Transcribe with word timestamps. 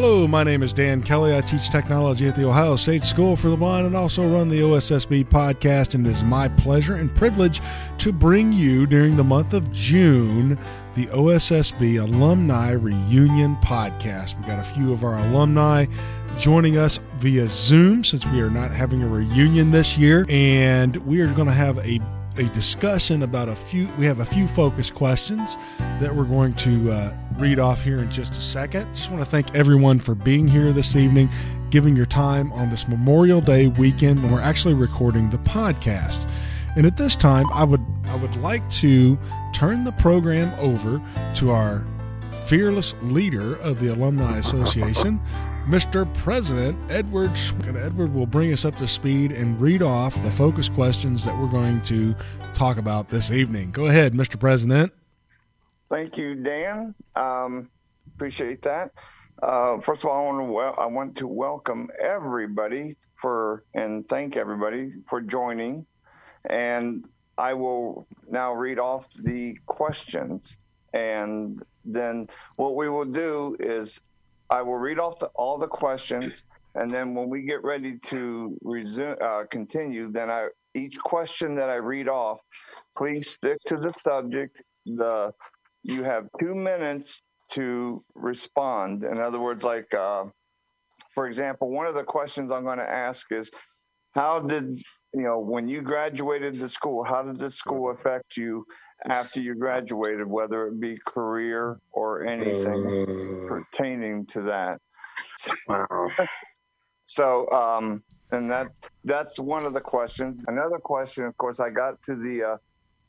Hello, 0.00 0.28
my 0.28 0.44
name 0.44 0.62
is 0.62 0.72
Dan 0.72 1.02
Kelly. 1.02 1.36
I 1.36 1.40
teach 1.40 1.70
technology 1.70 2.28
at 2.28 2.36
the 2.36 2.46
Ohio 2.46 2.76
State 2.76 3.02
School 3.02 3.34
for 3.34 3.48
the 3.48 3.56
Blind 3.56 3.84
and 3.84 3.96
also 3.96 4.22
run 4.22 4.48
the 4.48 4.60
OSSB 4.60 5.24
podcast. 5.24 5.96
And 5.96 6.06
it 6.06 6.10
is 6.10 6.22
my 6.22 6.46
pleasure 6.50 6.94
and 6.94 7.12
privilege 7.12 7.60
to 7.98 8.12
bring 8.12 8.52
you 8.52 8.86
during 8.86 9.16
the 9.16 9.24
month 9.24 9.54
of 9.54 9.72
June 9.72 10.56
the 10.94 11.06
OSSB 11.06 12.00
Alumni 12.00 12.70
Reunion 12.70 13.56
Podcast. 13.56 14.36
We've 14.36 14.46
got 14.46 14.60
a 14.60 14.62
few 14.62 14.92
of 14.92 15.02
our 15.02 15.18
alumni 15.18 15.86
joining 16.38 16.78
us 16.78 17.00
via 17.16 17.48
Zoom 17.48 18.04
since 18.04 18.24
we 18.26 18.40
are 18.40 18.50
not 18.50 18.70
having 18.70 19.02
a 19.02 19.08
reunion 19.08 19.72
this 19.72 19.98
year. 19.98 20.24
And 20.28 20.94
we 20.98 21.20
are 21.22 21.32
going 21.34 21.48
to 21.48 21.52
have 21.52 21.76
a 21.78 21.98
a 22.36 22.44
discussion 22.50 23.24
about 23.24 23.48
a 23.48 23.56
few 23.56 23.88
we 23.98 24.06
have 24.06 24.20
a 24.20 24.24
few 24.24 24.46
focus 24.46 24.92
questions 24.92 25.56
that 25.98 26.14
we're 26.14 26.22
going 26.22 26.54
to 26.54 26.92
uh, 26.92 27.16
read 27.38 27.60
off 27.60 27.80
here 27.82 28.00
in 28.00 28.10
just 28.10 28.32
a 28.32 28.40
second 28.40 28.92
just 28.96 29.10
want 29.10 29.22
to 29.22 29.30
thank 29.30 29.54
everyone 29.54 30.00
for 30.00 30.16
being 30.16 30.48
here 30.48 30.72
this 30.72 30.96
evening 30.96 31.30
giving 31.70 31.94
your 31.94 32.06
time 32.06 32.52
on 32.52 32.68
this 32.68 32.88
memorial 32.88 33.40
day 33.40 33.68
weekend 33.68 34.20
when 34.20 34.32
we're 34.32 34.40
actually 34.40 34.74
recording 34.74 35.30
the 35.30 35.38
podcast 35.38 36.28
and 36.76 36.84
at 36.84 36.96
this 36.96 37.14
time 37.14 37.46
i 37.52 37.62
would 37.62 37.84
i 38.06 38.16
would 38.16 38.34
like 38.36 38.68
to 38.70 39.16
turn 39.54 39.84
the 39.84 39.92
program 39.92 40.52
over 40.58 41.00
to 41.32 41.52
our 41.52 41.86
fearless 42.44 42.96
leader 43.02 43.54
of 43.56 43.78
the 43.78 43.86
alumni 43.92 44.38
association 44.38 45.20
Mr. 45.68 46.12
President 46.14 46.78
Edward 46.90 47.30
and 47.66 47.76
Edward 47.76 48.14
will 48.14 48.24
bring 48.24 48.54
us 48.54 48.64
up 48.64 48.78
to 48.78 48.88
speed 48.88 49.32
and 49.32 49.60
read 49.60 49.82
off 49.82 50.14
the 50.22 50.30
focus 50.30 50.66
questions 50.70 51.26
that 51.26 51.38
we're 51.38 51.46
going 51.46 51.82
to 51.82 52.16
talk 52.54 52.78
about 52.78 53.10
this 53.10 53.30
evening. 53.30 53.70
Go 53.70 53.84
ahead, 53.84 54.14
Mr. 54.14 54.40
President. 54.40 54.94
Thank 55.90 56.18
you, 56.18 56.34
Dan. 56.34 56.94
Um, 57.16 57.70
appreciate 58.14 58.60
that. 58.62 58.90
Uh, 59.42 59.80
first 59.80 60.04
of 60.04 60.10
all, 60.10 60.20
I 60.20 60.26
want 60.26 60.38
to 60.40 60.52
well, 60.52 60.74
I 60.76 60.86
want 60.86 61.16
to 61.16 61.26
welcome 61.26 61.88
everybody 61.98 62.96
for 63.14 63.64
and 63.74 64.06
thank 64.06 64.36
everybody 64.36 64.90
for 65.06 65.22
joining. 65.22 65.86
And 66.50 67.08
I 67.38 67.54
will 67.54 68.06
now 68.26 68.52
read 68.52 68.78
off 68.78 69.08
the 69.14 69.56
questions, 69.66 70.58
and 70.92 71.62
then 71.84 72.28
what 72.56 72.74
we 72.74 72.90
will 72.90 73.06
do 73.06 73.56
is 73.58 73.98
I 74.50 74.60
will 74.60 74.76
read 74.76 74.98
off 74.98 75.18
the, 75.20 75.28
all 75.36 75.56
the 75.56 75.68
questions, 75.68 76.42
and 76.74 76.92
then 76.92 77.14
when 77.14 77.30
we 77.30 77.42
get 77.42 77.64
ready 77.64 77.98
to 77.98 78.58
resume, 78.62 79.16
uh, 79.22 79.44
continue, 79.50 80.10
then 80.10 80.28
I 80.28 80.48
each 80.74 80.98
question 80.98 81.54
that 81.54 81.70
I 81.70 81.76
read 81.76 82.08
off, 82.08 82.40
please 82.96 83.30
stick 83.30 83.58
to 83.66 83.76
the 83.76 83.92
subject. 83.92 84.60
The 84.84 85.32
you 85.82 86.02
have 86.02 86.28
two 86.40 86.54
minutes 86.54 87.22
to 87.52 88.04
respond. 88.14 89.04
In 89.04 89.18
other 89.18 89.40
words, 89.40 89.64
like 89.64 89.92
uh, 89.94 90.24
for 91.14 91.26
example, 91.26 91.70
one 91.70 91.86
of 91.86 91.94
the 91.94 92.04
questions 92.04 92.52
I'm 92.52 92.64
going 92.64 92.78
to 92.78 92.90
ask 92.90 93.30
is, 93.32 93.50
how 94.12 94.40
did 94.40 94.78
you 95.14 95.22
know 95.22 95.38
when 95.38 95.68
you 95.68 95.82
graduated 95.82 96.54
the 96.56 96.68
school? 96.68 97.04
How 97.04 97.22
did 97.22 97.38
the 97.38 97.50
school 97.50 97.90
affect 97.90 98.36
you 98.36 98.64
after 99.06 99.40
you 99.40 99.54
graduated, 99.54 100.26
whether 100.26 100.66
it 100.66 100.80
be 100.80 100.98
career 101.06 101.78
or 101.92 102.26
anything 102.26 102.86
uh, 102.86 103.48
pertaining 103.48 104.26
to 104.26 104.42
that. 104.42 104.80
Wow. 105.68 106.08
so, 107.04 107.50
um, 107.50 108.02
and 108.32 108.50
that 108.50 108.68
that's 109.04 109.38
one 109.38 109.64
of 109.64 109.72
the 109.72 109.80
questions. 109.80 110.44
Another 110.48 110.78
question, 110.78 111.24
of 111.24 111.36
course, 111.38 111.60
I 111.60 111.70
got 111.70 112.02
to 112.02 112.16
the 112.16 112.42
uh, 112.42 112.56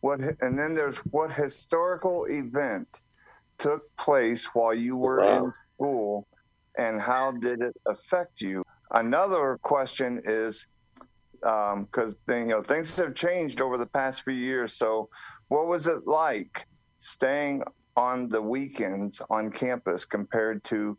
what, 0.01 0.19
and 0.41 0.57
then 0.57 0.73
there's 0.73 0.97
what 0.99 1.31
historical 1.31 2.25
event 2.25 3.01
took 3.57 3.95
place 3.97 4.45
while 4.53 4.73
you 4.73 4.95
were 4.95 5.21
wow. 5.21 5.45
in 5.45 5.51
school, 5.51 6.27
and 6.77 6.99
how 6.99 7.31
did 7.31 7.61
it 7.61 7.75
affect 7.87 8.41
you? 8.41 8.63
Another 8.91 9.59
question 9.61 10.21
is 10.23 10.67
because 11.41 12.15
um, 12.27 12.37
you 12.37 12.45
know 12.45 12.61
things 12.61 12.97
have 12.97 13.13
changed 13.13 13.61
over 13.61 13.77
the 13.77 13.85
past 13.85 14.23
few 14.23 14.33
years. 14.33 14.73
So, 14.73 15.09
what 15.49 15.67
was 15.67 15.87
it 15.87 16.07
like 16.07 16.65
staying 16.99 17.63
on 17.95 18.29
the 18.29 18.41
weekends 18.41 19.21
on 19.29 19.51
campus 19.51 20.05
compared 20.05 20.63
to 20.65 20.97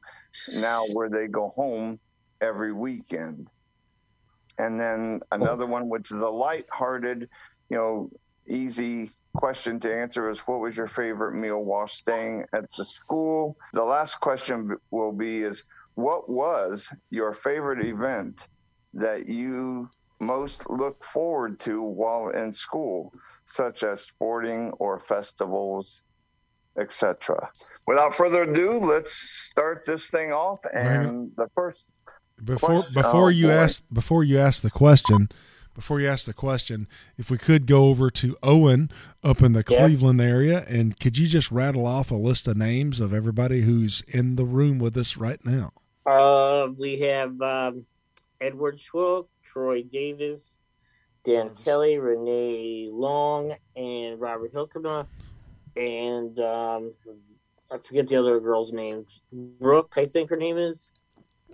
now 0.56 0.82
where 0.92 1.08
they 1.08 1.26
go 1.26 1.52
home 1.56 1.98
every 2.40 2.72
weekend? 2.72 3.50
And 4.58 4.78
then 4.78 5.20
another 5.32 5.64
one, 5.64 5.88
which 5.88 6.12
is 6.12 6.22
a 6.22 6.28
light-hearted, 6.28 7.28
you 7.70 7.76
know, 7.76 8.10
easy 8.46 9.10
question 9.34 9.78
to 9.80 9.94
answer 9.94 10.30
is 10.30 10.40
what 10.40 10.60
was 10.60 10.76
your 10.76 10.86
favorite 10.86 11.34
meal 11.34 11.62
while 11.64 11.86
staying 11.86 12.44
at 12.52 12.64
the 12.76 12.84
school? 12.84 13.56
The 13.72 13.84
last 13.84 14.16
question 14.16 14.76
will 14.90 15.12
be 15.12 15.38
is 15.38 15.64
what 15.94 16.28
was 16.28 16.92
your 17.10 17.32
favorite 17.32 17.84
event 17.84 18.48
that 18.94 19.28
you 19.28 19.88
most 20.20 20.68
look 20.68 21.02
forward 21.04 21.58
to 21.60 21.82
while 21.82 22.28
in 22.30 22.52
school, 22.52 23.12
such 23.46 23.82
as 23.82 24.02
sporting 24.02 24.70
or 24.78 24.98
festivals, 24.98 26.02
etc. 26.78 27.50
Without 27.86 28.14
further 28.14 28.42
ado, 28.42 28.78
let's 28.78 29.12
start 29.12 29.80
this 29.86 30.10
thing 30.10 30.32
off. 30.32 30.60
And 30.72 31.30
the 31.36 31.48
first 31.54 31.94
before 32.42 32.70
question, 32.70 33.02
before 33.02 33.26
oh, 33.26 33.28
you 33.28 33.46
boy. 33.46 33.52
ask 33.52 33.84
before 33.92 34.24
you 34.24 34.38
ask 34.38 34.62
the 34.62 34.70
question, 34.70 35.28
before 35.74 36.00
you 36.00 36.08
ask 36.08 36.26
the 36.26 36.32
question, 36.32 36.88
if 37.16 37.30
we 37.30 37.38
could 37.38 37.66
go 37.66 37.84
over 37.86 38.10
to 38.10 38.36
Owen 38.42 38.90
up 39.22 39.42
in 39.42 39.52
the 39.52 39.64
Cleveland 39.64 40.20
area, 40.20 40.64
and 40.68 40.98
could 40.98 41.16
you 41.16 41.26
just 41.26 41.50
rattle 41.50 41.86
off 41.86 42.10
a 42.10 42.16
list 42.16 42.48
of 42.48 42.56
names 42.56 43.00
of 43.00 43.14
everybody 43.14 43.62
who's 43.62 44.02
in 44.08 44.36
the 44.36 44.44
room 44.44 44.78
with 44.78 44.96
us 44.96 45.16
right 45.16 45.44
now? 45.44 45.72
Uh, 46.06 46.68
we 46.76 46.98
have 47.00 47.40
um, 47.40 47.86
Edward 48.40 48.78
Schwilk, 48.78 49.28
Troy 49.44 49.82
Davis, 49.82 50.56
Dan 51.24 51.50
Kelly, 51.64 51.98
Renee 51.98 52.88
Long, 52.90 53.54
and 53.76 54.20
Robert 54.20 54.52
Hilkema, 54.52 55.06
and 55.76 56.38
um, 56.40 56.92
I 57.70 57.78
forget 57.78 58.08
the 58.08 58.16
other 58.16 58.40
girl's 58.40 58.72
name. 58.72 59.06
Brooke, 59.32 59.94
I 59.96 60.06
think 60.06 60.30
her 60.30 60.36
name 60.36 60.56
is. 60.56 60.90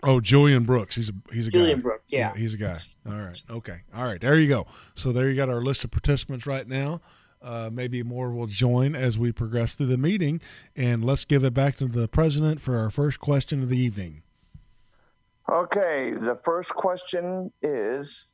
Oh, 0.03 0.21
Julian 0.21 0.65
Brooks. 0.65 0.95
He's 0.95 1.11
a 1.11 1.13
he's 1.33 1.49
a 1.49 1.51
guy. 1.51 1.59
Julian 1.59 1.79
guy. 1.79 1.83
Brooks, 1.83 2.05
yeah. 2.09 2.33
yeah. 2.35 2.41
He's 2.41 2.55
a 2.55 2.59
guy. 2.59 2.77
All 3.09 3.19
right. 3.19 3.43
Okay. 3.51 3.81
All 3.95 4.05
right. 4.05 4.21
There 4.21 4.39
you 4.39 4.49
go. 4.49 4.67
So 4.95 5.13
there 5.13 5.29
you 5.29 5.37
got 5.37 5.49
our 5.49 5.63
list 5.63 5.85
of 5.85 5.91
participants 5.91 6.47
right 6.47 6.67
now. 6.67 7.01
Uh, 7.43 7.71
maybe 7.73 8.03
more 8.03 8.31
will 8.31 8.47
join 8.47 8.97
as 8.97 9.19
we 9.19 9.31
progress 9.31 9.75
through 9.75 9.87
the 9.87 9.99
meeting. 9.99 10.41
And 10.75 11.05
let's 11.05 11.25
give 11.25 11.45
it 11.45 11.55
back 11.55 11.77
to 11.77 11.87
the 11.87 12.09
president 12.09 12.61
for 12.61 12.77
our 12.77 12.91
first 12.91 13.21
question 13.21 13.63
of 13.63 13.69
the 13.69 13.79
evening. 13.79 14.23
Okay, 15.49 16.11
the 16.11 16.35
first 16.35 16.75
question 16.75 17.53
is 17.63 18.33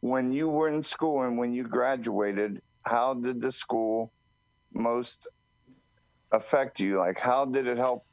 when 0.00 0.30
you 0.30 0.48
were 0.48 0.68
in 0.68 0.82
school 0.82 1.22
and 1.22 1.36
when 1.36 1.52
you 1.52 1.64
graduated, 1.64 2.62
how 2.82 3.14
did 3.14 3.40
the 3.40 3.50
school 3.50 4.12
most 4.72 5.28
affect 6.30 6.78
you? 6.78 6.98
Like, 6.98 7.18
how 7.18 7.44
did 7.46 7.66
it 7.66 7.76
help, 7.76 8.06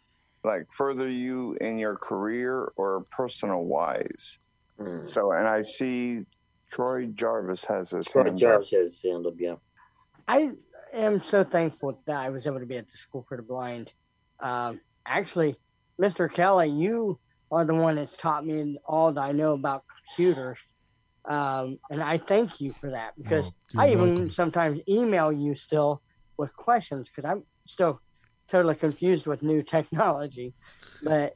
like, 0.46 0.68
further 0.72 1.10
you 1.10 1.58
in 1.62 1.78
your 1.78 1.96
career 1.96 2.72
or 2.76 3.06
personal 3.12 3.64
wise? 3.64 4.40
Mm. 4.80 5.08
So, 5.08 5.32
and 5.32 5.48
I 5.48 5.62
see 5.62 6.26
Troy 6.72 7.08
Jarvis 7.08 7.66
has 7.66 7.92
his 7.92 8.06
Troy 8.06 8.26
hand 8.26 8.40
Jarvis 8.40 8.74
up. 8.74 8.80
has 8.80 8.94
his 8.94 9.04
hand 9.04 9.26
up, 9.26 9.34
yeah. 9.38 9.56
I 10.28 10.52
am 10.94 11.20
so 11.20 11.44
thankful 11.44 12.02
that 12.06 12.20
I 12.20 12.30
was 12.30 12.48
able 12.48 12.60
to 12.60 12.66
be 12.66 12.78
at 12.78 12.88
the 12.90 12.98
School 12.98 13.26
for 13.28 13.38
the 13.38 13.44
Blind. 13.44 13.94
Um, 14.40 14.80
actually, 15.06 15.56
Mr. 16.02 16.32
Kelly, 16.32 16.70
you 16.70 17.20
are 17.52 17.66
the 17.66 17.76
one 17.76 17.96
that's 17.96 18.18
taught 18.18 18.46
me 18.46 18.78
all 18.86 19.12
that 19.14 19.22
I 19.22 19.32
know 19.32 19.54
about 19.54 19.84
computers. 19.88 20.66
Um, 21.26 21.80
and 21.90 22.04
I 22.04 22.18
thank 22.18 22.62
you 22.62 22.74
for 22.80 22.92
that 22.92 23.14
because 23.18 23.52
oh, 23.76 23.82
I 23.82 23.92
even 23.92 24.10
welcome. 24.10 24.30
sometimes 24.30 24.80
email 24.88 25.32
you 25.32 25.56
still 25.56 26.02
with 26.38 26.56
questions 26.56 27.10
because 27.10 27.26
I'm 27.26 27.44
still 27.66 28.00
totally 28.50 28.76
confused 28.76 29.28
with 29.28 29.44
new 29.44 29.64
technology. 29.64 30.54
But 31.04 31.36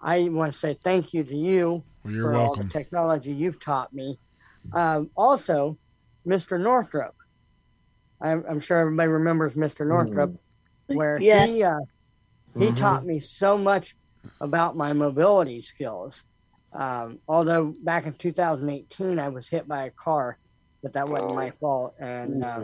I 0.00 0.28
want 0.28 0.52
to 0.52 0.58
say 0.58 0.74
thank 0.74 1.14
you 1.14 1.24
to 1.24 1.36
you 1.36 1.82
well, 2.04 2.14
for 2.14 2.32
welcome. 2.32 2.38
all 2.38 2.54
the 2.56 2.68
technology 2.70 3.32
you've 3.32 3.60
taught 3.60 3.92
me. 3.92 4.18
Um, 4.72 5.10
also, 5.16 5.78
Mr. 6.26 6.60
Northrup. 6.60 7.14
I'm, 8.20 8.44
I'm, 8.48 8.60
sure 8.60 8.78
everybody 8.78 9.08
remembers 9.08 9.54
Mr. 9.56 9.86
Northrup, 9.86 10.30
mm-hmm. 10.30 10.96
where 10.96 11.20
yes. 11.20 11.50
he 11.54 11.62
uh, 11.62 11.76
he 12.54 12.66
mm-hmm. 12.66 12.74
taught 12.74 13.04
me 13.04 13.18
so 13.18 13.58
much 13.58 13.94
about 14.40 14.76
my 14.76 14.92
mobility 14.92 15.60
skills. 15.60 16.24
Um, 16.72 17.20
although 17.28 17.74
back 17.82 18.06
in 18.06 18.14
2018, 18.14 19.18
I 19.18 19.28
was 19.28 19.48
hit 19.48 19.68
by 19.68 19.84
a 19.84 19.90
car, 19.90 20.38
but 20.86 20.92
that 20.92 21.08
wasn't 21.08 21.34
my 21.34 21.50
fault. 21.50 21.96
And 21.98 22.44
uh, 22.44 22.60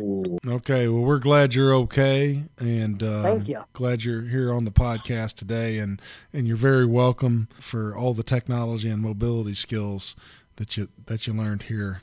okay, 0.55 0.87
well, 0.87 1.03
we're 1.03 1.19
glad 1.19 1.55
you're 1.55 1.75
okay, 1.75 2.45
and 2.57 3.03
uh, 3.03 3.23
thank 3.23 3.49
you. 3.49 3.65
Glad 3.73 4.05
you're 4.05 4.23
here 4.23 4.53
on 4.53 4.65
the 4.65 4.71
podcast 4.71 5.35
today, 5.35 5.79
and 5.79 6.01
and 6.33 6.47
you're 6.47 6.57
very 6.57 6.87
welcome 6.87 7.49
for 7.59 7.97
all 7.97 8.15
the 8.15 8.23
technology 8.23 8.89
and 8.89 9.03
mobility 9.03 9.55
skills 9.55 10.15
that 10.55 10.77
you 10.77 10.89
that 11.07 11.27
you 11.27 11.33
learned 11.33 11.65
here. 11.65 12.03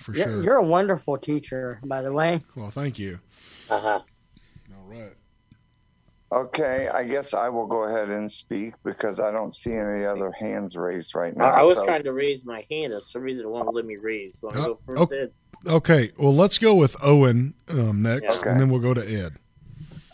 For 0.00 0.14
you're, 0.14 0.24
sure, 0.24 0.44
you're 0.44 0.56
a 0.58 0.64
wonderful 0.64 1.18
teacher, 1.18 1.80
by 1.84 2.00
the 2.00 2.12
way. 2.12 2.42
Well, 2.54 2.70
thank 2.70 3.00
you. 3.00 3.18
Uh 3.68 3.80
huh. 3.80 4.00
All 4.70 4.84
right. 4.86 5.14
Okay, 6.32 6.88
I 6.92 7.04
guess 7.04 7.34
I 7.34 7.48
will 7.48 7.66
go 7.66 7.84
ahead 7.84 8.08
and 8.10 8.30
speak 8.30 8.74
because 8.84 9.20
I 9.20 9.30
don't 9.30 9.54
see 9.54 9.72
any 9.72 10.04
other 10.04 10.32
hands 10.32 10.76
raised 10.76 11.14
right 11.14 11.36
now. 11.36 11.44
I 11.44 11.62
was 11.62 11.76
so- 11.76 11.84
trying 11.84 12.02
to 12.02 12.12
raise 12.12 12.44
my 12.44 12.64
hand. 12.68 12.92
For 12.94 13.00
some 13.00 13.22
reason, 13.22 13.44
it 13.44 13.48
won't 13.48 13.72
let 13.74 13.84
me 13.84 13.96
raise. 14.02 14.40
Want 14.42 14.56
to 14.56 14.62
go 14.62 14.78
first, 14.86 15.00
oh. 15.02 15.14
Ed? 15.14 15.32
Okay, 15.68 16.12
well, 16.18 16.34
let's 16.34 16.58
go 16.58 16.74
with 16.74 16.96
Owen 17.02 17.54
um, 17.68 18.02
next, 18.02 18.40
Okay. 18.40 18.50
and 18.50 18.60
then 18.60 18.70
we'll 18.70 18.80
go 18.80 18.92
to 18.92 19.00
Ed. 19.08 19.34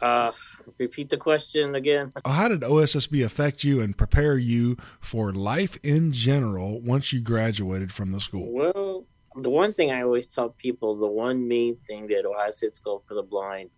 Uh, 0.03 0.33
repeat 0.79 1.09
the 1.09 1.17
question 1.17 1.75
again. 1.77 2.13
How 2.27 2.49
did 2.49 2.61
OSSB 2.61 3.25
affect 3.25 3.65
you 3.65 3.81
and 3.81 3.97
prepare 3.97 4.37
you 4.37 4.77
for 5.01 5.33
life 5.33 5.79
in 5.83 6.13
general 6.13 6.81
once 6.81 7.13
you 7.13 7.21
graduated 7.21 7.91
from 7.93 8.13
the 8.13 8.21
school? 8.21 8.53
Well, 8.53 9.07
the 9.37 9.51
one 9.51 9.73
thing 9.73 9.91
I 9.91 10.03
always 10.03 10.27
tell 10.27 10.51
people, 10.51 10.95
the 10.97 11.07
one 11.07 11.49
main 11.49 11.77
thing 11.87 12.07
that 12.09 12.27
Ohio 12.27 12.51
State 12.51 12.75
School 12.75 13.03
for 13.09 13.15
the 13.15 13.23
Blind 13.23 13.71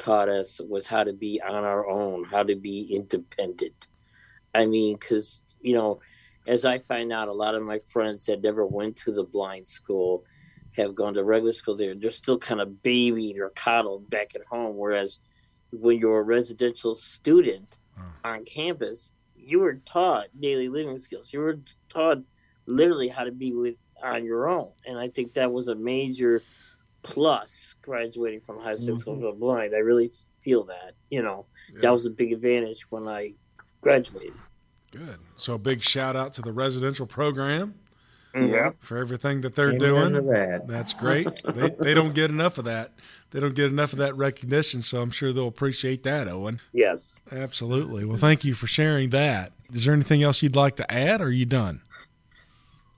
taught 0.00 0.28
us 0.28 0.60
was 0.66 0.86
how 0.86 1.04
to 1.04 1.12
be 1.12 1.40
on 1.46 1.62
our 1.64 1.86
own, 1.88 2.24
how 2.24 2.42
to 2.42 2.56
be 2.56 2.94
independent. 2.94 3.86
I 4.54 4.66
mean, 4.66 4.96
because 4.96 5.42
you 5.60 5.74
know, 5.74 6.00
as 6.46 6.64
I 6.64 6.78
find 6.78 7.12
out, 7.12 7.28
a 7.28 7.32
lot 7.32 7.54
of 7.54 7.62
my 7.62 7.80
friends 7.92 8.26
that 8.26 8.42
never 8.42 8.66
went 8.66 8.96
to 8.96 9.12
the 9.12 9.22
blind 9.22 9.68
school 9.68 10.24
have 10.76 10.94
gone 10.94 11.14
to 11.14 11.22
regular 11.22 11.52
school. 11.52 11.76
There, 11.76 11.94
they're 11.94 12.10
still 12.10 12.38
kind 12.38 12.60
of 12.60 12.82
babied 12.82 13.38
or 13.38 13.50
coddled 13.50 14.08
back 14.08 14.34
at 14.34 14.44
home. 14.46 14.76
Whereas 14.76 15.20
when 15.70 15.98
you're 15.98 16.20
a 16.20 16.22
residential 16.22 16.94
student 16.94 17.76
mm. 17.98 18.04
on 18.24 18.44
campus, 18.44 19.12
you 19.36 19.60
were 19.60 19.74
taught 19.84 20.28
daily 20.40 20.68
living 20.68 20.98
skills. 20.98 21.32
You 21.32 21.40
were 21.40 21.58
taught 21.88 22.18
literally 22.66 23.08
how 23.08 23.24
to 23.24 23.32
be 23.32 23.52
with 23.52 23.76
on 24.02 24.24
your 24.24 24.48
own, 24.48 24.70
and 24.86 24.98
I 24.98 25.08
think 25.08 25.34
that 25.34 25.52
was 25.52 25.68
a 25.68 25.74
major 25.74 26.42
plus 27.02 27.74
graduating 27.82 28.40
from 28.42 28.60
high 28.60 28.74
school 28.76 28.96
Mhm. 28.96 29.20
for 29.20 29.32
blind. 29.34 29.74
I 29.74 29.78
really 29.78 30.12
feel 30.42 30.64
that. 30.64 30.94
You 31.10 31.22
know, 31.22 31.46
Yeah. 31.72 31.80
that 31.82 31.90
was 31.92 32.06
a 32.06 32.10
big 32.10 32.32
advantage 32.32 32.90
when 32.90 33.08
I 33.08 33.34
graduated. 33.80 34.34
Good. 34.92 35.18
So, 35.36 35.54
a 35.54 35.58
big 35.58 35.82
shout 35.82 36.16
out 36.16 36.34
to 36.34 36.42
the 36.42 36.52
residential 36.52 37.06
program 37.06 37.74
Yeah. 38.34 38.72
for 38.80 38.98
everything 38.98 39.40
that 39.42 39.54
they're 39.54 39.68
Amen 39.70 40.12
doing. 40.12 40.26
that. 40.26 40.66
That's 40.66 40.92
great. 40.92 41.28
they, 41.44 41.70
they 41.70 41.94
don't 41.94 42.14
get 42.14 42.30
enough 42.30 42.58
of 42.58 42.64
that. 42.64 42.92
They 43.30 43.38
don't 43.38 43.54
get 43.54 43.66
enough 43.66 43.92
of 43.92 44.00
that 44.00 44.16
recognition, 44.16 44.82
so 44.82 45.00
I'm 45.00 45.10
sure 45.12 45.32
they'll 45.32 45.46
appreciate 45.46 46.02
that, 46.02 46.26
Owen. 46.26 46.60
Yes. 46.72 47.14
Absolutely. 47.30 48.04
Well, 48.04 48.18
thank 48.18 48.44
you 48.44 48.54
for 48.54 48.66
sharing 48.66 49.10
that. 49.10 49.52
Is 49.72 49.84
there 49.84 49.94
anything 49.94 50.22
else 50.24 50.42
you'd 50.42 50.56
like 50.56 50.74
to 50.76 50.92
add, 50.92 51.20
or 51.20 51.26
are 51.26 51.30
you 51.30 51.46
done? 51.46 51.82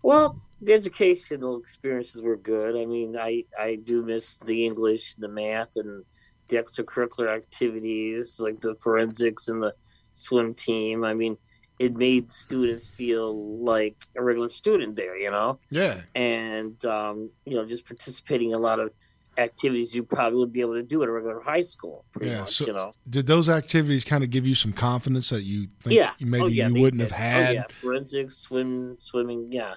Well, 0.03 0.41
the 0.63 0.73
educational 0.75 1.59
experiences 1.59 2.23
were 2.23 2.37
good. 2.37 2.77
I 2.81 2.87
mean, 2.87 3.17
I 3.19 3.45
I 3.59 3.77
do 3.77 4.03
miss 4.03 4.39
the 4.39 4.65
English, 4.65 5.15
the 5.17 5.29
math, 5.29 5.77
and 5.77 6.05
the 6.49 6.57
extracurricular 6.57 7.35
activities 7.35 8.39
like 8.39 8.61
the 8.61 8.75
forensics 8.77 9.49
and 9.49 9.63
the 9.63 9.75
swim 10.13 10.55
team. 10.55 11.05
I 11.05 11.15
mean, 11.15 11.37
it 11.79 11.95
made 11.97 12.31
students 12.31 12.87
feel 12.89 13.59
like 13.65 13.97
a 14.17 14.23
regular 14.23 14.51
student 14.51 14.95
there, 14.97 15.17
you 15.17 15.31
know, 15.31 15.59
Yeah. 15.71 16.03
and 16.15 16.83
um, 16.85 17.31
you 17.45 17.55
know, 17.57 17.65
just 17.67 17.87
participating 17.87 18.51
in 18.51 18.55
a 18.57 18.59
lot 18.61 18.79
of 18.79 18.91
activities 19.39 19.95
you 19.95 20.03
probably 20.03 20.39
would 20.39 20.53
be 20.53 20.61
able 20.61 20.75
to 20.75 20.83
do 20.83 21.03
at 21.03 21.09
a 21.09 21.13
regular 21.13 21.41
high 21.41 21.63
school. 21.63 22.05
Pretty 22.13 22.31
Yeah, 22.31 22.41
much, 22.41 22.57
so- 22.57 22.67
you 22.67 22.73
know. 22.75 22.93
Did 23.09 23.27
those 23.27 23.49
activities 23.49 24.05
kind 24.05 24.23
of 24.23 24.29
give 24.31 24.47
you 24.47 24.55
some 24.55 24.73
confidence 24.75 25.31
that 25.31 25.43
you 25.43 25.69
think 25.81 25.95
yeah. 25.97 26.13
maybe 26.21 26.45
oh, 26.45 26.47
yeah, 26.49 26.69
you 26.69 26.75
wouldn't 26.83 27.01
did. 27.01 27.11
have 27.11 27.19
had? 27.19 27.49
Oh, 27.49 27.53
yeah. 27.53 27.65
Forensics, 27.71 28.37
swim, 28.39 28.97
swimming. 29.01 29.49
Yeah. 29.51 29.75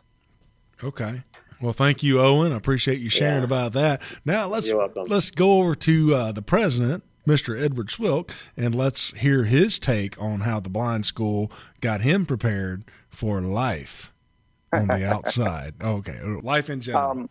Okay. 0.83 1.23
Well, 1.61 1.73
thank 1.73 2.03
you, 2.03 2.19
Owen. 2.21 2.51
I 2.51 2.55
appreciate 2.57 2.99
you 2.99 3.09
sharing 3.09 3.39
Yeah. 3.39 3.43
about 3.45 3.73
that. 3.73 4.01
Now 4.25 4.47
let's 4.47 4.69
let's 5.07 5.31
go 5.31 5.59
over 5.59 5.73
to 5.75 6.13
uh, 6.13 6.31
the 6.31 6.41
president, 6.41 7.03
Mr. 7.25 7.59
Edward 7.59 7.87
Schwilk, 7.87 8.31
and 8.57 8.75
let's 8.75 9.13
hear 9.13 9.45
his 9.45 9.79
take 9.79 10.21
on 10.21 10.41
how 10.41 10.59
the 10.59 10.69
blind 10.69 11.05
school 11.05 11.51
got 11.81 12.01
him 12.01 12.25
prepared 12.25 12.83
for 13.09 13.41
life 13.41 14.11
on 14.73 14.87
the 14.87 15.05
outside. 15.07 15.75
Okay, 15.81 16.19
life 16.41 16.69
in 16.69 16.81
general. 16.81 17.11
Um, 17.11 17.29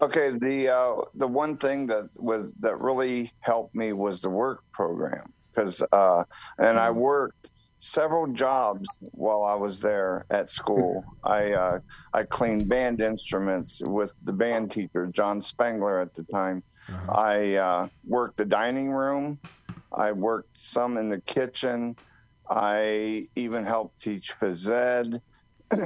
okay, 0.00 0.30
the 0.30 0.68
uh, 0.74 1.02
the 1.14 1.28
one 1.28 1.56
thing 1.58 1.86
that 1.88 2.08
was 2.18 2.52
that 2.60 2.80
really 2.80 3.30
helped 3.40 3.74
me 3.74 3.92
was 3.92 4.22
the 4.22 4.30
work 4.30 4.62
program 4.72 5.32
because 5.52 5.84
uh, 5.92 6.24
and 6.58 6.78
I 6.78 6.90
worked 6.90 7.47
several 7.78 8.26
jobs 8.26 8.86
while 9.00 9.44
I 9.44 9.54
was 9.54 9.80
there 9.80 10.26
at 10.30 10.50
school. 10.50 11.04
I 11.24 11.52
uh, 11.52 11.78
I 12.12 12.24
cleaned 12.24 12.68
band 12.68 13.00
instruments 13.00 13.80
with 13.84 14.14
the 14.24 14.32
band 14.32 14.70
teacher 14.70 15.06
John 15.06 15.40
Spangler 15.40 16.00
at 16.00 16.14
the 16.14 16.24
time. 16.24 16.62
Uh-huh. 16.88 17.12
I 17.12 17.54
uh, 17.54 17.88
worked 18.06 18.36
the 18.36 18.44
dining 18.44 18.90
room. 18.90 19.38
I 19.92 20.12
worked 20.12 20.58
some 20.58 20.96
in 20.96 21.08
the 21.08 21.20
kitchen. 21.20 21.96
I 22.50 23.26
even 23.36 23.64
helped 23.64 24.00
teach 24.00 24.32
phys 24.40 24.70
ed. 24.70 25.20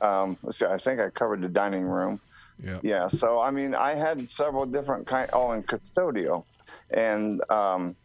um, 0.00 0.38
let's 0.42 0.58
see, 0.58 0.66
I 0.66 0.78
think 0.78 1.00
I 1.00 1.10
covered 1.10 1.42
the 1.42 1.48
dining 1.48 1.84
room. 1.84 2.20
Yeah. 2.62 2.80
Yeah. 2.82 3.06
So 3.08 3.40
I 3.40 3.50
mean, 3.50 3.74
I 3.74 3.94
had 3.94 4.30
several 4.30 4.66
different 4.66 5.06
kind. 5.06 5.28
Oh, 5.32 5.50
and 5.50 5.66
custodial, 5.66 6.44
and 6.90 7.40
um, 7.50 7.96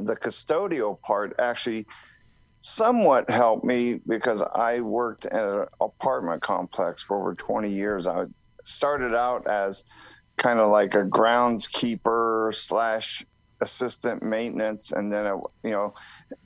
the 0.00 0.16
custodial 0.16 1.00
part 1.02 1.34
actually 1.38 1.86
somewhat 2.60 3.30
helped 3.30 3.64
me 3.64 4.00
because 4.06 4.42
I 4.42 4.80
worked 4.80 5.26
at 5.26 5.44
an 5.44 5.66
apartment 5.80 6.42
complex 6.42 7.02
for 7.02 7.18
over 7.20 7.34
20 7.34 7.70
years. 7.70 8.06
I 8.06 8.24
started 8.64 9.14
out 9.14 9.46
as 9.46 9.84
kind 10.36 10.60
of 10.60 10.70
like 10.70 10.94
a 10.94 11.04
groundskeeper 11.04 12.54
slash 12.54 13.24
assistant 13.60 14.22
maintenance 14.22 14.92
and 14.92 15.12
then 15.12 15.24
you 15.64 15.70
know 15.70 15.92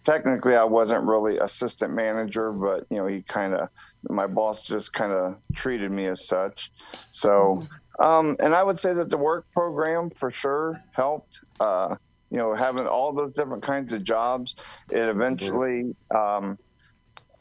technically 0.02 0.56
i 0.56 0.64
wasn't 0.64 1.02
really 1.04 1.36
assistant 1.36 1.92
manager 1.92 2.52
but 2.52 2.86
you 2.88 2.96
know 2.96 3.06
he 3.06 3.20
kind 3.20 3.52
of 3.52 3.68
my 4.08 4.26
boss 4.26 4.66
just 4.66 4.94
kind 4.94 5.12
of 5.12 5.36
treated 5.54 5.90
me 5.90 6.06
as 6.06 6.26
such. 6.26 6.72
So 7.10 7.66
um, 7.98 8.36
and 8.40 8.54
i 8.54 8.62
would 8.62 8.78
say 8.78 8.94
that 8.94 9.10
the 9.10 9.18
work 9.18 9.46
program 9.52 10.10
for 10.10 10.30
sure 10.30 10.82
helped. 10.92 11.44
Uh, 11.60 11.96
you 12.32 12.38
know 12.38 12.54
having 12.54 12.86
all 12.86 13.12
those 13.12 13.34
different 13.34 13.62
kinds 13.62 13.92
of 13.92 14.02
jobs 14.02 14.54
it 14.90 15.08
eventually 15.08 15.94
um, 16.14 16.56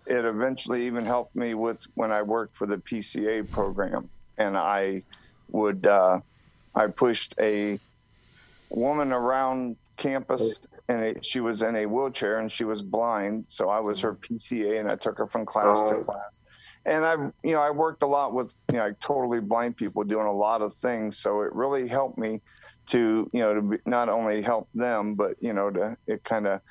it 0.05 0.25
eventually 0.25 0.85
even 0.85 1.05
helped 1.05 1.35
me 1.35 1.53
with 1.53 1.79
when 1.95 2.11
i 2.11 2.21
worked 2.21 2.55
for 2.57 2.67
the 2.67 2.77
pca 2.77 3.49
program. 3.49 4.09
And 4.37 4.57
i 4.57 5.03
would 5.47 5.87
uh, 5.87 6.19
i 6.75 6.87
pushed 6.87 7.33
a 7.39 7.79
woman 8.69 9.11
around 9.13 9.77
campus 9.97 10.65
and 10.89 11.03
it, 11.03 11.25
she 11.25 11.39
was 11.39 11.61
in 11.61 11.75
a 11.75 11.85
wheelchair 11.85 12.39
and 12.39 12.51
she 12.51 12.65
was 12.65 12.81
blind. 12.83 13.45
So 13.47 13.69
i 13.69 13.79
was 13.79 14.01
her 14.01 14.15
pca 14.15 14.79
and 14.79 14.91
i 14.91 14.95
took 14.95 15.17
her 15.17 15.27
from 15.27 15.45
class 15.45 15.89
to 15.89 15.95
Oh. 15.97 16.03
class 16.03 16.41
and 16.85 17.05
i 17.05 17.13
you 17.43 17.53
know 17.53 17.61
i 17.61 17.69
worked 17.69 18.03
a 18.03 18.07
lot 18.07 18.33
with 18.33 18.55
you 18.71 18.77
know 18.77 18.85
like 18.85 18.99
totally 18.99 19.39
blind 19.39 19.77
people 19.77 20.03
doing 20.03 20.27
a 20.27 20.33
lot 20.33 20.61
of 20.61 20.73
things. 20.73 21.19
So 21.19 21.41
it 21.41 21.53
really 21.53 21.87
helped 21.87 22.17
me 22.17 22.41
to 22.87 23.29
you 23.33 23.39
know 23.39 23.53
to 23.53 23.61
be, 23.61 23.77
not 23.85 24.09
only 24.09 24.41
help 24.41 24.69
them 24.73 25.15
but 25.15 25.35
you 25.39 25.53
know 25.53 25.69
to 25.69 25.95
it 26.07 26.23
kind 26.23 26.47
of 26.47 26.61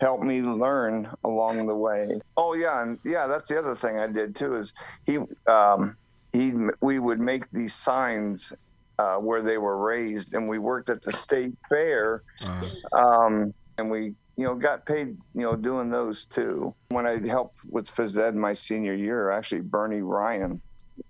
helped 0.00 0.24
me 0.24 0.40
learn 0.40 1.10
along 1.24 1.66
the 1.66 1.76
way. 1.76 2.08
Oh 2.36 2.54
yeah. 2.54 2.82
And 2.82 2.98
yeah 3.04 3.26
that's 3.26 3.48
the 3.48 3.58
other 3.58 3.76
thing 3.76 3.98
i 3.98 4.06
did 4.06 4.34
too 4.34 4.54
is 4.54 4.72
he 5.04 5.18
um 5.46 5.96
he 6.32 6.54
we 6.80 6.98
would 6.98 7.20
make 7.20 7.50
these 7.50 7.74
signs 7.74 8.52
uh, 9.00 9.16
where 9.16 9.42
they 9.42 9.56
were 9.56 9.78
raised, 9.78 10.34
and 10.34 10.46
we 10.46 10.58
worked 10.58 10.90
at 10.90 11.00
the 11.02 11.12
state 11.12 11.54
fair, 11.68 12.22
Uh, 12.42 12.68
um, 12.98 13.54
and 13.78 13.90
we 13.90 14.14
you 14.40 14.46
know 14.46 14.54
got 14.54 14.86
paid 14.86 15.08
you 15.34 15.46
know 15.46 15.54
doing 15.56 15.90
those 15.90 16.24
too. 16.26 16.74
When 16.88 17.06
I 17.06 17.18
helped 17.26 17.58
with 17.68 17.86
phys 17.94 18.18
ed 18.18 18.34
my 18.34 18.52
senior 18.54 18.94
year, 18.94 19.30
actually 19.30 19.60
Bernie 19.60 20.00
Ryan, 20.00 20.60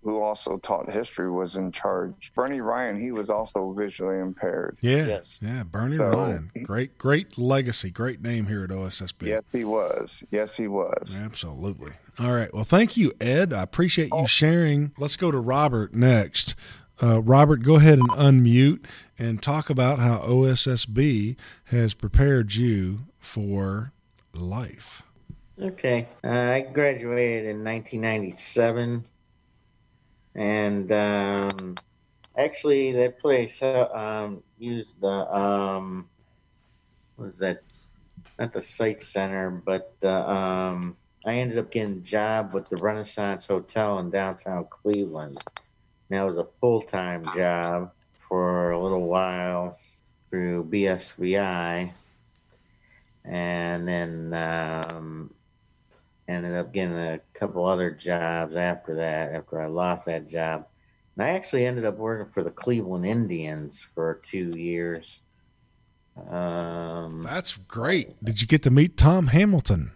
who 0.02 0.20
also 0.20 0.58
taught 0.58 0.90
history, 0.90 1.30
was 1.30 1.56
in 1.56 1.70
charge. 1.70 2.32
Bernie 2.34 2.60
Ryan, 2.60 2.99
he 2.99 3.12
was 3.12 3.30
also 3.30 3.72
visually 3.72 4.18
impaired. 4.18 4.78
yeah. 4.80 5.06
Yes. 5.06 5.40
Yeah. 5.42 5.62
Bernie 5.62 5.92
So- 5.92 6.10
Ryan. 6.10 6.50
Great, 6.64 6.99
great 6.99 7.38
legacy. 7.38 7.90
Great 7.90 8.20
name 8.20 8.46
here 8.46 8.64
at 8.64 8.70
OSSB. 8.70 9.26
Yes, 9.28 9.46
he 9.52 9.64
was. 9.64 10.25
Yes, 10.30 10.56
he 10.56 10.66
was. 10.68 11.20
Absolutely. 11.22 11.92
All 12.18 12.32
right. 12.32 12.52
Well, 12.52 12.64
thank 12.64 12.96
you, 12.96 13.12
Ed. 13.20 13.52
I 13.52 13.62
appreciate 13.62 14.10
you 14.12 14.26
sharing. 14.26 14.92
Let's 14.99 15.16
go 15.16 15.30
to 15.30 15.38
Robert 15.38 15.94
next. 15.94 16.54
Uh, 17.02 17.22
Robert, 17.22 17.62
go 17.62 17.76
ahead 17.76 17.99
and 17.99 18.10
unmute 18.10 18.84
and 19.18 19.42
talk 19.42 19.70
about 19.70 19.99
how 20.00 20.18
OSSB 20.18 21.37
has 21.64 21.94
prepared 21.94 22.54
you 22.54 23.00
for 23.20 23.92
life. 24.34 25.02
Okay. 25.60 26.08
Uh, 26.24 26.28
I 26.28 26.60
graduated 26.62 27.46
in 27.46 27.64
1997. 27.64 29.04
And 30.34 30.92
um, 30.92 31.74
actually, 32.36 32.92
that 32.92 33.18
place 33.18 33.62
uh, 33.62 33.88
um, 33.92 34.42
used 34.58 35.00
the, 35.00 35.34
um, 35.34 36.08
was 37.16 37.38
that? 37.38 37.62
Not 38.38 38.52
the 38.54 38.62
Psych 38.62 39.02
Center, 39.02 39.50
but 39.50 39.94
uh, 40.02 40.26
um, 40.26 40.96
I 41.26 41.34
ended 41.34 41.58
up 41.58 41.70
getting 41.70 41.98
a 41.98 42.00
job 42.00 42.54
with 42.54 42.68
the 42.70 42.76
Renaissance 42.76 43.46
Hotel 43.46 43.98
in 43.98 44.10
downtown 44.10 44.66
Cleveland. 44.70 45.42
And 46.08 46.18
that 46.18 46.22
was 46.22 46.38
a 46.38 46.46
full 46.60 46.80
time 46.82 47.22
job 47.34 47.92
for 48.14 48.70
a 48.70 48.82
little 48.82 49.06
while 49.06 49.78
through 50.30 50.64
BSVI. 50.64 51.92
And 53.24 53.86
then 53.86 54.32
um, 54.34 55.34
ended 56.28 56.54
up 56.54 56.72
getting 56.72 56.96
a 56.96 57.20
couple 57.34 57.64
other 57.64 57.90
jobs 57.90 58.56
after 58.56 58.94
that. 58.96 59.32
After 59.32 59.60
I 59.60 59.66
lost 59.66 60.06
that 60.06 60.28
job, 60.28 60.66
and 61.16 61.24
I 61.26 61.30
actually 61.34 61.66
ended 61.66 61.84
up 61.84 61.96
working 61.96 62.32
for 62.32 62.42
the 62.42 62.50
Cleveland 62.50 63.06
Indians 63.06 63.86
for 63.94 64.20
two 64.24 64.52
years. 64.56 65.20
Um, 66.28 67.22
That's 67.22 67.56
great. 67.56 68.22
Did 68.22 68.40
you 68.40 68.46
get 68.46 68.62
to 68.64 68.70
meet 68.70 68.96
Tom 68.96 69.28
Hamilton? 69.28 69.92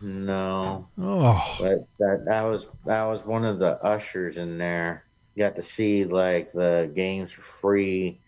no, 0.00 0.88
Oh, 0.98 1.56
but 1.60 1.86
that 1.98 2.24
that 2.26 2.42
was 2.42 2.68
that 2.86 3.04
was 3.04 3.24
one 3.24 3.44
of 3.44 3.58
the 3.58 3.82
ushers 3.84 4.38
in 4.38 4.56
there. 4.56 5.04
Got 5.36 5.56
to 5.56 5.62
see 5.62 6.04
like 6.04 6.52
the 6.52 6.90
games 6.94 7.32
for 7.32 7.42
free, 7.42 8.20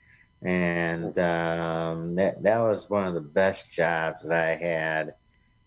and 0.43 1.19
um, 1.19 2.17
that 2.17 2.43
that 2.43 2.59
was 2.59 2.91
one 2.91 3.07
of 3.07 3.15
the 3.15 3.21
best 3.21 3.71
jobs 3.71 4.25
that 4.25 4.33
I 4.33 4.57
had 4.57 5.15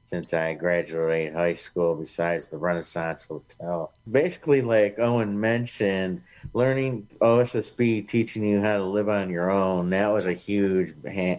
since 0.05 0.34
I 0.34 0.53
graduated 0.53 1.34
high 1.34 1.53
school. 1.53 1.96
Besides 1.96 2.48
the 2.48 2.58
Renaissance 2.58 3.25
Hotel, 3.25 3.94
basically, 4.10 4.62
like 4.62 5.00
Owen 5.00 5.39
mentioned, 5.39 6.22
learning 6.53 7.08
OSSB, 7.22 8.08
teaching 8.08 8.46
you 8.46 8.62
how 8.62 8.75
to 8.75 8.84
live 8.84 9.10
on 9.10 9.29
your 9.29 9.50
own. 9.50 9.89
That 9.91 10.13
was 10.13 10.25
a 10.25 10.34
huge 10.34 10.94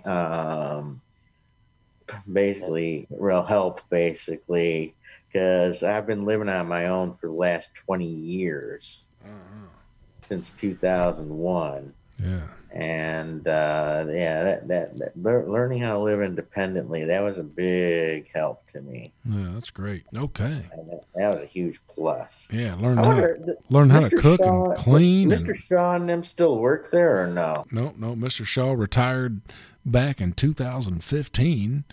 um, 0.06 1.00
basically 2.32 3.06
real 3.10 3.42
help 3.42 3.80
basically 3.90 4.94
because 5.26 5.82
I've 5.82 6.06
been 6.06 6.24
living 6.24 6.48
on 6.48 6.68
my 6.68 6.86
own 6.86 7.16
for 7.16 7.26
the 7.26 7.32
last 7.32 7.74
20 7.74 8.06
years 8.06 9.04
since 10.28 10.50
2001 10.52 11.92
yeah. 12.22 12.40
And 12.78 13.49
uh, 13.49 14.04
yeah 14.11 14.42
that, 14.45 14.68
that, 14.68 14.99
that 15.23 15.49
learning 15.49 15.78
how 15.80 15.95
to 15.95 15.99
live 16.00 16.21
independently 16.21 17.04
that 17.06 17.23
was 17.23 17.38
a 17.38 17.42
big 17.42 18.30
help 18.35 18.66
to 18.66 18.80
me 18.83 19.11
Yeah, 19.25 19.49
that's 19.54 19.71
great. 19.71 20.04
Okay. 20.14 20.66
that, 20.76 21.00
that 21.14 21.28
was 21.35 21.42
a 21.42 21.47
huge 21.47 21.80
plus 21.88 22.47
Yeah, 22.52 22.75
learn 22.75 22.99
I 22.99 23.02
how 23.02 23.09
wonder, 23.09 23.37
to, 23.38 23.56
learn 23.71 23.88
how 23.90 24.00
to 24.00 24.11
cook 24.16 24.40
Shaw- 24.45 24.64
and 24.71 24.76
clean. 24.76 25.30
Mr. 25.30 25.49
And, 25.49 25.56
Shaw 25.56 25.92
and 25.95 26.09
them 26.09 26.23
still 26.23 26.59
work 26.59 26.90
there 26.90 27.25
or 27.25 27.28
no? 27.28 27.64
no, 27.73 27.95
no, 27.97 28.14
Mr. 28.14 28.45
Shaw 28.45 28.73
retired 28.73 29.40
back 29.87 30.21
in 30.21 30.33
2015. 30.33 31.85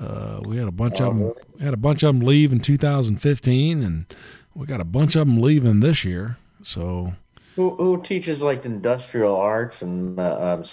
Uh, 0.00 0.40
we 0.44 0.56
had 0.56 0.66
a 0.66 0.72
bunch 0.72 1.00
Oh, 1.00 1.06
of 1.10 1.14
them. 1.14 1.22
really? 1.28 1.42
We 1.58 1.64
had 1.64 1.74
a 1.74 1.78
bunch 1.78 2.02
of 2.02 2.08
them 2.18 2.26
leave 2.26 2.50
in 2.52 2.58
2015, 2.60 3.82
and 3.82 4.06
we 4.54 4.66
got 4.66 4.80
a 4.80 4.84
bunch 4.84 5.14
of 5.14 5.26
them 5.28 5.40
leaving 5.40 5.78
this 5.80 6.04
year. 6.04 6.36
So 6.62 7.14
Who, 7.56 7.70
who 7.76 8.02
teaches 8.02 8.42
like 8.42 8.64
industrial 8.64 9.36
arts 9.36 9.82
and 9.82 10.18
uh, 10.18 10.54
um, 10.58 10.64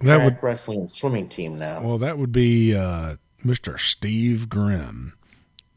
That 0.00 0.24
would- 0.24 0.42
wrestling 0.42 0.80
and 0.80 0.90
swimming 0.90 1.28
team 1.28 1.58
now? 1.58 1.80
Well, 1.82 1.98
that 1.98 2.18
would 2.18 2.32
be 2.32 2.74
uh, 2.74 3.16
Mr. 3.44 3.78
Steve 3.78 4.48
Grimm. 4.48 5.14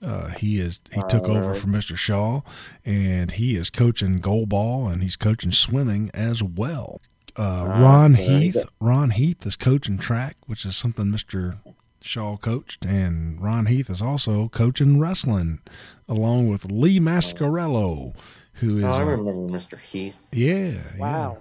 Uh, 0.01 0.29
he 0.29 0.59
is 0.61 0.79
he 0.93 1.01
took 1.09 1.23
All 1.27 1.35
over 1.35 1.53
from 1.53 1.73
Mr. 1.73 1.97
Shaw, 1.97 2.39
and 2.85 3.31
he 3.31 3.55
is 3.57 3.69
coaching 3.69 4.21
goalball 4.21 4.89
and 4.91 5.03
he's 5.03 5.17
coaching 5.17 5.51
swimming 5.51 6.09
as 6.13 6.41
well. 6.41 7.01
Uh, 7.37 7.65
Ah, 7.67 7.81
Ron 7.81 8.13
Heath. 8.15 8.57
Ron 8.79 9.09
Heath 9.11 9.45
is 9.45 9.55
coaching 9.57 9.97
track, 9.97 10.37
which 10.45 10.65
is 10.65 10.77
something 10.77 11.05
Mr. 11.07 11.57
Shaw 12.01 12.37
coached, 12.37 12.85
and 12.85 13.41
Ron 13.41 13.65
Heath 13.65 13.89
is 13.89 14.01
also 14.01 14.47
coaching 14.49 14.99
wrestling, 15.01 15.59
along 16.07 16.47
with 16.47 16.71
Lee 16.71 16.99
Mascarello, 16.99 18.13
who 18.59 18.77
is 18.77 18.83
Oh, 18.83 18.91
I 18.91 19.01
uh, 19.01 19.05
remember 19.05 19.31
Mr. 19.57 19.77
Heath. 19.79 20.27
yeah, 20.31 20.81
Wow. 20.97 21.37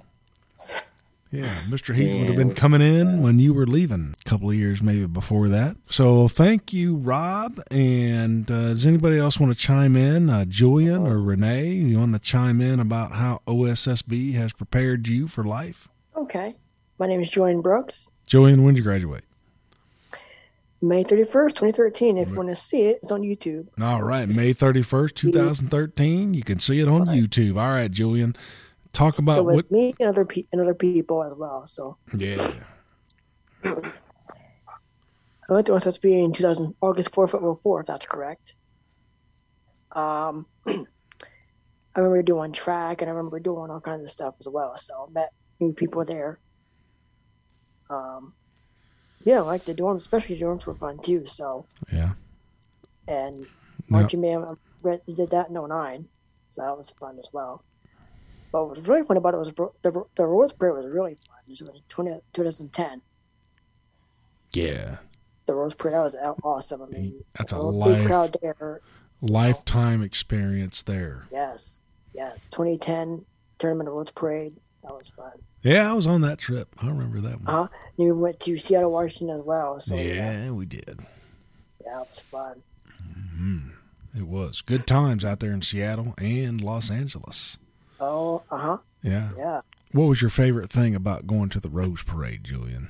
yeah, 0.69 0.81
yeah. 1.31 1.55
Mr. 1.69 1.95
Heath 1.95 2.15
would 2.19 2.27
have 2.29 2.37
been 2.37 2.55
coming 2.55 2.81
in 2.81 3.23
when 3.23 3.39
you 3.39 3.53
were 3.53 3.67
leaving 3.67 4.15
a 4.25 4.29
couple 4.29 4.49
of 4.51 4.57
years 4.57 4.81
maybe 4.83 5.07
before 5.07 5.49
that. 5.49 5.77
So 5.91 6.27
thank 6.29 6.73
you, 6.73 6.97
Rob. 6.97 7.61
And 7.71 8.51
uh, 8.51 8.69
does 8.69 8.87
anybody 8.87 9.19
else 9.19 9.39
want 9.39 9.53
to 9.53 9.59
chime 9.59 9.95
in? 9.97 10.31
Uh, 10.31 10.45
Julian 10.47 11.07
or 11.07 11.21
Renee, 11.21 11.67
you 11.73 11.99
want 11.99 12.15
to 12.15 12.19
chime 12.19 12.61
in 12.61 12.81
about 12.81 13.13
how 13.13 13.43
OSSB 13.47 14.33
has 14.35 14.53
prepared 14.53 15.07
you 15.09 15.29
for 15.29 15.45
life? 15.45 15.89
Okay. 16.17 16.55
My 16.99 17.07
name 17.07 17.23
is 17.23 17.29
Julian 17.29 17.61
Brooks. 17.61 18.11
Julian, 18.27 18.65
when 18.65 18.75
did 18.75 18.79
you 18.79 18.85
graduate? 18.85 19.25
May 20.81 21.03
31st, 21.03 21.55
2013. 21.55 22.19
If 22.19 22.29
you 22.29 22.35
want 22.37 22.49
to 22.51 22.57
see 22.57 22.83
it, 22.83 23.01
it's 23.03 23.11
on 23.11 23.23
YouTube. 23.23 23.67
All 23.81 24.03
right, 24.03 24.29
May 24.29 24.55
31st, 24.55 25.15
2013. 25.15 26.35
You 26.35 26.43
can 26.43 26.61
see 26.61 26.79
it 26.81 26.89
on 26.89 27.07
YouTube. 27.07 27.59
All 27.61 27.71
right, 27.71 27.91
Julian. 27.91 28.37
Talk 28.93 29.19
about 29.19 29.37
So 29.39 29.43
with 29.43 29.55
what. 29.57 29.71
me 29.73 29.93
and 29.99 30.09
other 30.09 30.25
pe- 30.25 30.47
and 30.53 30.61
other 30.61 30.75
people 30.75 31.25
as 31.25 31.33
well. 31.37 31.67
So 31.67 31.97
Yeah. 32.17 32.47
I 33.65 35.53
went 35.53 35.67
to 35.67 35.73
SSB 35.73 36.25
in 36.25 36.33
2000, 36.33 36.75
August 36.81 37.11
4th, 37.11 37.35
April 37.35 37.61
4th. 37.65 37.87
That's 37.87 38.07
correct. 38.07 38.55
Um, 39.93 40.47
I 40.67 40.85
remember 41.97 42.23
doing 42.23 42.53
track 42.53 43.03
and 43.03 43.11
I 43.11 43.15
remember 43.15 43.41
doing 43.41 43.71
all 43.71 43.81
kinds 43.81 44.05
of 44.05 44.11
stuff 44.11 44.35
as 44.41 44.47
well. 44.49 44.77
So 44.77 45.07
I 45.09 45.13
met 45.13 45.31
new 45.59 45.73
people 45.73 46.05
there. 46.05 46.39
Um, 47.91 48.35
yeah, 49.29 49.39
I 49.39 49.47
like 49.53 49.65
the 49.67 49.75
dorms, 49.75 49.99
especially 49.99 50.37
the 50.39 50.45
dorms 50.47 50.67
were 50.67 50.75
fun 50.75 50.99
too. 51.09 51.27
So 51.27 51.67
Yeah. 51.93 52.13
and 53.07 53.47
marching 53.91 54.23
band 54.23 54.45
I 54.85 54.99
did 55.21 55.31
that 55.31 55.49
in 55.49 55.55
09 55.55 56.09
so 56.51 56.63
that 56.63 56.77
was 56.79 56.91
fun 56.91 57.19
as 57.19 57.29
well 57.33 57.63
but 58.53 58.67
what 58.67 58.77
was 58.79 58.87
really 58.89 59.07
fun 59.07 59.17
about 59.19 59.35
it 59.35 59.39
was 59.45 59.53
the, 59.83 59.93
the 60.17 60.25
rose 60.27 60.53
parade 60.53 60.77
was 60.77 60.87
really 60.87 61.15
fun 61.27 61.37
it 61.47 61.61
was 61.63 61.83
20, 61.89 62.11
2010 62.33 63.03
Yeah. 64.53 64.99
the 65.47 65.55
rose 65.55 65.75
parade 65.75 65.95
that 65.95 66.03
was 66.05 66.17
awesome 66.43 66.83
i 66.83 66.87
mean 66.87 67.25
That's 67.37 67.53
a 67.53 67.61
life, 67.61 68.07
crowd 68.07 68.37
there 68.43 68.81
lifetime 69.21 70.03
experience 70.03 70.83
there. 70.83 71.27
yes 71.33 71.81
yes 72.15 72.49
2010 72.51 73.25
tournament 73.59 73.89
of 73.89 73.95
rose 73.95 74.11
parade 74.13 74.55
that 74.83 74.93
was 74.93 75.09
fun 75.17 75.33
Yeah, 75.63 75.91
I 75.91 75.95
was 75.95 76.07
on 76.07 76.21
that 76.23 76.39
trip. 76.39 76.75
I 76.83 76.89
remember 76.89 77.21
that 77.21 77.41
one. 77.45 77.49
uh-huh 77.55 77.69
we 77.97 78.13
went 78.13 78.39
to 78.41 78.57
seattle 78.59 78.93
washington 78.93 79.39
as 79.39 79.45
well 79.45 79.81
so 79.81 79.95
yeah, 79.97 80.45
yeah, 80.45 80.51
we 80.53 80.67
did. 80.67 81.01
yeah 81.85 82.01
it 82.03 82.09
was 82.11 82.21
fun 82.31 82.63
It 84.17 84.23
was 84.27 84.63
good 84.63 84.87
times 84.87 85.25
out 85.25 85.41
there 85.41 85.51
in 85.53 85.63
Seattle 85.63 86.15
and 86.19 86.61
Los 86.61 86.91
Angeles. 86.91 87.59
oh 88.01 88.43
uh-huh 88.51 88.79
Yeah. 89.03 89.31
yeah 89.37 89.61
What 89.93 90.07
was 90.07 90.21
your 90.23 90.31
favorite 90.31 90.71
thing 90.71 90.95
about 90.95 91.27
going 91.27 91.49
to 91.51 91.61
the 91.61 91.69
Rose 91.69 92.03
Parade, 92.03 92.43
Julian? 92.45 92.89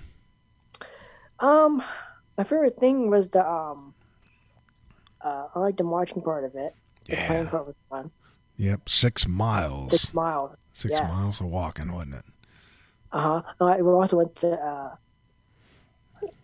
Um, 1.41 1.83
my 2.37 2.45
favorite 2.45 2.79
thing 2.81 3.11
was 3.11 3.29
the 3.31 3.47
um. 3.49 3.95
Uh, 5.21 5.47
I 5.55 5.59
liked 5.59 5.79
the 5.79 5.85
marching 5.85 6.23
part 6.23 6.45
of 6.45 6.55
it. 6.57 6.75
The 7.09 7.17
playing 7.17 7.45
Yeah. 7.45 7.51
part 7.51 7.67
was 7.67 7.77
fun. 7.91 8.11
Yep, 8.59 8.89
six 8.89 9.27
miles. 9.27 9.93
Six 9.93 10.13
miles. 10.13 10.57
Six 10.75 10.93
yes. 10.93 11.13
miles 11.13 11.41
of 11.41 11.47
walking, 11.47 11.91
wasn't 11.93 12.17
it? 12.17 12.25
Uh 13.11 13.43
huh. 13.59 13.65
Uh, 13.65 13.77
we 13.79 13.91
also 13.91 14.17
went 14.19 14.37
to 14.37 14.51
uh, 14.61 14.95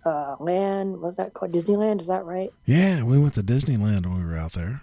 uh, 0.06 0.36
land. 0.40 1.00
What's 1.00 1.16
that 1.16 1.34
called? 1.34 1.52
Disneyland. 1.52 2.00
Is 2.00 2.06
that 2.08 2.24
right? 2.24 2.52
Yeah, 2.64 3.02
we 3.02 3.18
went 3.18 3.34
to 3.34 3.42
Disneyland 3.42 4.06
when 4.06 4.16
we 4.18 4.24
were 4.24 4.38
out 4.38 4.52
there. 4.52 4.82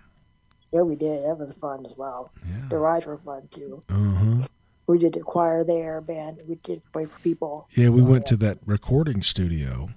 Yeah, 0.72 0.82
we 0.82 0.96
did. 0.96 1.24
That 1.24 1.38
was 1.38 1.54
fun 1.60 1.86
as 1.86 1.94
well. 1.98 2.32
The 2.70 2.78
rides 2.78 3.06
were 3.06 3.18
fun 3.18 3.48
too. 3.50 3.82
Uh 3.90 3.94
huh. 4.14 4.48
We 4.88 4.98
did 4.98 5.14
the 5.14 5.22
choir 5.22 5.64
there, 5.64 6.02
band. 6.02 6.40
We 6.48 6.56
did 6.56 6.82
play 6.92 7.06
for 7.06 7.18
people. 7.20 7.68
Yeah, 7.76 7.90
we 7.90 8.02
Oh, 8.02 8.06
went 8.06 8.26
yeah. 8.26 8.30
to 8.30 8.38
that 8.38 8.58
recording 8.66 9.22
studio. 9.22 9.90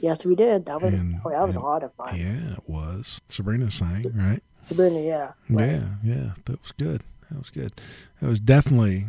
Yes, 0.00 0.24
we 0.24 0.34
did. 0.34 0.66
That 0.66 0.82
was 0.82 0.92
And- 0.94 1.20
oh, 1.24 1.30
that 1.30 1.46
was 1.46 1.56
a 1.56 1.60
lot 1.60 1.82
of 1.84 1.92
fun. 1.94 2.16
Yeah, 2.16 2.54
it 2.54 2.68
was. 2.68 3.20
Sabrina 3.28 3.70
sang, 3.70 4.10
right? 4.14 4.42
Sabrina, 4.70 5.00
yeah. 5.00 5.32
right. 5.48 5.68
Yeah, 5.70 5.86
yeah, 6.04 6.30
that 6.44 6.62
was 6.62 6.72
good. 6.72 7.02
That 7.30 7.38
was 7.38 7.50
good. 7.50 7.72
It 8.22 8.26
was 8.26 8.40
definitely 8.40 9.06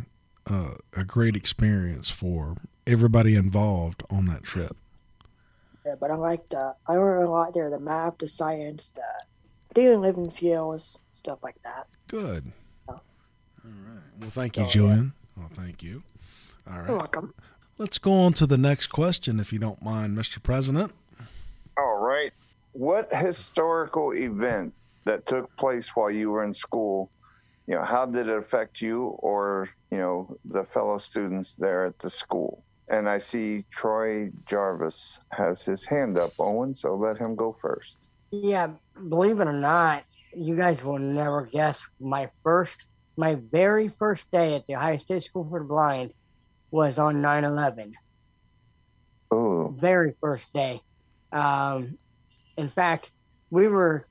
uh, 0.50 0.74
a 0.96 1.04
great 1.04 1.36
experience 1.36 2.08
for 2.10 2.56
everybody 2.86 3.36
involved 3.36 4.02
on 4.10 4.26
that 4.26 4.42
trip. 4.42 4.76
Yeah, 5.86 5.94
but 6.00 6.10
I 6.10 6.14
liked 6.16 6.52
uh, 6.54 6.74
I 6.86 6.94
learned 6.94 7.26
a 7.26 7.30
lot 7.30 7.54
there. 7.54 7.70
The 7.70 7.78
math, 7.80 8.18
the 8.18 8.28
science, 8.28 8.90
the 8.90 9.02
daily 9.74 9.96
living 9.96 10.30
skills, 10.30 10.98
stuff 11.12 11.38
like 11.42 11.56
that. 11.64 11.86
Good. 12.08 12.52
All 12.88 13.00
right. 13.64 14.02
Well, 14.20 14.30
thank 14.30 14.56
you, 14.56 14.62
Oh, 14.64 14.66
yeah. 14.66 14.72
Julian. 14.72 15.12
Well, 15.36 15.50
thank 15.54 15.82
you. 15.82 16.02
All 16.70 16.78
right. 16.78 16.88
You're 16.88 16.98
welcome. 16.98 17.34
Let's 17.78 17.98
go 17.98 18.12
on 18.12 18.32
to 18.34 18.46
the 18.46 18.58
next 18.58 18.88
question, 18.88 19.40
if 19.40 19.52
you 19.52 19.58
don't 19.58 19.82
mind, 19.82 20.16
Mr. 20.16 20.42
President. 20.42 20.92
All 21.76 22.00
right. 22.00 22.32
What 22.72 23.12
historical 23.12 24.12
event 24.12 24.74
that 25.04 25.26
took 25.26 25.54
place 25.56 25.94
while 25.94 26.10
you 26.10 26.30
were 26.30 26.44
in 26.44 26.54
school, 26.54 27.10
you 27.66 27.74
know, 27.74 27.84
how 27.84 28.06
did 28.06 28.28
it 28.28 28.36
affect 28.36 28.80
you 28.80 29.04
or, 29.18 29.68
you 29.90 29.98
know, 29.98 30.36
the 30.44 30.64
fellow 30.64 30.98
students 30.98 31.54
there 31.54 31.86
at 31.86 31.98
the 31.98 32.10
school? 32.10 32.64
And 32.88 33.08
I 33.08 33.18
see 33.18 33.64
Troy 33.70 34.30
Jarvis 34.46 35.20
has 35.30 35.64
his 35.64 35.86
hand 35.86 36.18
up, 36.18 36.32
Owen, 36.38 36.74
so 36.74 36.94
let 36.96 37.16
him 37.16 37.36
go 37.36 37.52
first. 37.52 38.10
Yeah, 38.30 38.68
believe 39.08 39.40
it 39.40 39.46
or 39.46 39.52
not, 39.52 40.04
you 40.34 40.56
guys 40.56 40.84
will 40.84 40.98
never 40.98 41.46
guess. 41.46 41.88
My 42.00 42.30
first, 42.42 42.86
my 43.16 43.36
very 43.50 43.88
first 43.98 44.30
day 44.30 44.54
at 44.54 44.66
the 44.66 44.76
Ohio 44.76 44.96
State 44.96 45.22
School 45.22 45.46
for 45.48 45.60
the 45.60 45.64
Blind 45.64 46.12
was 46.70 46.98
on 46.98 47.20
9 47.20 47.44
11. 47.44 47.94
Oh, 49.30 49.68
Very 49.68 50.14
first 50.20 50.52
day. 50.52 50.82
Um, 51.32 51.96
In 52.56 52.68
fact, 52.68 53.12
we 53.50 53.68
were 53.68 54.04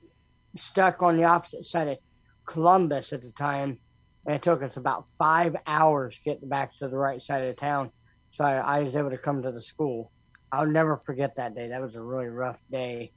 stuck 0.56 1.02
on 1.02 1.16
the 1.16 1.24
opposite 1.24 1.64
side 1.64 1.88
of 1.88 1.98
Columbus 2.46 3.12
at 3.12 3.22
the 3.22 3.32
time, 3.32 3.78
and 4.26 4.34
it 4.34 4.42
took 4.42 4.62
us 4.62 4.76
about 4.76 5.06
five 5.18 5.56
hours 5.66 6.20
getting 6.24 6.48
back 6.48 6.76
to 6.78 6.88
the 6.88 6.96
right 6.96 7.20
side 7.20 7.44
of 7.44 7.56
town. 7.56 7.90
So 8.30 8.44
I, 8.44 8.78
I 8.78 8.82
was 8.82 8.96
able 8.96 9.10
to 9.10 9.18
come 9.18 9.42
to 9.42 9.52
the 9.52 9.60
school. 9.60 10.10
I'll 10.50 10.66
never 10.66 11.00
forget 11.04 11.36
that 11.36 11.54
day. 11.54 11.68
That 11.68 11.82
was 11.82 11.96
a 11.96 12.02
really 12.02 12.28
rough 12.28 12.58
day. 12.70 13.12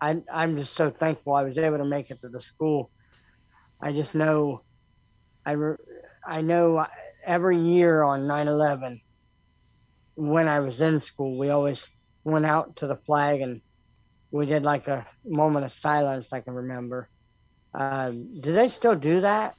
I, 0.00 0.22
I'm 0.32 0.56
just 0.56 0.74
so 0.74 0.90
thankful 0.90 1.34
I 1.34 1.44
was 1.44 1.58
able 1.58 1.78
to 1.78 1.84
make 1.84 2.10
it 2.10 2.20
to 2.20 2.28
the 2.28 2.40
school. 2.40 2.90
I 3.80 3.92
just 3.92 4.14
know, 4.14 4.62
I, 5.44 5.52
re, 5.52 5.76
I 6.26 6.40
know 6.42 6.86
every 7.24 7.58
year 7.58 8.02
on 8.02 8.20
9/11, 8.20 9.00
when 10.14 10.48
I 10.48 10.60
was 10.60 10.80
in 10.80 11.00
school, 11.00 11.38
we 11.38 11.50
always 11.50 11.90
went 12.24 12.46
out 12.46 12.76
to 12.76 12.86
the 12.86 12.96
flag 12.96 13.40
and 13.40 13.60
we 14.36 14.46
did 14.46 14.64
like 14.64 14.88
a 14.88 15.06
moment 15.24 15.64
of 15.64 15.72
silence. 15.72 16.32
I 16.32 16.40
can 16.40 16.54
remember. 16.54 17.10
Um, 17.74 18.40
do 18.40 18.52
they 18.52 18.68
still 18.68 18.96
do 18.96 19.22
that? 19.22 19.54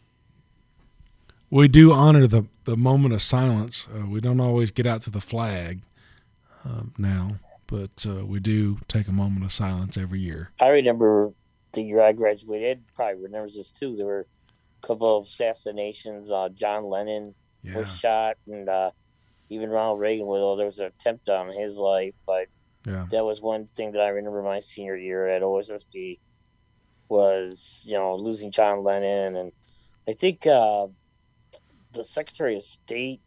We 1.49 1.67
do 1.67 1.93
honor 1.93 2.27
the 2.27 2.45
the 2.65 2.77
moment 2.77 3.13
of 3.13 3.21
silence. 3.21 3.87
Uh, 3.93 4.05
we 4.07 4.19
don't 4.21 4.39
always 4.41 4.71
get 4.71 4.85
out 4.85 5.01
to 5.03 5.09
the 5.09 5.21
flag 5.21 5.81
um, 6.65 6.93
now, 6.97 7.37
but 7.67 8.05
uh, 8.07 8.25
we 8.25 8.39
do 8.39 8.79
take 8.87 9.07
a 9.07 9.11
moment 9.13 9.45
of 9.45 9.53
silence 9.53 9.97
every 9.97 10.19
year. 10.19 10.51
I 10.59 10.69
remember 10.69 11.31
the 11.73 11.83
year 11.83 12.01
I 12.01 12.13
graduated. 12.13 12.83
Probably 12.95 13.21
remembers 13.23 13.55
this 13.55 13.71
too. 13.71 13.95
There 13.95 14.05
were 14.05 14.27
a 14.83 14.87
couple 14.87 15.17
of 15.17 15.27
assassinations. 15.27 16.31
Uh, 16.31 16.49
John 16.49 16.85
Lennon 16.85 17.35
Yeah, 17.63 17.73
was 17.73 17.89
shot, 17.89 18.37
and 18.47 18.67
uh, 18.69 18.91
even 19.49 19.69
Ronald 19.69 19.99
Reagan. 19.99 20.27
was, 20.27 20.41
Well, 20.41 20.55
there 20.57 20.67
was 20.67 20.79
an 20.79 20.87
attempt 20.87 21.29
on 21.29 21.51
his 21.53 21.75
life, 21.75 22.15
but 22.27 22.47
yeah, 22.87 23.05
that 23.11 23.23
was 23.25 23.41
one 23.41 23.67
thing 23.75 23.91
that 23.91 24.01
I 24.01 24.07
remember 24.09 24.41
my 24.41 24.59
senior 24.59 24.95
year 24.95 25.27
at 25.27 25.41
OSSB 25.43 26.19
was 27.09 27.81
you 27.85 27.93
know 27.93 28.15
losing 28.15 28.51
John 28.51 28.83
Lennon, 28.83 29.35
and 29.35 29.51
I 30.07 30.13
think 30.13 30.45
uh, 30.47 30.87
the 31.93 32.03
Secretary 32.03 32.55
of 32.57 32.63
State 32.63 33.21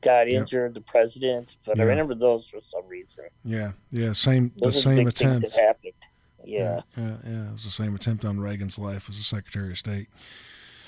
got 0.00 0.28
Yeah. 0.30 0.40
injured, 0.40 0.74
the 0.74 0.80
president, 0.80 1.56
but 1.66 1.80
I 1.80 1.82
remember 1.82 2.14
those 2.14 2.46
for 2.48 2.60
some 2.62 2.86
reason. 2.86 3.24
yeah, 3.44 3.72
yeah. 3.90 4.12
Same 4.12 4.52
the 4.56 4.66
Those 4.66 4.76
are 4.78 4.80
same 4.82 4.96
big 4.98 5.08
attempt. 5.08 5.50
that 5.54 5.60
happened. 5.60 5.92
Yeah. 6.44 6.80
yeah, 6.96 7.16
yeah. 7.26 7.48
It 7.48 7.52
was 7.52 7.64
the 7.64 7.70
same 7.70 7.94
attempt 7.94 8.24
on 8.24 8.40
Reagan's 8.40 8.78
life 8.78 9.08
as 9.10 9.18
the 9.18 9.24
Secretary 9.24 9.72
of 9.72 9.78
State. 9.78 10.06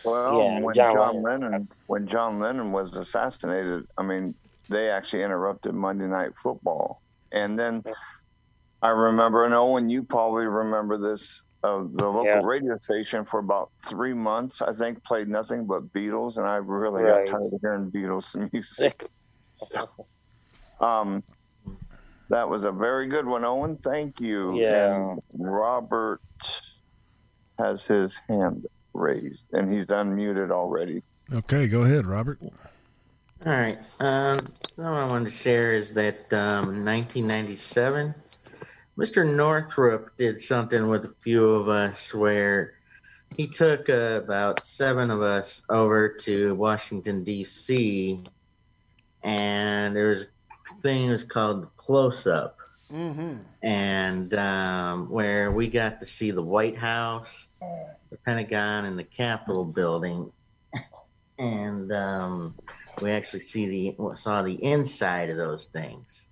Well, 0.05 0.39
Yeah, 0.41 0.61
when 0.61 0.75
John 0.75 0.93
John, 0.93 1.23
Lennon. 1.23 1.51
Lennon 1.53 1.69
when 1.89 2.07
John 2.07 2.39
Lennon 2.41 2.73
was 2.73 2.97
assassinated, 2.97 3.87
I 3.99 4.03
mean, 4.03 4.35
they 4.71 4.89
actually 4.89 5.23
interrupted 5.25 5.75
Monday 5.75 6.07
Night 6.07 6.35
Football, 6.37 7.02
and 7.33 7.59
then 7.59 7.83
I 8.83 8.89
remember, 8.91 9.45
and 9.45 9.55
Owen, 9.55 9.89
you 9.89 10.03
probably 10.03 10.47
remember 10.47 10.99
this. 10.99 11.45
Uh, 11.65 11.85
the 11.93 12.09
local 12.09 12.25
Yeah. 12.25 12.41
radio 12.43 12.77
station 12.81 13.25
for 13.25 13.39
about 13.39 13.71
three 13.87 14.13
months, 14.15 14.61
I 14.63 14.73
think, 14.73 15.05
played 15.05 15.29
nothing 15.29 15.65
but 15.65 15.93
Beatles, 15.93 16.39
and 16.39 16.47
I 16.49 16.57
really 16.57 17.05
Right. 17.05 17.25
got 17.25 17.39
tired 17.39 17.53
of 17.53 17.61
hearing 17.61 17.91
Beatles 17.93 18.35
music. 18.53 19.05
So, 19.55 19.85
um, 20.81 21.23
that 22.31 22.49
was 22.49 22.65
a 22.65 22.73
very 22.73 23.07
good 23.07 23.27
one, 23.27 23.45
Owen. 23.45 23.77
Thank 23.77 24.19
you. 24.21 24.59
Yeah. 24.59 24.95
And 25.11 25.21
Robert 25.33 26.21
has 27.59 27.87
his 27.87 28.21
hand 28.29 28.67
raised, 28.95 29.53
and 29.53 29.71
he's 29.73 29.87
unmuted 29.87 30.51
already. 30.51 31.03
Okay, 31.33 31.69
go 31.69 31.83
ahead, 31.83 32.07
Robert. 32.07 32.41
All 33.45 33.53
right. 33.53 33.79
Um, 33.99 34.39
what 34.77 34.87
I 34.87 35.09
wanted 35.09 35.25
to 35.25 35.37
share 35.37 35.73
is 35.73 35.95
that 35.95 36.33
um, 36.33 36.75
in 36.75 36.85
1997, 36.85 38.15
Mr. 38.97 39.35
Northrup 39.35 40.17
did 40.17 40.41
something 40.41 40.89
with 40.89 41.07
a 41.07 41.15
few 41.25 41.51
of 41.51 41.69
us 41.69 42.15
where 42.15 42.75
he 43.37 43.49
took 43.49 43.91
uh, 43.91 44.21
about 44.23 44.65
seven 44.65 45.11
of 45.11 45.23
us 45.23 45.63
over 45.69 46.09
to 46.21 46.55
Washington, 46.55 47.25
D.C., 47.25 48.23
and 49.25 49.97
there 49.97 50.09
was 50.09 50.23
a 50.23 50.81
thing 50.81 51.09
that 51.09 51.13
was 51.13 51.25
called 51.25 51.67
Close 51.77 52.29
Up. 52.29 52.59
Mm-hmm. 52.93 53.37
and 53.63 54.35
um, 54.35 55.09
where 55.09 55.51
we 55.51 55.67
got 55.67 55.99
to 56.01 56.07
see 56.07 56.31
the 56.31 56.43
White 56.43 56.77
House, 56.77 57.49
the 58.11 58.19
Pentagon, 58.19 58.85
and 58.85 58.99
the 58.99 59.05
Capitol 59.05 59.65
building, 59.65 60.31
and 61.39 61.91
um, 61.91 62.55
we 63.03 63.11
actually 63.11 63.41
see 63.41 63.95
the 63.97 64.15
saw 64.17 64.43
the 64.43 64.63
inside 64.65 65.29
of 65.31 65.37
those 65.37 65.67
things. 65.67 66.29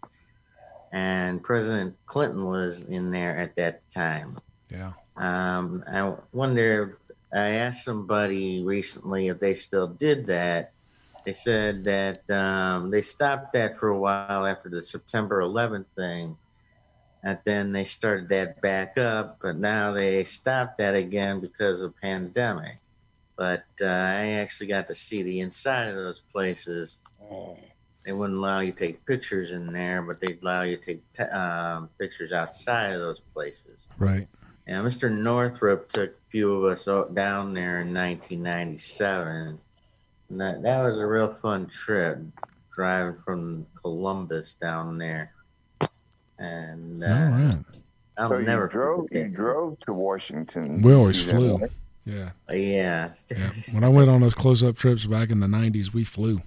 And 0.92 1.42
President 1.42 1.96
Clinton 2.06 2.46
was 2.46 2.85
in 2.85 3.11
there 3.11 3.37
at 3.37 3.54
that 3.56 3.88
time. 3.90 4.38
Yeah, 4.70 4.92
Um, 5.16 5.85
I 5.90 6.14
wonder. 6.33 6.98
I 7.33 7.50
asked 7.50 7.85
somebody 7.85 8.64
recently 8.64 9.28
if 9.28 9.38
they 9.38 9.54
still 9.54 9.87
did 9.87 10.26
that. 10.26 10.72
They 11.24 11.33
said 11.33 11.85
that 11.85 12.28
um, 12.30 12.90
they 12.90 13.02
stopped 13.02 13.52
that 13.52 13.76
for 13.76 13.88
a 13.88 13.98
while 13.98 14.46
after 14.46 14.68
the 14.68 14.83
September 14.83 15.40
11th 15.42 15.87
thing, 15.94 16.37
and 17.22 17.38
then 17.44 17.72
they 17.72 17.85
started 17.85 18.28
that 18.30 18.61
back 18.62 18.98
up. 18.98 19.38
But 19.40 19.59
now 19.59 19.92
they 19.92 20.24
stopped 20.24 20.78
that 20.78 20.94
again 20.94 21.40
because 21.40 21.83
of 21.83 21.96
pandemic. 22.00 22.78
But 23.40 23.64
uh, 23.81 23.87
I 23.87 24.33
actually 24.33 24.66
got 24.66 24.88
to 24.88 24.94
see 24.94 25.22
the 25.22 25.40
inside 25.40 25.88
of 25.88 25.94
those 25.94 26.20
places. 26.31 27.00
They 28.05 28.12
wouldn't 28.12 28.38
allow 28.38 28.61
you 28.61 28.72
to 28.72 28.79
take 28.79 29.07
pictures 29.07 29.53
in 29.53 29.72
there, 29.72 30.03
but 30.03 30.20
they'd 30.20 30.42
allow 30.42 30.61
you 30.61 30.76
to 30.76 30.85
take 30.85 31.12
t- 31.12 31.22
um, 31.22 31.88
pictures 31.98 32.33
outside 32.33 32.92
of 32.92 33.00
those 33.00 33.20
places. 33.33 33.88
right. 33.96 34.29
Yeah, 34.66 34.81
Mr. 34.81 35.11
Northrup 35.11 35.88
took 35.88 36.11
a 36.11 36.31
few 36.31 36.53
of 36.53 36.70
us 36.70 36.87
out 36.87 37.14
down 37.14 37.55
there 37.55 37.81
in 37.81 37.94
1997. 37.94 39.59
And 40.29 40.40
that, 40.40 40.62
that 40.62 40.83
was 40.83 40.98
a 40.98 41.07
real 41.07 41.33
fun 41.33 41.66
trip, 41.66 42.18
driving 42.74 43.22
from 43.24 43.66
Columbus 43.81 44.57
down 44.61 44.98
there. 44.98 45.33
And 46.38 47.03
uh, 47.03 47.07
All 47.07 47.31
right. 47.31 47.64
I'll 48.18 48.29
so 48.29 48.38
never 48.38 48.64
you 48.64 48.68
drove 48.68 49.07
you 49.11 49.29
drove 49.29 49.79
to 49.81 49.94
Washington. 49.94 50.83
We 50.83 50.92
always 50.92 51.16
DC 51.16 51.26
then, 51.26 51.37
flew. 51.37 51.57
right? 51.57 51.70
Yeah, 52.04 52.30
Yeah, 52.50 53.10
yeah. 53.30 53.50
When 53.72 53.84
I 53.84 53.88
went 53.88 54.08
on 54.08 54.20
those 54.20 54.34
close-up 54.34 54.76
trips 54.76 55.06
back 55.06 55.30
in 55.30 55.40
the 55.40 55.46
'90s, 55.46 55.92
we 55.92 56.04
flew. 56.04 56.40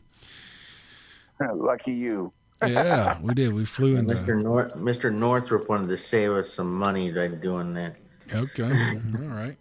Lucky 1.53 1.93
you. 1.93 2.33
Yeah, 2.65 3.19
we 3.21 3.33
did. 3.33 3.53
We 3.53 3.65
flew 3.65 3.97
into. 3.97 4.13
Mr. 4.13 4.41
North, 4.41 4.73
Mr. 4.75 5.13
Northrup 5.13 5.67
wanted 5.67 5.89
to 5.89 5.97
save 5.97 6.31
us 6.31 6.49
some 6.49 6.73
money 6.73 7.11
by 7.11 7.27
doing 7.27 7.73
that. 7.73 7.95
Okay, 8.33 8.63
all 8.63 9.27
right. 9.27 9.57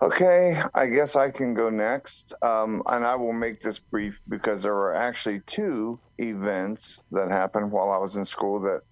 Okay, 0.00 0.60
I 0.74 0.86
guess 0.86 1.16
I 1.16 1.30
can 1.30 1.54
go 1.54 1.70
next. 1.70 2.34
Um, 2.42 2.82
and 2.86 3.04
I 3.04 3.16
will 3.16 3.32
make 3.32 3.60
this 3.60 3.80
brief 3.80 4.20
because 4.28 4.62
there 4.62 4.74
were 4.74 4.94
actually 4.94 5.40
two 5.40 5.98
events 6.18 7.02
that 7.10 7.30
happened 7.30 7.72
while 7.72 7.90
I 7.90 7.98
was 7.98 8.16
in 8.16 8.24
school 8.24 8.60
that, 8.60 8.82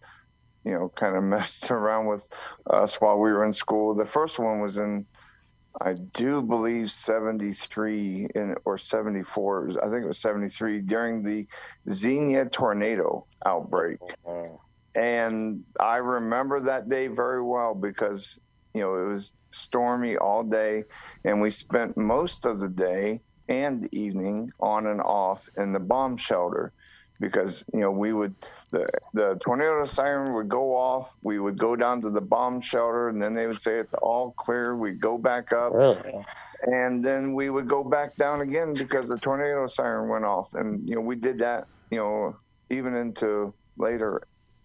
you 0.65 0.73
know, 0.73 0.89
kind 0.97 1.17
of 1.17 1.23
messed 1.37 1.71
around 1.71 2.07
with 2.07 2.29
us 2.71 3.01
while 3.01 3.19
we 3.19 3.31
were 3.31 3.45
in 3.45 3.53
school. 3.53 3.95
The 3.95 4.07
first 4.07 4.39
one 4.39 4.61
was 4.61 4.79
in, 4.79 5.07
I 5.81 5.95
do 5.95 6.43
believe, 6.43 6.91
73 6.91 8.29
in, 8.35 8.55
or 8.65 8.79
74. 8.79 9.71
I 9.83 9.89
think 9.89 10.05
it 10.05 10.07
was 10.07 10.19
73 10.19 10.83
during 10.83 11.23
the 11.23 11.47
Xenia 11.89 12.47
tornado 12.47 13.27
outbreak. 13.45 13.99
Mm-hmm. 14.27 14.57
And 14.99 15.65
I 15.79 15.97
remember 15.97 16.61
that 16.61 16.89
day 16.89 17.09
very 17.09 17.43
well 17.43 17.75
because, 17.75 18.41
you 18.75 18.81
know, 18.81 18.97
it 18.97 19.07
was 19.07 19.35
stormy 19.51 20.17
all 20.17 20.43
day. 20.43 20.85
And 21.25 21.41
we 21.43 21.51
spent 21.51 21.97
most 21.97 22.47
of 22.47 22.61
the 22.61 22.71
day 22.71 23.21
and 23.49 23.93
evening 23.95 24.51
on 24.59 24.87
and 24.87 25.03
off 25.03 25.49
in 25.59 25.73
the 25.73 25.81
bomb 25.81 26.17
shelter 26.17 26.73
because, 27.21 27.65
you 27.73 27.81
know, 27.81 27.91
we 27.91 28.13
would, 28.13 28.35
the, 28.71 28.89
the 29.15 29.37
tornado 29.41 29.85
siren 29.85 30.35
would 30.35 30.49
go 30.49 30.77
off. 30.77 31.17
We 31.23 31.39
would 31.39 31.59
go 31.59 31.77
down 31.77 32.01
to 32.03 32.11
the 32.11 32.21
bomb 32.21 32.61
shelter 32.61 33.09
and 33.09 33.21
then 33.23 33.35
they 33.35 33.47
would 33.47 33.61
say 33.61 33.79
it's 33.79 33.93
all 33.95 34.33
clear. 34.33 34.77
We'd 34.77 35.01
go 35.01 35.17
back 35.19 35.53
up 35.53 35.73
Really? 35.75 36.21
and 36.63 37.05
then 37.05 37.35
we 37.35 37.51
would 37.51 37.69
go 37.69 37.85
back 37.85 38.17
down 38.17 38.41
again 38.41 38.73
because 38.75 39.09
the 39.09 39.19
tornado 39.19 39.67
siren 39.67 40.09
went 40.09 40.25
off 40.25 40.55
and 40.55 40.89
you 40.89 40.95
know 40.95 41.03
we 41.03 41.15
did 41.15 41.39
that 41.39 41.67
you 41.91 41.99
know 41.99 42.35
even 42.71 42.95
into 42.95 43.53
later 43.77 44.23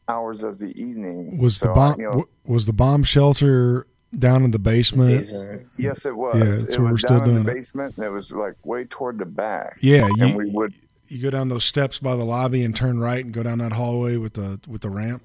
hours 0.08 0.44
of 0.46 0.58
the 0.58 0.74
evening 0.82 1.38
Was 1.40 1.60
the 1.60 1.68
bomb 1.68 2.00
you 2.00 2.10
know, 2.10 2.26
was 2.46 2.66
the 2.66 2.74
bomb 2.74 3.04
shelter 3.04 3.88
down 4.18 4.44
in 4.44 4.52
the 4.52 4.60
basement? 4.60 5.30
yes 5.78 6.06
it 6.06 6.16
was 6.16 6.36
Yeah, 6.36 6.44
that's 6.46 6.64
it 6.64 6.80
where 6.80 6.86
we're 6.88 6.92
was 6.94 7.02
still 7.02 7.20
down 7.20 7.30
in 7.30 7.44
the 7.44 7.52
it. 7.52 7.56
basement 7.56 7.98
and 7.98 8.06
it 8.06 8.10
was 8.10 8.34
like 8.34 8.56
way 8.66 8.86
toward 8.86 9.20
the 9.20 9.26
back 9.26 9.78
Yeah, 9.82 10.06
and 10.06 10.18
you 10.32 10.38
we 10.38 10.50
would 10.50 10.74
you 11.12 11.22
go 11.22 11.30
down 11.30 11.50
those 11.50 11.64
steps 11.66 12.00
by 12.00 12.16
the 12.16 12.24
lobby 12.24 12.64
and 12.64 12.76
turn 12.76 13.00
right 13.00 13.24
and 13.24 13.34
go 13.34 13.44
down 13.44 13.58
that 13.60 13.74
hallway 13.74 14.16
with 14.18 14.34
the 14.34 14.60
with 14.68 14.82
the 14.82 14.90
ramp. 14.90 15.24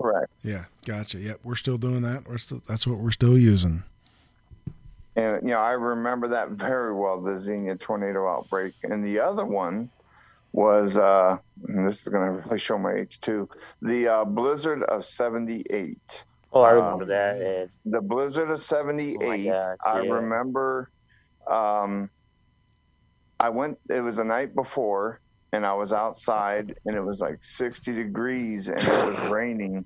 correct 0.00 0.30
Yeah, 0.42 0.64
gotcha. 0.84 1.18
Yep, 1.18 1.40
we're 1.42 1.54
still 1.56 1.78
doing 1.78 2.02
that. 2.02 2.26
We're 2.28 2.38
still 2.38 2.62
that's 2.66 2.86
what 2.86 2.98
we're 2.98 3.10
still 3.10 3.36
using. 3.38 3.82
and 5.16 5.42
you 5.42 5.48
know 5.54 5.58
i 5.60 5.72
remember 5.72 6.28
that 6.28 6.50
very 6.50 6.94
well 6.94 7.20
the 7.20 7.36
xenia 7.38 7.74
tornado 7.76 8.28
outbreak 8.28 8.74
and 8.82 9.04
the 9.04 9.18
other 9.18 9.44
one 9.44 9.90
was 10.52 10.98
uh 10.98 11.36
and 11.68 11.86
this 11.88 12.02
is 12.02 12.08
going 12.12 12.24
to 12.26 12.42
really 12.42 12.58
show 12.58 12.78
my 12.78 12.92
age 12.94 13.20
too 13.20 13.48
the 13.82 14.06
uh, 14.08 14.24
blizzard 14.24 14.82
of 14.84 15.04
78 15.04 16.24
Oh, 16.52 16.60
I 16.62 16.70
Um, 16.70 16.76
remember 16.84 17.04
that. 17.06 17.40
Ed. 17.42 17.70
the 17.84 18.00
blizzard 18.00 18.50
of 18.50 18.60
78 18.60 19.16
Oh 19.22 19.30
i 19.30 19.34
yeah. 20.02 20.10
remember 20.10 20.90
um 21.50 22.08
i 23.40 23.48
went 23.48 23.78
it 23.90 24.00
was 24.00 24.16
the 24.16 24.24
night 24.24 24.54
before 24.54 25.20
and 25.52 25.64
i 25.64 25.72
was 25.72 25.92
outside 25.92 26.74
and 26.84 26.96
it 26.96 27.02
was 27.02 27.20
like 27.20 27.38
60 27.40 27.94
degrees 27.94 28.68
and 28.68 28.80
it 28.80 28.88
was 28.88 29.28
raining. 29.30 29.84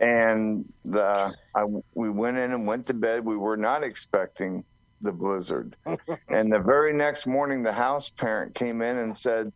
And 0.00 0.64
the 0.84 1.34
I, 1.54 1.64
we 1.94 2.10
went 2.10 2.38
in 2.38 2.52
and 2.52 2.66
went 2.66 2.86
to 2.86 2.94
bed. 2.94 3.24
We 3.24 3.36
were 3.36 3.56
not 3.56 3.84
expecting 3.84 4.64
the 5.00 5.12
blizzard. 5.12 5.76
And 6.28 6.52
the 6.52 6.58
very 6.58 6.92
next 6.92 7.26
morning 7.26 7.62
the 7.62 7.72
house 7.72 8.10
parent 8.10 8.54
came 8.54 8.82
in 8.82 8.98
and 8.98 9.16
said 9.16 9.52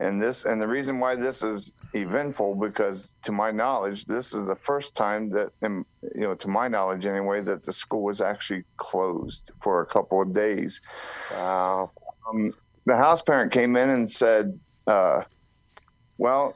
and 0.00 0.20
this 0.20 0.44
and 0.44 0.60
the 0.60 0.66
reason 0.66 0.98
why 0.98 1.14
this 1.14 1.42
is 1.42 1.72
eventful 1.94 2.56
because 2.56 3.14
to 3.22 3.32
my 3.32 3.50
knowledge 3.50 4.04
this 4.04 4.34
is 4.34 4.46
the 4.48 4.56
first 4.56 4.94
time 4.96 5.30
that 5.30 5.50
you 5.62 5.84
know 6.16 6.34
to 6.34 6.48
my 6.48 6.68
knowledge 6.68 7.06
anyway 7.06 7.40
that 7.40 7.62
the 7.64 7.72
school 7.72 8.02
was 8.02 8.20
actually 8.20 8.64
closed 8.76 9.52
for 9.60 9.82
a 9.82 9.86
couple 9.86 10.20
of 10.20 10.32
days. 10.32 10.80
Wow. 11.32 11.92
um, 12.28 12.52
the 12.86 12.96
house 12.96 13.22
parent 13.22 13.52
came 13.52 13.76
in 13.76 13.90
and 13.90 14.10
said 14.10 14.58
uh, 14.86 15.22
well 16.18 16.54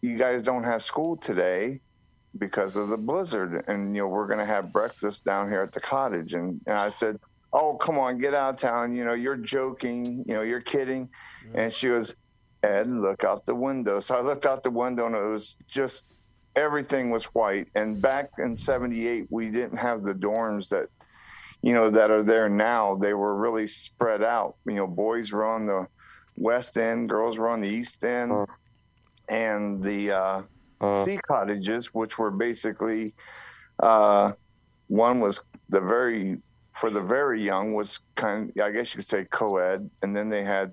you 0.00 0.16
guys 0.16 0.42
don't 0.42 0.64
have 0.64 0.82
school 0.82 1.16
today 1.16 1.80
because 2.38 2.76
of 2.76 2.88
the 2.88 2.96
blizzard 2.96 3.64
and 3.66 3.94
you 3.94 4.02
know 4.02 4.08
we're 4.08 4.26
going 4.26 4.38
to 4.38 4.44
have 4.44 4.72
breakfast 4.72 5.24
down 5.24 5.48
here 5.48 5.62
at 5.62 5.72
the 5.72 5.80
cottage. 5.80 6.34
And, 6.34 6.60
and 6.66 6.78
i 6.78 6.88
said 6.88 7.18
oh 7.52 7.76
come 7.76 7.98
on 7.98 8.18
get 8.18 8.34
out 8.34 8.50
of 8.50 8.56
town. 8.56 8.94
You 8.94 9.04
know 9.04 9.14
you're 9.14 9.36
joking 9.36 10.24
you 10.26 10.34
know 10.34 10.42
you're 10.42 10.60
kidding. 10.60 11.08
And 11.54 11.72
she 11.72 11.88
was 11.88 12.14
ed 12.62 12.86
look 12.86 13.24
out 13.24 13.44
the 13.46 13.54
window. 13.54 14.00
So 14.00 14.14
i 14.14 14.20
looked 14.20 14.46
out 14.46 14.62
the 14.62 14.70
window 14.70 15.06
and 15.06 15.14
it 15.14 15.28
was 15.28 15.56
just 15.66 16.06
everything 16.54 17.10
was 17.10 17.26
white. 17.26 17.68
And 17.74 18.00
back 18.00 18.30
in 18.38 18.56
78 18.56 19.26
we 19.30 19.50
didn't 19.50 19.78
have 19.78 20.02
the 20.04 20.14
dorms 20.14 20.68
that 20.68 20.88
you 21.62 21.74
know 21.74 21.90
that 21.90 22.10
are 22.10 22.22
there 22.22 22.48
now 22.48 22.94
they 22.96 23.14
were 23.14 23.36
really 23.36 23.66
spread 23.66 24.22
out 24.22 24.56
you 24.66 24.74
know 24.74 24.86
boys 24.86 25.32
were 25.32 25.44
on 25.44 25.66
the 25.66 25.86
west 26.36 26.76
end 26.76 27.08
girls 27.08 27.38
were 27.38 27.48
on 27.48 27.60
the 27.60 27.68
east 27.68 28.04
end 28.04 28.30
Mm. 28.32 28.46
and 29.28 29.82
the 29.82 30.12
uh 30.12 30.42
Uh, 30.80 30.94
sea 30.94 31.18
cottages, 31.26 31.88
which 31.92 32.18
were 32.20 32.30
basically 32.30 33.12
uh, 33.82 34.30
one 34.86 35.18
was 35.18 35.42
the 35.70 35.80
very 35.80 36.38
for 36.72 36.88
the 36.90 37.02
very 37.02 37.42
young 37.42 37.74
was 37.74 37.98
kind 38.14 38.52
of, 38.56 38.64
I 38.64 38.70
guess 38.70 38.94
you 38.94 38.98
could 38.98 39.08
say 39.08 39.24
co-ed, 39.24 39.90
and 40.02 40.14
then 40.14 40.28
they 40.28 40.44
had 40.44 40.70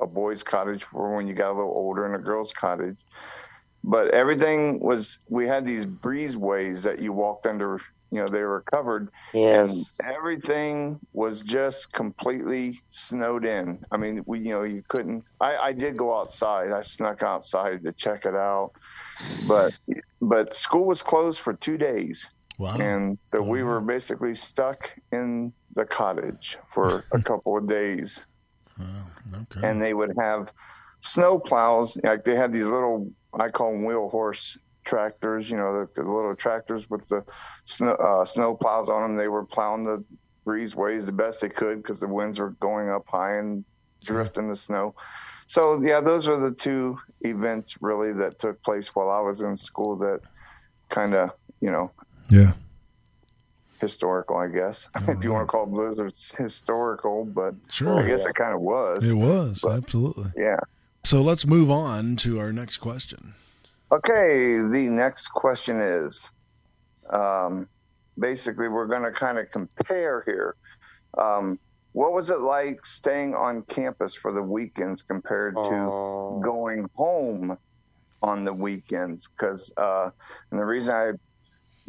a 0.00 0.06
boys' 0.06 0.42
cottage 0.42 0.84
for 0.84 1.14
when 1.14 1.26
you 1.28 1.34
got 1.34 1.50
a 1.52 1.58
little 1.60 1.70
older 1.72 2.06
and 2.06 2.14
a 2.16 2.18
girls' 2.18 2.54
cottage. 2.54 2.96
But 3.84 4.08
everything 4.14 4.80
was 4.80 5.20
we 5.28 5.46
had 5.46 5.66
these 5.66 5.84
breezeways 5.86 6.82
that 6.84 7.00
you 7.00 7.12
walked 7.12 7.46
under. 7.46 7.78
You 8.10 8.20
know 8.20 8.28
they 8.28 8.42
were 8.44 8.62
covered, 8.72 9.10
yes. 9.34 9.98
and 10.00 10.14
everything 10.14 11.00
was 11.12 11.42
just 11.42 11.92
completely 11.92 12.74
snowed 12.90 13.44
in. 13.44 13.80
I 13.90 13.96
mean, 13.96 14.22
we 14.26 14.38
you 14.40 14.54
know 14.54 14.62
you 14.62 14.82
couldn't. 14.88 15.24
I, 15.40 15.56
I 15.56 15.72
did 15.72 15.96
go 15.96 16.16
outside. 16.18 16.70
I 16.72 16.80
snuck 16.82 17.22
outside 17.22 17.84
to 17.84 17.92
check 17.92 18.24
it 18.24 18.34
out, 18.34 18.70
but 19.48 19.78
but 20.22 20.54
school 20.54 20.86
was 20.86 21.02
closed 21.02 21.40
for 21.40 21.52
two 21.52 21.76
days, 21.76 22.34
Wow. 22.58 22.76
and 22.78 23.18
so 23.24 23.42
we 23.42 23.62
were 23.64 23.80
basically 23.80 24.34
stuck 24.34 24.96
in 25.12 25.52
the 25.74 25.84
cottage 25.84 26.58
for 26.68 27.04
a 27.12 27.20
couple 27.20 27.56
of 27.56 27.66
days. 27.66 28.26
Wow. 28.78 29.06
Okay. 29.32 29.66
And 29.66 29.80
they 29.82 29.94
would 29.94 30.12
have 30.20 30.52
snow 31.00 31.38
plows. 31.38 31.98
Like 32.04 32.24
they 32.24 32.34
had 32.34 32.52
these 32.52 32.66
little, 32.66 33.10
I 33.32 33.48
call 33.48 33.72
them 33.72 33.86
wheel 33.86 34.10
horse 34.10 34.58
tractors. 34.86 35.50
You 35.50 35.58
know, 35.58 35.84
the, 35.84 36.02
the 36.02 36.10
little 36.10 36.34
tractors 36.34 36.88
with 36.88 37.06
the 37.08 37.22
snow 37.66 37.92
uh, 37.94 38.24
snow 38.24 38.54
plows 38.56 38.88
on 38.88 39.02
them. 39.02 39.16
They 39.16 39.28
were 39.28 39.44
plowing 39.44 39.84
the 39.84 40.02
breezeways 40.46 41.04
the 41.06 41.12
best 41.12 41.42
they 41.42 41.48
could 41.50 41.82
because 41.82 42.00
the 42.00 42.08
winds 42.08 42.38
were 42.38 42.50
going 42.60 42.88
up 42.88 43.06
high 43.08 43.36
and 43.36 43.64
drifting 44.04 44.48
the 44.48 44.56
snow. 44.56 44.94
So 45.48 45.80
yeah, 45.82 46.00
those 46.00 46.28
are 46.28 46.38
the 46.38 46.52
two 46.52 46.98
events 47.22 47.78
really 47.82 48.12
that 48.14 48.38
took 48.38 48.62
place 48.62 48.94
while 48.94 49.10
I 49.10 49.20
was 49.20 49.42
in 49.42 49.54
school 49.56 49.96
that 49.98 50.20
kind 50.88 51.14
of 51.14 51.30
you 51.60 51.70
know 51.70 51.90
yeah. 52.28 52.52
historical, 53.80 54.36
I 54.36 54.48
guess. 54.48 54.88
if 55.08 55.22
you 55.24 55.32
want 55.32 55.48
to 55.48 55.52
call 55.52 55.66
blizzards 55.66 56.34
historical, 56.36 57.24
but 57.24 57.54
Sure. 57.70 58.02
I 58.02 58.06
guess 58.08 58.26
it 58.26 58.34
kind 58.34 58.54
of 58.54 58.60
was. 58.60 59.10
It 59.10 59.16
was 59.16 59.60
But- 59.62 59.76
absolutely. 59.82 60.32
Yeah. 60.36 60.58
So 61.04 61.22
let's 61.22 61.46
move 61.46 61.70
on 61.70 62.16
to 62.16 62.40
our 62.40 62.52
next 62.52 62.78
question. 62.78 63.34
Okay, 63.92 64.58
the 64.58 64.88
next 64.90 65.28
question 65.28 65.80
is 65.80 66.28
um, 67.10 67.68
basically, 68.18 68.68
we're 68.68 68.86
going 68.86 69.04
to 69.04 69.12
kind 69.12 69.38
of 69.38 69.50
compare 69.50 70.22
here. 70.26 70.56
Um, 71.18 71.58
what 71.92 72.12
was 72.12 72.30
it 72.30 72.40
like 72.40 72.84
staying 72.84 73.34
on 73.34 73.62
campus 73.62 74.14
for 74.14 74.32
the 74.32 74.42
weekends 74.42 75.02
compared 75.02 75.54
to 75.54 75.74
Oh. 75.74 76.40
going 76.44 76.88
home 76.94 77.56
on 78.22 78.44
the 78.44 78.52
weekends? 78.52 79.28
Because, 79.28 79.72
uh, 79.76 80.10
and 80.50 80.60
the 80.60 80.64
reason 80.66 80.94
I 80.94 81.12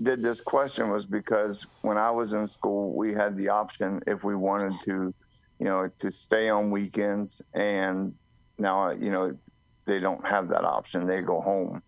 did 0.01 0.23
this 0.23 0.39
question 0.39 0.91
was 0.91 1.05
because 1.05 1.65
when 1.81 1.97
I 1.97 2.11
was 2.11 2.33
in 2.33 2.45
school, 2.45 2.95
we 2.95 3.13
had 3.13 3.35
the 3.35 3.49
option 3.49 3.99
if 4.05 4.23
we 4.23 4.35
wanted 4.35 4.79
to, 4.81 5.13
you 5.59 5.65
know, 5.65 5.89
to 5.99 6.11
stay 6.11 6.49
on 6.49 6.69
weekends. 6.69 7.41
And 7.53 8.13
now, 8.59 8.91
you 8.91 9.11
know, 9.11 9.31
they 9.87 9.99
don't 9.99 10.25
have 10.27 10.49
that 10.49 10.63
option. 10.65 11.07
They 11.07 11.21
go 11.21 11.41
home. 11.41 11.81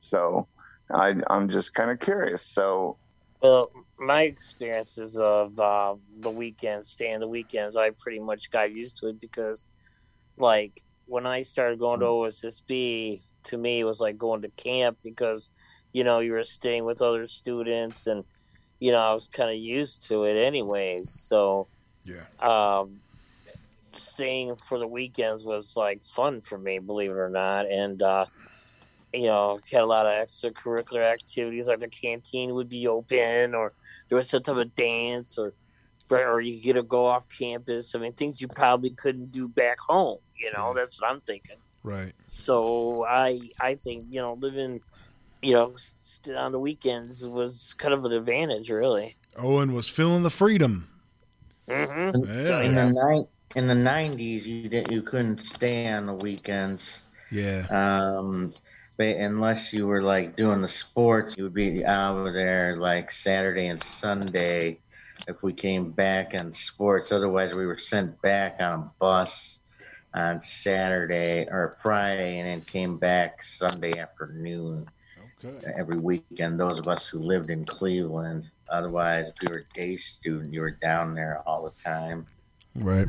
So 0.00 0.48
I, 0.92 1.14
I'm 1.28 1.48
just 1.48 1.74
kind 1.74 1.90
of 1.90 2.00
curious. 2.00 2.46
So, 2.46 2.98
Well, 3.42 3.70
my 3.98 4.22
experiences 4.22 5.16
of 5.16 5.58
uh, 5.58 5.94
the 6.20 6.30
weekends, 6.30 6.90
staying 6.90 7.20
the 7.20 7.28
weekends, 7.28 7.76
I 7.76 7.90
pretty 7.98 8.20
much 8.20 8.50
got 8.50 8.72
used 8.72 8.96
to 8.98 9.08
it 9.08 9.20
because, 9.20 9.66
like, 10.36 10.82
when 11.06 11.26
I 11.26 11.42
started 11.42 11.78
going 11.78 12.00
to 12.00 12.06
OSSB, 12.06 13.22
to 13.44 13.58
me 13.58 13.80
it 13.80 13.84
was 13.84 14.00
like 14.00 14.16
going 14.18 14.42
to 14.42 14.50
camp 14.50 14.98
because, 15.02 15.50
you 15.92 16.04
know, 16.04 16.20
you 16.20 16.32
were 16.32 16.44
staying 16.44 16.84
with 16.84 17.02
other 17.02 17.26
students, 17.26 18.06
and 18.06 18.24
you 18.80 18.92
know 18.92 18.98
I 18.98 19.14
was 19.14 19.28
kind 19.28 19.50
of 19.50 19.56
used 19.56 20.08
to 20.08 20.24
it 20.24 20.36
anyways. 20.36 21.12
So, 21.12 21.68
Yeah. 22.04 22.24
um, 22.40 23.00
staying 23.94 24.56
for 24.56 24.78
the 24.78 24.86
weekends 24.86 25.44
was 25.44 25.76
like 25.76 26.04
fun 26.04 26.40
for 26.40 26.58
me, 26.58 26.78
believe 26.78 27.10
it 27.10 27.14
or 27.14 27.30
not, 27.30 27.70
and. 27.70 28.02
uh 28.02 28.26
you 29.14 29.26
know, 29.26 29.58
had 29.70 29.82
a 29.82 29.86
lot 29.86 30.06
of 30.06 30.12
extracurricular 30.26 31.04
activities, 31.04 31.68
like 31.68 31.80
the 31.80 31.88
canteen 31.88 32.54
would 32.54 32.68
be 32.68 32.88
open, 32.88 33.54
or 33.54 33.74
there 34.08 34.16
was 34.16 34.30
some 34.30 34.42
type 34.42 34.56
of 34.56 34.74
dance, 34.74 35.36
or 35.38 35.52
or 36.10 36.40
you 36.40 36.60
get 36.60 36.74
to 36.74 36.82
go 36.82 37.06
off 37.06 37.26
campus. 37.28 37.94
I 37.94 37.98
mean, 37.98 38.12
things 38.12 38.40
you 38.40 38.48
probably 38.48 38.90
couldn't 38.90 39.30
do 39.30 39.48
back 39.48 39.78
home. 39.80 40.18
You 40.36 40.50
know, 40.52 40.72
that's 40.74 41.00
what 41.00 41.10
I'm 41.10 41.20
thinking. 41.20 41.56
Right. 41.82 42.12
So 42.26 43.04
I 43.04 43.40
I 43.60 43.74
think 43.74 44.06
you 44.08 44.20
know 44.20 44.34
living, 44.34 44.80
you 45.42 45.52
know, 45.52 45.74
st- 45.76 46.36
on 46.36 46.52
the 46.52 46.58
weekends 46.58 47.26
was 47.26 47.74
kind 47.78 47.92
of 47.94 48.04
an 48.04 48.12
advantage, 48.12 48.70
really. 48.70 49.16
Owen 49.36 49.74
was 49.74 49.88
feeling 49.88 50.22
the 50.22 50.30
freedom. 50.30 50.88
Mm 51.68 52.12
hmm 52.14 52.24
Yeah. 52.24 52.60
In 52.60 52.74
the 52.74 52.92
night 52.92 53.26
in 53.56 53.66
the 53.68 53.74
nineties, 53.74 54.46
you 54.48 54.68
didn't 54.68 54.92
you 54.92 55.02
couldn't 55.02 55.40
stay 55.40 55.88
on 55.88 56.06
the 56.06 56.14
weekends. 56.14 57.00
Yeah. 57.30 57.66
Um, 57.70 58.52
but 58.98 59.16
unless 59.16 59.72
you 59.72 59.86
were 59.86 60.02
like 60.02 60.36
doing 60.36 60.60
the 60.60 60.68
sports, 60.68 61.36
you 61.36 61.44
would 61.44 61.54
be 61.54 61.84
out 61.84 62.32
there 62.32 62.76
like 62.76 63.10
Saturday 63.10 63.66
and 63.68 63.80
Sunday. 63.80 64.78
If 65.26 65.42
we 65.42 65.52
came 65.52 65.90
back 65.92 66.34
on 66.34 66.52
sports, 66.52 67.12
otherwise 67.12 67.54
we 67.54 67.66
were 67.66 67.78
sent 67.78 68.20
back 68.22 68.56
on 68.60 68.80
a 68.80 68.90
bus 68.98 69.60
on 70.14 70.42
Saturday 70.42 71.46
or 71.50 71.76
Friday, 71.80 72.38
and 72.38 72.48
then 72.48 72.60
came 72.62 72.98
back 72.98 73.42
Sunday 73.42 73.98
afternoon 73.98 74.86
Okay. 75.44 75.72
every 75.76 75.98
weekend. 75.98 76.48
Those 76.60 76.78
of 76.78 76.88
us 76.88 77.06
who 77.06 77.18
lived 77.18 77.50
in 77.50 77.64
Cleveland. 77.64 78.50
Otherwise, 78.68 79.28
if 79.28 79.34
you 79.42 79.48
were 79.50 79.60
a 79.60 79.74
day 79.74 79.96
student, 79.96 80.52
you 80.52 80.60
were 80.60 80.70
down 80.70 81.14
there 81.14 81.42
all 81.46 81.64
the 81.64 81.82
time. 81.82 82.26
Right. 82.74 83.08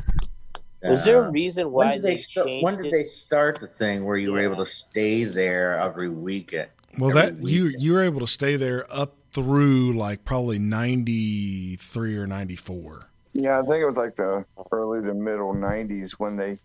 Was 0.84 1.04
there 1.04 1.18
a 1.18 1.22
reason 1.22 1.72
when 1.72 1.88
why 1.88 1.92
did 1.92 2.02
they, 2.02 2.10
they 2.10 2.16
start? 2.16 2.46
changed 2.46 2.58
When 2.58 2.76
did 2.76 2.86
it? 2.86 2.90
they 2.90 3.04
start 3.04 3.60
the 3.60 3.66
thing 3.68 4.04
where 4.04 4.16
you 4.16 4.32
were 4.32 4.40
able 4.40 4.56
to 4.58 4.66
stay 4.66 5.24
there 5.24 5.78
every 5.80 6.08
weekend? 6.10 6.70
Well, 6.98 7.10
Every 7.10 7.30
that 7.32 7.42
you 7.42 7.66
you 7.66 7.92
were 7.92 8.02
able 8.02 8.20
to 8.20 8.26
stay 8.26 8.56
there 8.56 8.86
up 8.92 9.16
through 9.32 9.94
like 9.96 10.24
probably 10.24 10.58
ninety 10.58 11.76
three 11.76 12.16
or 12.16 12.26
ninety 12.26 12.56
four. 12.56 13.10
yeah, 13.32 13.58
I 13.58 13.62
think 13.62 13.80
it 13.82 13.86
was 13.86 13.96
like 13.96 14.14
the 14.16 14.44
early 14.72 15.00
to 15.02 15.14
middle 15.14 15.52
90s 15.54 16.12
when 16.12 16.36
they, 16.36 16.58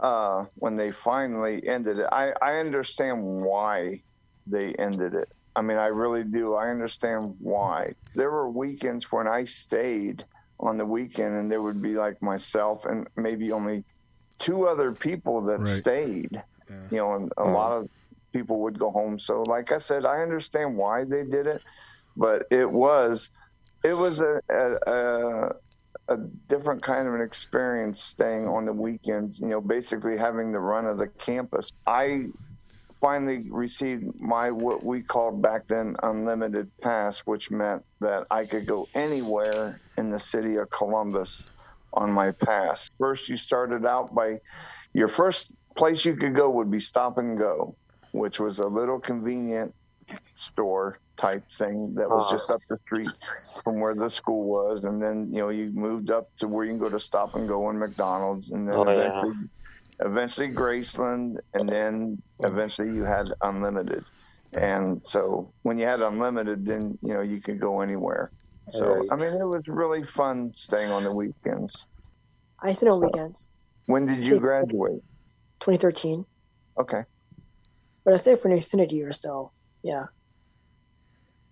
uh, 0.00 0.46
when 0.54 0.76
they 0.76 0.90
finally 0.92 1.66
ended 1.66 1.98
it. 1.98 2.06
I, 2.12 2.32
I 2.42 2.56
understand 2.58 3.22
why 3.44 4.02
they 4.46 4.72
ended 4.74 5.14
it. 5.14 5.30
I 5.56 5.62
mean, 5.62 5.76
I 5.78 5.86
really 5.88 6.24
do. 6.24 6.54
I 6.54 6.68
understand 6.70 7.36
why. 7.38 7.92
There 8.14 8.30
were 8.30 8.50
weekends 8.50 9.10
when 9.12 9.26
I 9.28 9.44
stayed 9.44 10.24
on 10.60 10.76
the 10.78 10.86
weekend, 10.86 11.34
and 11.36 11.50
there 11.50 11.62
would 11.62 11.82
be 11.82 11.94
like 11.94 12.20
myself 12.22 12.84
and 12.86 13.06
maybe 13.16 13.52
only 13.52 13.84
two 14.38 14.66
other 14.66 14.92
people 14.92 15.42
that 15.42 15.60
Right. 15.60 15.68
stayed. 15.68 16.42
Yeah. 16.68 16.88
You 16.90 16.96
know, 16.98 17.14
and 17.14 17.32
a 17.36 17.44
lot 17.44 17.72
of 17.78 17.88
people 18.32 18.60
would 18.62 18.78
go 18.78 18.90
home. 18.90 19.18
So, 19.18 19.42
like 19.42 19.72
I 19.72 19.78
said, 19.78 20.04
I 20.04 20.18
understand 20.20 20.76
why 20.76 21.04
they 21.04 21.24
did 21.24 21.46
it, 21.46 21.62
but 22.16 22.44
it 22.50 22.70
was 22.70 23.30
it 23.84 23.94
was 23.94 24.20
a, 24.20 24.40
a, 24.50 24.76
a 24.86 25.50
a 26.08 26.16
different 26.48 26.82
kind 26.82 27.08
of 27.08 27.14
an 27.14 27.20
experience 27.20 28.02
staying 28.02 28.46
on 28.48 28.64
the 28.64 28.72
weekends. 28.72 29.40
You 29.40 29.48
know, 29.48 29.60
basically 29.60 30.16
having 30.16 30.52
the 30.52 30.58
run 30.60 30.86
of 30.86 30.98
the 30.98 31.08
campus. 31.08 31.70
I 31.86 32.26
finally 33.06 33.44
received 33.52 34.04
my 34.20 34.50
what 34.50 34.82
we 34.82 35.00
called 35.00 35.40
back 35.40 35.68
then 35.68 35.94
unlimited 36.02 36.68
pass, 36.80 37.20
which 37.20 37.52
meant 37.52 37.80
that 38.00 38.26
I 38.32 38.44
could 38.44 38.66
go 38.66 38.88
anywhere 38.96 39.80
in 39.96 40.10
the 40.10 40.18
city 40.18 40.56
of 40.56 40.70
Columbus 40.70 41.48
on 41.92 42.10
my 42.10 42.32
pass. 42.32 42.90
First, 42.98 43.28
you 43.28 43.36
started 43.36 43.86
out 43.86 44.12
by 44.12 44.40
your 44.92 45.06
first 45.06 45.54
place 45.76 46.04
you 46.04 46.16
could 46.16 46.34
go 46.34 46.50
would 46.50 46.68
be 46.68 46.80
Stop 46.80 47.18
and 47.18 47.38
Go, 47.38 47.76
which 48.10 48.40
was 48.40 48.58
a 48.58 48.66
little 48.66 48.98
convenient 48.98 49.72
store 50.34 50.98
type 51.16 51.48
thing 51.52 51.94
that 51.94 52.10
was 52.10 52.24
ah. 52.26 52.32
just 52.32 52.50
up 52.50 52.60
the 52.68 52.76
street 52.76 53.10
from 53.62 53.78
where 53.78 53.94
the 53.94 54.10
school 54.10 54.42
was, 54.42 54.82
and 54.82 55.00
then 55.00 55.28
you 55.30 55.38
know 55.38 55.50
you 55.50 55.70
moved 55.70 56.10
up 56.10 56.28
to 56.38 56.48
where 56.48 56.64
you 56.64 56.72
can 56.72 56.80
go 56.80 56.88
to 56.88 56.98
Stop 56.98 57.36
and 57.36 57.46
Go 57.46 57.70
and 57.70 57.78
McDonald's, 57.78 58.50
and 58.50 58.68
then 58.68 58.74
Oh, 58.74 58.90
yeah. 58.90 59.32
Eventually, 60.00 60.48
eventually 60.48 60.78
Graceland, 60.78 61.38
and 61.54 61.68
then 61.68 62.20
eventually 62.40 62.94
you 62.94 63.04
had 63.04 63.32
unlimited. 63.42 64.04
And 64.52 65.04
so 65.06 65.52
when 65.62 65.78
you 65.78 65.84
had 65.86 66.00
unlimited, 66.00 66.64
then 66.64 66.98
you 67.02 67.14
know 67.14 67.20
you 67.22 67.40
could 67.40 67.60
go 67.60 67.80
anywhere. 67.80 68.30
So 68.70 68.96
Right. 68.96 69.08
I 69.10 69.16
mean, 69.16 69.34
it 69.34 69.44
was 69.44 69.68
really 69.68 70.02
fun 70.02 70.52
staying 70.52 70.90
on 70.90 71.04
the 71.04 71.14
weekends. 71.14 71.86
I 72.60 72.72
stayed 72.72 72.88
on 72.88 72.98
So- 73.00 73.06
weekends. 73.06 73.50
When 73.86 74.06
did 74.06 74.26
you 74.26 74.40
graduate? 74.40 75.02
2013, 75.60 76.26
Okay. 76.78 77.04
but 78.04 78.14
I 78.14 78.16
stayed 78.16 78.40
for 78.40 78.48
an 78.48 78.56
extended 78.56 78.90
year, 78.92 79.08
or 79.08 79.12
so 79.12 79.52
yeah. 79.82 80.06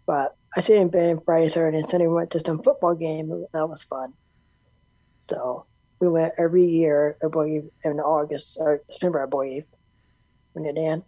But 0.06 0.36
I 0.56 0.60
stayed 0.60 0.80
in 0.80 0.88
bed 0.88 1.22
Friday, 1.24 1.48
Saturday, 1.48 1.78
and 1.78 1.88
Sunday. 1.88 2.06
We 2.06 2.14
went 2.14 2.30
to 2.32 2.40
some 2.40 2.62
football 2.62 2.94
game. 2.94 3.30
and 3.32 3.46
That 3.52 3.68
was 3.68 3.82
fun. 3.84 4.12
So 5.18 5.64
we 6.00 6.08
went 6.08 6.34
every 6.38 6.66
year, 6.66 7.16
I 7.24 7.28
believe, 7.28 7.70
in 7.84 8.00
August 8.00 8.58
or 8.60 8.82
September, 8.90 9.22
I 9.22 9.26
believe. 9.26 9.64
When 10.52 10.72
Dan? 10.74 11.02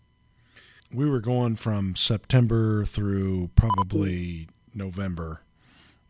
We 0.92 1.08
were 1.08 1.20
going 1.20 1.56
from 1.56 1.96
September 1.96 2.84
through 2.84 3.50
probably 3.54 4.48
November 4.74 5.42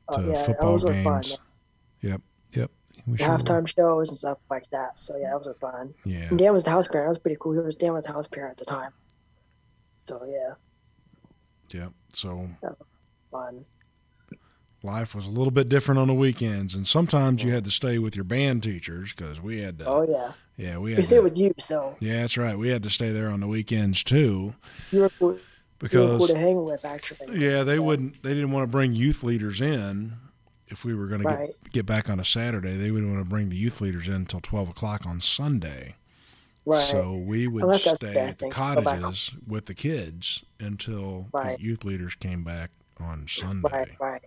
oh, 0.08 0.16
to 0.16 0.22
Oh, 0.22 0.30
yeah, 0.30 0.42
football 0.42 0.78
were 0.78 1.02
fun. 1.02 1.22
games. 1.22 1.38
Yep, 2.00 2.20
yep. 2.52 2.70
We 3.06 3.18
sure 3.18 3.28
were. 3.28 3.38
halftime 3.38 3.66
shows 3.66 4.08
and 4.08 4.18
stuff 4.18 4.38
like 4.50 4.68
that. 4.70 4.98
So 4.98 5.16
yeah, 5.16 5.32
those 5.32 5.46
were 5.46 5.54
fun. 5.54 5.94
Yeah, 6.04 6.28
And 6.30 6.38
Dan 6.38 6.52
was 6.52 6.64
the 6.64 6.70
house 6.70 6.88
parent. 6.88 7.06
That 7.06 7.10
was 7.10 7.18
pretty 7.18 7.36
cool. 7.40 7.52
He 7.52 7.58
was 7.58 7.74
Dan 7.74 7.92
was 7.92 8.04
the 8.04 8.12
house 8.12 8.28
parent 8.28 8.52
at 8.52 8.56
the 8.58 8.64
time. 8.64 8.92
So 9.98 10.24
yeah, 10.24 10.54
yep. 11.78 11.92
So 12.12 12.48
That 12.62 12.70
was 12.78 12.86
fun. 13.30 13.64
Life 14.86 15.14
was 15.14 15.26
a 15.26 15.30
little 15.30 15.50
bit 15.50 15.68
different 15.68 15.98
on 16.00 16.08
the 16.08 16.14
weekends, 16.14 16.74
and 16.74 16.86
sometimes 16.86 17.42
you 17.42 17.52
had 17.52 17.64
to 17.64 17.70
stay 17.70 17.98
with 17.98 18.16
your 18.16 18.24
band 18.24 18.62
teachers 18.62 19.12
because 19.12 19.40
we 19.42 19.60
had 19.60 19.78
to. 19.80 19.86
Oh 19.86 20.06
yeah, 20.08 20.32
yeah, 20.56 20.78
we 20.78 20.90
we 20.90 20.94
had. 20.94 21.04
stayed 21.06 21.16
To, 21.16 21.22
with 21.24 21.36
you, 21.36 21.52
so 21.58 21.96
yeah, 22.00 22.20
that's 22.22 22.38
right. 22.38 22.56
We 22.58 22.68
had 22.70 22.82
to 22.84 22.90
stay 22.90 23.10
there 23.10 23.28
on 23.28 23.40
the 23.40 23.46
weekends 23.48 24.02
too 24.02 24.54
you 24.90 25.00
were 25.00 25.10
cool, 25.10 25.32
you 25.32 25.34
were 25.34 25.38
cool 25.38 25.38
because 25.80 26.30
to 26.30 26.38
hang 26.38 26.64
with 26.64 26.84
actually. 26.84 27.38
yeah, 27.38 27.62
they 27.64 27.78
wouldn't. 27.78 28.22
They 28.22 28.32
didn't 28.32 28.52
want 28.52 28.64
to 28.64 28.70
bring 28.70 28.94
youth 28.94 29.22
leaders 29.22 29.60
in 29.60 30.14
if 30.68 30.84
we 30.84 30.94
were 30.94 31.06
going 31.06 31.20
to 31.22 31.26
Right. 31.28 31.54
get 31.64 31.72
get 31.72 31.86
back 31.86 32.08
on 32.08 32.18
a 32.18 32.24
Saturday. 32.24 32.76
They 32.76 32.90
wouldn't 32.90 33.12
want 33.12 33.22
to 33.24 33.28
bring 33.28 33.50
the 33.50 33.56
youth 33.56 33.80
leaders 33.80 34.08
in 34.08 34.14
until 34.14 34.40
twelve 34.40 34.68
o'clock 34.68 35.04
on 35.04 35.20
Sunday. 35.20 35.96
Right. 36.64 36.82
So 36.90 37.14
we 37.14 37.46
would 37.46 37.62
Unless 37.62 37.82
stay 37.82 38.16
at 38.16 38.38
the 38.38 38.48
thing, 38.48 38.50
go 38.50 38.82
back. 38.82 38.84
cottages 39.00 39.32
with 39.46 39.66
the 39.66 39.74
kids 39.74 40.44
until 40.58 41.28
Right. 41.32 41.56
the 41.58 41.62
youth 41.62 41.84
leaders 41.84 42.16
came 42.16 42.42
back 42.42 42.70
on 42.98 43.26
Sunday. 43.28 43.68
right, 43.70 43.90
right, 44.00 44.22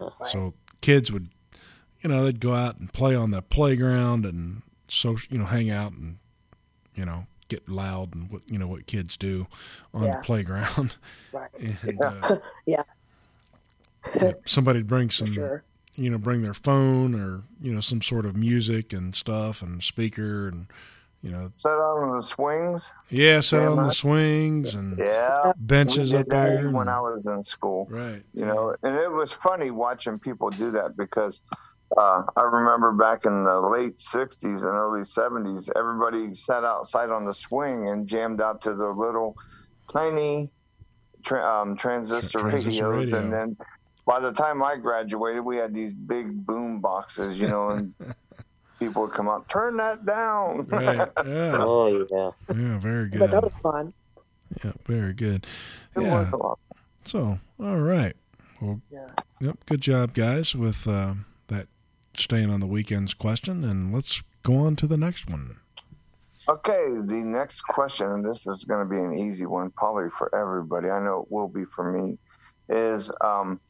right. 0.00 0.10
So 0.26 0.54
kids 0.80 1.10
would, 1.12 1.28
you 2.02 2.08
know, 2.10 2.24
they'd 2.24 2.40
go 2.40 2.52
out 2.54 2.78
and 2.78 2.92
play 2.92 3.14
on 3.14 3.30
the 3.30 3.42
playground 3.42 4.24
and 4.24 4.62
so 4.88 5.16
you 5.30 5.38
know 5.38 5.46
hang 5.46 5.70
out 5.70 5.92
and 5.92 6.18
you 6.94 7.04
know 7.04 7.26
get 7.48 7.68
loud 7.68 8.14
and 8.14 8.30
what 8.30 8.42
you 8.46 8.58
know 8.58 8.66
what 8.66 8.86
kids 8.86 9.16
do 9.16 9.46
on 9.92 10.04
Yeah. 10.04 10.16
the 10.16 10.22
playground. 10.22 10.96
Right. 11.32 11.50
and 11.82 12.00
uh, 12.00 12.38
Yeah. 12.66 12.82
yeah, 14.20 14.32
somebody'd 14.44 14.86
bring 14.86 15.10
some 15.10 15.32
sure. 15.32 15.64
you 15.94 16.10
know 16.10 16.18
bring 16.18 16.42
their 16.42 16.54
phone 16.54 17.14
or 17.14 17.42
you 17.60 17.74
know 17.74 17.80
some 17.80 18.02
sort 18.02 18.26
of 18.26 18.36
music 18.36 18.92
and 18.92 19.14
stuff 19.14 19.62
and 19.62 19.82
speaker 19.82 20.48
and 20.48 20.66
you 21.24 21.30
know 21.30 21.48
Set 21.54 21.72
on 21.72 22.12
the 22.14 22.22
swings. 22.22 22.92
yeah 23.08 23.40
Yeah, 23.52 23.66
on 23.68 23.76
the 23.88 23.90
swings 23.92 24.74
and 24.74 24.98
Yeah. 24.98 25.52
benches 25.56 26.12
up 26.12 26.26
there 26.28 26.70
when 26.70 26.88
I 26.88 27.00
was 27.00 27.24
in 27.26 27.42
school. 27.42 27.86
right 27.90 28.22
you 28.34 28.44
know 28.44 28.74
and 28.82 28.94
it 28.96 29.10
was 29.10 29.32
funny 29.32 29.70
watching 29.70 30.18
people 30.18 30.50
do 30.50 30.70
that 30.72 30.96
because 30.96 31.40
uh, 31.96 32.22
i 32.36 32.42
remember 32.42 32.92
back 32.92 33.24
in 33.24 33.44
the 33.44 33.58
late 33.60 33.96
60s 33.96 34.62
and 34.68 34.74
early 34.84 35.00
70s 35.02 35.70
everybody 35.76 36.34
sat 36.34 36.62
outside 36.64 37.10
on 37.10 37.24
the 37.24 37.32
swing 37.32 37.88
and 37.88 38.06
jammed 38.06 38.40
out 38.42 38.60
to 38.62 38.74
their 38.74 38.92
little 39.06 39.34
tiny 39.92 40.50
tra- 41.24 41.44
um, 41.44 41.76
transistor, 41.76 42.40
transistor 42.40 42.88
radios 42.90 43.12
radio. 43.12 43.18
and 43.24 43.32
then 43.32 43.56
by 44.06 44.18
the 44.20 44.32
time 44.32 44.62
i 44.62 44.76
graduated 44.76 45.42
we 45.44 45.56
had 45.56 45.72
these 45.72 45.92
big 45.92 46.26
boom 46.46 46.80
boxes 46.80 47.40
you 47.40 47.48
know 47.48 47.70
and 47.70 47.94
people 48.78 49.02
would 49.02 49.12
come 49.12 49.28
out 49.28 49.48
turn 49.48 49.76
that 49.76 50.04
down 50.04 50.62
right 50.68 51.08
yeah 51.26 51.56
Oh 51.58 52.06
yeah. 52.10 52.30
yeah 52.54 52.78
very 52.78 53.08
But 53.10 53.30
that 53.30 53.42
was 53.42 53.52
fun. 53.62 53.92
yeah 54.64 54.72
very 54.86 55.12
good 55.12 55.46
It 55.96 56.00
was 56.00 56.06
yeah 56.06 56.30
a 56.32 56.36
lot. 56.36 56.58
so 57.04 57.38
all 57.60 57.76
right 57.80 58.14
well 58.60 58.80
Yeah. 58.90 59.06
Yep, 59.40 59.58
good 59.66 59.80
job, 59.82 60.14
guys, 60.14 60.54
with 60.54 60.86
uh, 60.88 61.14
that 61.48 61.66
staying 62.14 62.50
on 62.50 62.60
the 62.60 62.66
weekends 62.66 63.12
question. 63.12 63.62
And 63.64 63.92
let's 63.92 64.22
go 64.42 64.54
on 64.54 64.74
to 64.76 64.86
the 64.86 64.96
next 64.96 65.28
one. 65.28 65.56
Okay, 66.48 66.86
the 66.94 67.22
next 67.26 67.62
question, 67.62 68.06
and 68.10 68.24
this 68.24 68.46
is 68.46 68.64
going 68.64 68.82
to 68.82 68.88
be 68.88 68.98
an 68.98 69.12
easy 69.12 69.44
one, 69.44 69.70
probably 69.70 70.08
for 70.08 70.34
everybody. 70.34 70.88
I 70.88 71.00
know 71.02 71.22
it 71.22 71.32
will 71.32 71.48
be 71.48 71.64
for 71.64 71.92
me. 71.92 72.16
Is 72.70 73.10
um, 73.20 73.60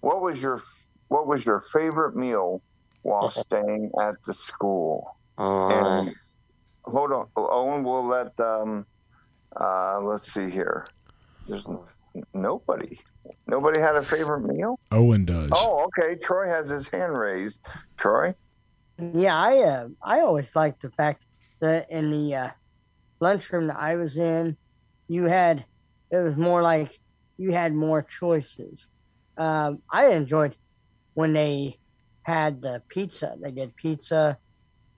what 0.00 0.22
was 0.22 0.40
your 0.40 0.62
what 1.08 1.26
was 1.26 1.44
your 1.44 1.60
favorite 1.60 2.14
meal 2.16 2.62
while 3.02 3.30
staying 3.30 3.90
at 4.00 4.14
the 4.26 4.34
school? 4.34 5.16
Uh, 5.38 5.68
And 5.70 6.14
hold 6.84 7.12
on, 7.12 7.28
Owen. 7.36 7.84
We'll 7.84 8.04
let 8.06 8.38
um, 8.40 8.86
uh, 9.58 10.00
let's 10.00 10.32
see 10.32 10.50
here. 10.50 10.86
There's 11.46 11.66
n- 11.66 12.22
nobody. 12.34 12.98
Nobody 13.46 13.80
had 13.80 13.96
a 13.96 14.02
favorite 14.02 14.46
meal. 14.46 14.78
Owen 14.92 15.24
does. 15.24 15.50
Oh, 15.52 15.86
okay. 15.88 16.16
Troy 16.16 16.46
has 16.48 16.68
his 16.68 16.88
hand 16.88 17.16
raised. 17.16 17.66
Troy. 17.96 18.34
Yeah, 18.98 19.36
I 19.36 19.58
uh, 19.62 19.88
I 20.02 20.20
always 20.20 20.54
liked 20.54 20.82
the 20.82 20.90
fact 20.90 21.24
that 21.60 21.90
in 21.90 22.10
the 22.10 22.34
uh, 22.34 22.50
lunchroom 23.20 23.68
that 23.68 23.78
I 23.78 23.96
was 23.96 24.18
in, 24.18 24.56
you 25.08 25.24
had 25.24 25.64
it 26.10 26.18
was 26.18 26.36
more 26.36 26.62
like 26.62 26.98
you 27.38 27.52
had 27.52 27.72
more 27.72 28.02
choices. 28.02 28.88
Um, 29.38 29.82
I 29.90 30.08
enjoyed 30.08 30.54
when 31.14 31.32
they 31.32 31.78
had 32.22 32.62
the 32.62 32.82
pizza. 32.88 33.36
They 33.40 33.50
did 33.50 33.76
pizza, 33.76 34.38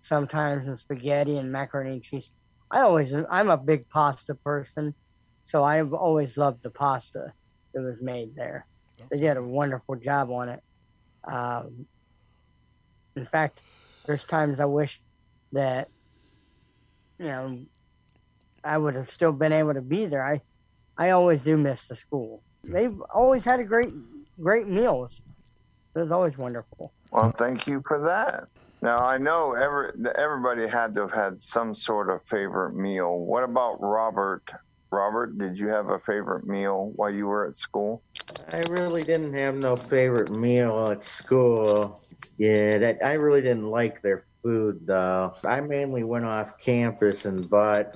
sometimes 0.03 0.69
with 0.69 0.81
spaghetti 0.81 1.37
and 1.37 1.53
macaroni 1.53 1.93
and 1.93 2.03
cheese. 2.03 2.31
I 2.71 2.81
always 2.81 3.15
I'm 3.15 3.51
a 3.51 3.57
big 3.57 3.89
pasta 3.91 4.35
person, 4.35 4.95
so 5.45 5.63
I've 5.63 5.93
always 5.93 6.37
loved 6.37 6.63
the 6.63 6.71
pasta 6.71 7.33
that 7.75 7.83
was 7.83 7.97
made 8.01 8.35
there. 8.35 8.67
They 9.11 9.19
did 9.19 9.37
a 9.37 9.43
wonderful 9.43 9.97
job 9.97 10.31
on 10.31 10.49
it. 10.49 10.61
Um, 11.29 11.87
in 13.17 13.27
fact, 13.27 13.63
there's 14.07 14.25
times 14.25 14.61
I 14.61 14.65
wish 14.65 15.01
that 15.53 15.89
you 17.19 17.27
know 17.27 17.65
I 18.65 18.79
would 18.79 18.95
have 18.95 19.11
still 19.11 19.33
been 19.33 19.53
able 19.53 19.75
to 19.75 19.83
be 19.83 20.07
there. 20.07 20.25
I 20.25 20.41
I 20.97 21.11
always 21.11 21.43
do 21.43 21.57
miss 21.57 21.89
the 21.89 21.97
school. 21.97 22.43
They've 22.65 22.99
always 23.15 23.45
had 23.45 23.61
a 23.61 23.65
great 23.65 23.93
great 24.41 24.67
meals. 24.67 25.21
It 25.95 26.01
was 26.01 26.13
always 26.13 26.39
wonderful. 26.39 26.93
Well, 27.13 27.31
thank 27.39 27.67
you 27.67 27.83
for 27.87 28.01
that. 28.01 28.45
Now 28.81 29.05
I 29.05 29.19
know 29.19 29.53
every 29.53 29.93
everybody 30.17 30.67
had 30.67 30.95
to 30.95 31.03
have 31.03 31.13
had 31.13 31.43
some 31.43 31.75
sort 31.75 32.11
of 32.11 32.25
favorite 32.25 32.75
meal. 32.75 33.19
What 33.19 33.45
about 33.45 33.81
Robert? 33.81 34.43
Robert, 34.91 35.39
did 35.39 35.59
you 35.59 35.69
have 35.69 35.91
a 35.91 35.99
favorite 35.99 36.47
meal 36.47 36.93
while 36.97 37.13
you 37.13 37.27
were 37.27 37.47
at 37.47 37.57
school? 37.57 38.03
I 38.53 38.59
really 38.59 39.05
didn't 39.05 39.35
have 39.35 39.55
no 39.55 39.77
favorite 39.77 40.31
meal 40.31 40.91
at 40.91 41.05
school. 41.05 42.01
Yeah, 42.39 42.79
that 42.79 42.99
I 43.05 43.13
really 43.13 43.43
didn't 43.43 43.71
like 43.71 44.03
their 44.03 44.27
food 44.43 44.87
though. 44.87 45.35
I 45.45 45.61
mainly 45.61 46.05
went 46.05 46.25
off 46.25 46.59
campus 46.59 47.27
and 47.27 47.49
bought 47.49 47.93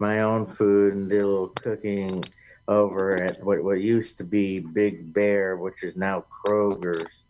my 0.00 0.22
own 0.22 0.46
food 0.46 0.94
and 0.94 1.10
did 1.10 1.22
a 1.22 1.26
little 1.26 1.54
cooking 1.62 2.32
over 2.66 3.20
at 3.20 3.44
what 3.44 3.62
what 3.62 3.80
used 3.80 4.18
to 4.18 4.24
be 4.24 4.60
Big 4.60 5.12
Bear, 5.12 5.58
which 5.58 5.82
is 5.84 5.96
now 5.96 6.24
Kroger's 6.44 7.23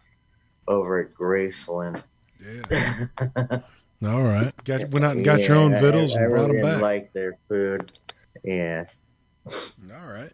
over 0.69 1.01
at 1.01 1.15
Graceland. 1.15 2.03
Yeah. 2.41 3.07
All 4.07 4.23
right. 4.23 4.53
Got 4.65 4.89
went 4.91 5.05
out 5.05 5.17
and 5.17 5.25
got 5.25 5.41
your 5.41 5.57
own 5.57 5.73
Yeah, 5.73 5.81
vittles 5.81 6.15
I, 6.17 6.21
I 6.21 6.23
and 6.25 6.31
brought 6.33 6.41
really 6.51 6.57
them 6.61 6.67
didn't 6.67 6.75
back. 6.77 6.83
like 6.83 7.13
their 7.13 7.39
food. 7.49 7.93
Yeah. 8.45 8.85
All 9.47 10.07
right. 10.07 10.33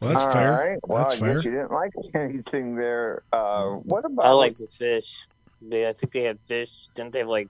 Well, 0.00 0.12
that's 0.12 0.24
All 0.24 0.32
fair. 0.32 0.50
right. 0.52 0.78
Well, 0.86 1.04
That's 1.08 1.22
I 1.22 1.24
fair. 1.24 1.34
guess 1.34 1.44
you 1.44 1.50
didn't 1.52 1.72
like 1.72 1.92
anything 2.14 2.76
there. 2.76 3.22
Uh, 3.32 3.70
what 3.70 4.04
about? 4.04 4.26
I 4.26 4.30
like 4.32 4.56
the 4.56 4.66
fish. 4.68 5.26
They, 5.62 5.88
I 5.88 5.92
think 5.94 6.12
they 6.12 6.22
had 6.22 6.38
fish. 6.46 6.88
Didn't 6.94 7.12
they 7.12 7.20
have 7.20 7.28
like 7.28 7.48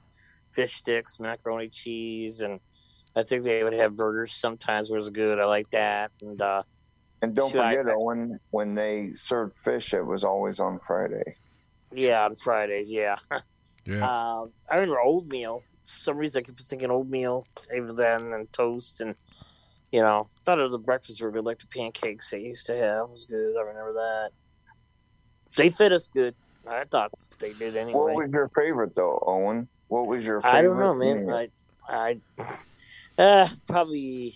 fish 0.52 0.74
sticks, 0.74 1.18
macaroni 1.18 1.68
cheese, 1.68 2.40
and 2.42 2.60
I 3.16 3.22
think 3.24 3.42
they 3.42 3.64
would 3.64 3.72
have 3.72 3.96
burgers 3.96 4.34
sometimes. 4.34 4.90
Was 4.90 5.08
good. 5.10 5.40
I 5.40 5.44
like 5.46 5.68
that. 5.72 6.12
And 6.22 6.40
uh, 6.40 6.62
And 7.20 7.34
don't 7.34 7.50
Should 7.50 7.60
I- 7.60 7.74
forget, 7.76 7.92
Owen, 7.96 8.38
when 8.50 8.74
they 8.74 9.10
served 9.14 9.58
fish, 9.58 9.92
it 9.92 10.02
was 10.06 10.22
always 10.22 10.60
on 10.60 10.78
Friday. 10.86 11.36
Yeah, 11.92 12.24
on 12.24 12.36
Fridays, 12.36 12.90
yeah. 12.92 13.16
Yeah. 13.88 14.04
Uh, 14.04 14.46
I 14.68 14.74
remember 14.74 14.98
oatmeal. 14.98 15.62
For 15.86 16.00
some 16.00 16.16
reason, 16.16 16.40
I 16.40 16.42
kept 16.42 16.60
thinking 16.60 16.90
oatmeal 16.90 17.46
even 17.72 17.94
then, 17.94 18.32
and 18.32 18.52
toast, 18.52 19.00
and 19.00 19.14
you 19.92 20.00
know, 20.00 20.26
thought 20.44 20.58
it 20.58 20.64
was 20.64 20.74
a 20.74 20.78
breakfast 20.78 21.22
were 21.22 21.30
good, 21.30 21.44
like 21.44 21.60
the 21.60 21.68
pancakes 21.68 22.30
they 22.30 22.40
used 22.40 22.66
to 22.66 22.76
have 22.76 23.08
was 23.10 23.26
good. 23.26 23.56
I 23.56 23.60
remember 23.60 23.92
that. 23.92 24.30
They 25.54 25.70
fit 25.70 25.92
us 25.92 26.08
good. 26.08 26.34
I 26.68 26.82
thought 26.82 27.12
they 27.38 27.52
did 27.52 27.76
anyway. 27.76 28.14
What 28.14 28.14
was 28.16 28.30
your 28.32 28.48
favorite, 28.56 28.96
though, 28.96 29.22
Owen? 29.24 29.68
What 29.86 30.08
was 30.08 30.26
your? 30.26 30.44
I 30.44 30.62
favorite 30.62 30.82
don't 30.82 30.98
know, 30.98 31.14
man. 31.14 31.26
meal? 31.26 31.48
I, 31.88 32.18
I, 33.18 33.22
uh, 33.22 33.48
probably. 33.68 34.34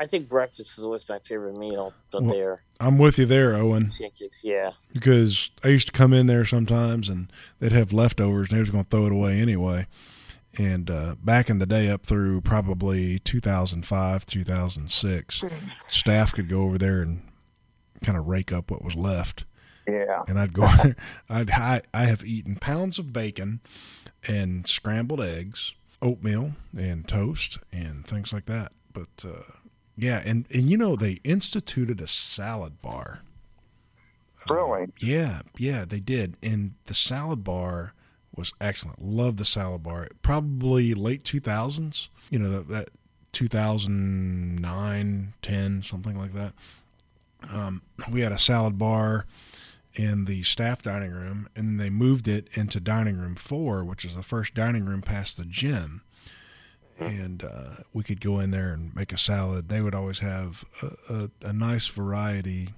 I 0.00 0.06
think 0.06 0.26
breakfast 0.30 0.78
is 0.78 0.84
always 0.84 1.06
my 1.06 1.18
favorite 1.18 1.58
meal. 1.58 1.92
But 2.10 2.22
Well- 2.22 2.34
there, 2.34 2.62
I'm 2.78 2.98
with 2.98 3.18
you 3.18 3.26
there, 3.26 3.54
Owen, 3.54 3.90
yeah. 4.42 4.72
because 4.92 5.50
I 5.64 5.68
used 5.68 5.86
to 5.86 5.92
come 5.92 6.12
in 6.12 6.26
there 6.26 6.44
sometimes 6.44 7.08
and 7.08 7.32
they'd 7.58 7.72
have 7.72 7.92
leftovers 7.92 8.48
and 8.48 8.56
they 8.56 8.60
was 8.60 8.70
going 8.70 8.84
to 8.84 8.90
throw 8.90 9.06
it 9.06 9.12
away 9.12 9.40
anyway. 9.40 9.86
And 10.58 10.90
uh, 10.90 11.16
back 11.22 11.50
in 11.50 11.58
the 11.58 11.66
day, 11.66 11.90
up 11.90 12.04
through 12.04 12.40
probably 12.40 13.18
2005, 13.18 14.24
2006, 14.24 15.44
staff 15.88 16.32
could 16.32 16.48
go 16.48 16.62
over 16.62 16.78
there 16.78 17.02
and 17.02 17.22
kind 18.02 18.16
of 18.16 18.26
rake 18.26 18.52
up 18.52 18.70
what 18.70 18.82
was 18.82 18.94
left. 18.96 19.44
yeah. 19.86 20.22
and 20.28 20.38
I'd 20.38 20.52
go. 20.52 20.66
I'd 21.28 21.50
I, 21.50 21.82
I 21.92 22.04
have 22.04 22.24
eaten 22.24 22.56
pounds 22.56 22.98
of 22.98 23.12
bacon 23.12 23.60
and 24.26 24.66
scrambled 24.66 25.20
eggs, 25.20 25.74
oatmeal 26.02 26.52
and 26.76 27.06
toast 27.06 27.58
and 27.72 28.06
things 28.06 28.32
like 28.32 28.46
that. 28.46 28.72
But 28.92 29.24
uh, 29.26 29.52
yeah, 29.96 30.22
and 30.24 30.46
and 30.52 30.70
you 30.70 30.76
know 30.76 30.96
they 30.96 31.20
instituted 31.24 32.00
a 32.00 32.06
salad 32.06 32.80
bar. 32.82 33.20
Really? 34.48 34.86
Yeah, 35.00 35.42
yeah, 35.56 35.84
they 35.84 36.00
did, 36.00 36.36
and 36.42 36.74
the 36.84 36.94
salad 36.94 37.42
bar 37.42 37.94
was 38.34 38.52
excellent. 38.60 39.02
Love 39.02 39.38
the 39.38 39.44
salad 39.44 39.82
bar. 39.82 40.08
Probably 40.22 40.94
late 40.94 41.24
two 41.24 41.40
thousands. 41.40 42.10
You 42.30 42.38
know 42.38 42.50
that 42.50 42.68
that 42.68 42.90
2009, 43.36 45.34
10, 45.42 45.82
something 45.82 46.18
like 46.18 46.32
that. 46.32 46.54
Um, 47.50 47.82
we 48.10 48.22
had 48.22 48.32
a 48.32 48.38
salad 48.38 48.78
bar 48.78 49.26
in 49.92 50.24
the 50.24 50.42
staff 50.42 50.80
dining 50.80 51.10
room, 51.10 51.46
and 51.54 51.78
they 51.78 51.90
moved 51.90 52.28
it 52.28 52.48
into 52.56 52.80
dining 52.80 53.18
room 53.18 53.34
four, 53.34 53.84
which 53.84 54.06
is 54.06 54.16
the 54.16 54.22
first 54.22 54.54
dining 54.54 54.86
room 54.86 55.02
past 55.02 55.36
the 55.36 55.44
gym. 55.44 56.00
And 56.98 57.44
uh, 57.44 57.76
we 57.92 58.02
could 58.02 58.20
go 58.20 58.40
in 58.40 58.52
there 58.52 58.72
and 58.72 58.94
make 58.96 59.12
a 59.12 59.18
salad. 59.18 59.68
They 59.68 59.80
would 59.82 59.94
always 59.94 60.20
have 60.20 60.64
a, 60.82 61.14
a, 61.14 61.30
a 61.48 61.52
nice 61.52 61.86
variety 61.88 62.70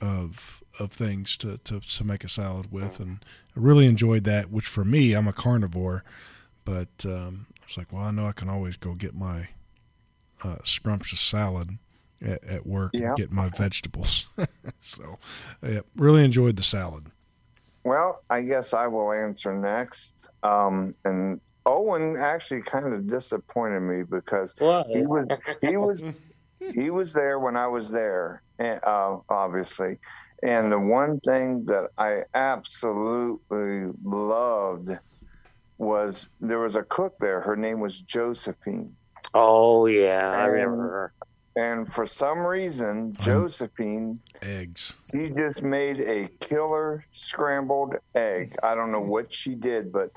of 0.00 0.62
of 0.80 0.90
things 0.90 1.36
to, 1.38 1.58
to 1.58 1.78
to 1.80 2.04
make 2.04 2.24
a 2.24 2.28
salad 2.28 2.72
with, 2.72 2.98
and 2.98 3.24
I 3.56 3.60
really 3.60 3.86
enjoyed 3.86 4.24
that. 4.24 4.50
Which 4.50 4.66
for 4.66 4.84
me, 4.84 5.12
I'm 5.14 5.28
a 5.28 5.32
carnivore, 5.32 6.02
but 6.64 6.88
um, 7.06 7.46
I 7.60 7.64
was 7.66 7.78
like, 7.78 7.92
well, 7.92 8.02
I 8.02 8.10
know 8.10 8.26
I 8.26 8.32
can 8.32 8.48
always 8.48 8.76
go 8.76 8.94
get 8.94 9.14
my 9.14 9.48
uh, 10.42 10.56
scrumptious 10.64 11.20
salad 11.20 11.78
at, 12.20 12.42
at 12.44 12.66
work 12.66 12.90
Yeah. 12.92 13.08
and 13.08 13.16
get 13.16 13.30
my 13.30 13.50
vegetables. 13.56 14.26
so, 14.80 15.18
yeah, 15.62 15.80
really 15.96 16.24
enjoyed 16.24 16.56
the 16.56 16.62
salad. 16.64 17.06
Well, 17.84 18.22
I 18.30 18.40
guess 18.42 18.74
I 18.74 18.86
will 18.88 19.12
answer 19.12 19.54
next. 19.54 20.28
Um, 20.42 20.94
and 21.04 21.40
Owen 21.66 22.16
actually 22.18 22.62
kind 22.62 22.92
of 22.92 23.06
disappointed 23.06 23.80
me 23.80 24.02
because 24.02 24.54
What? 24.58 24.86
he 24.88 25.02
was 25.02 25.26
he 25.62 25.76
was 25.76 26.02
he 26.74 26.90
was 26.90 27.12
there 27.12 27.38
when 27.38 27.56
I 27.56 27.66
was 27.66 27.92
there, 27.92 28.42
and, 28.58 28.80
uh, 28.84 29.18
obviously. 29.28 29.98
And 30.42 30.70
the 30.70 30.78
one 30.78 31.20
thing 31.20 31.64
that 31.66 31.88
I 31.96 32.20
absolutely 32.34 33.92
loved 34.04 34.90
was 35.78 36.28
there 36.40 36.58
was 36.60 36.76
a 36.76 36.82
cook 36.82 37.14
there. 37.18 37.40
Her 37.40 37.56
name 37.56 37.80
was 37.80 38.02
Josephine. 38.02 38.94
Oh 39.32 39.86
yeah, 39.86 40.30
I 40.30 40.44
Um, 40.44 40.50
remember 40.50 40.82
her. 40.90 41.12
And 41.56 41.90
for 41.92 42.04
some 42.04 42.40
reason, 42.44 43.14
Josephine, 43.20 44.20
Eggs. 44.42 44.94
she 45.08 45.30
just 45.30 45.62
made 45.62 46.00
a 46.00 46.28
killer 46.40 47.04
scrambled 47.12 47.94
egg. 48.16 48.56
I 48.62 48.74
don't 48.74 48.90
know 48.90 49.00
what 49.00 49.32
she 49.32 49.54
did, 49.54 49.92
but 49.92 50.10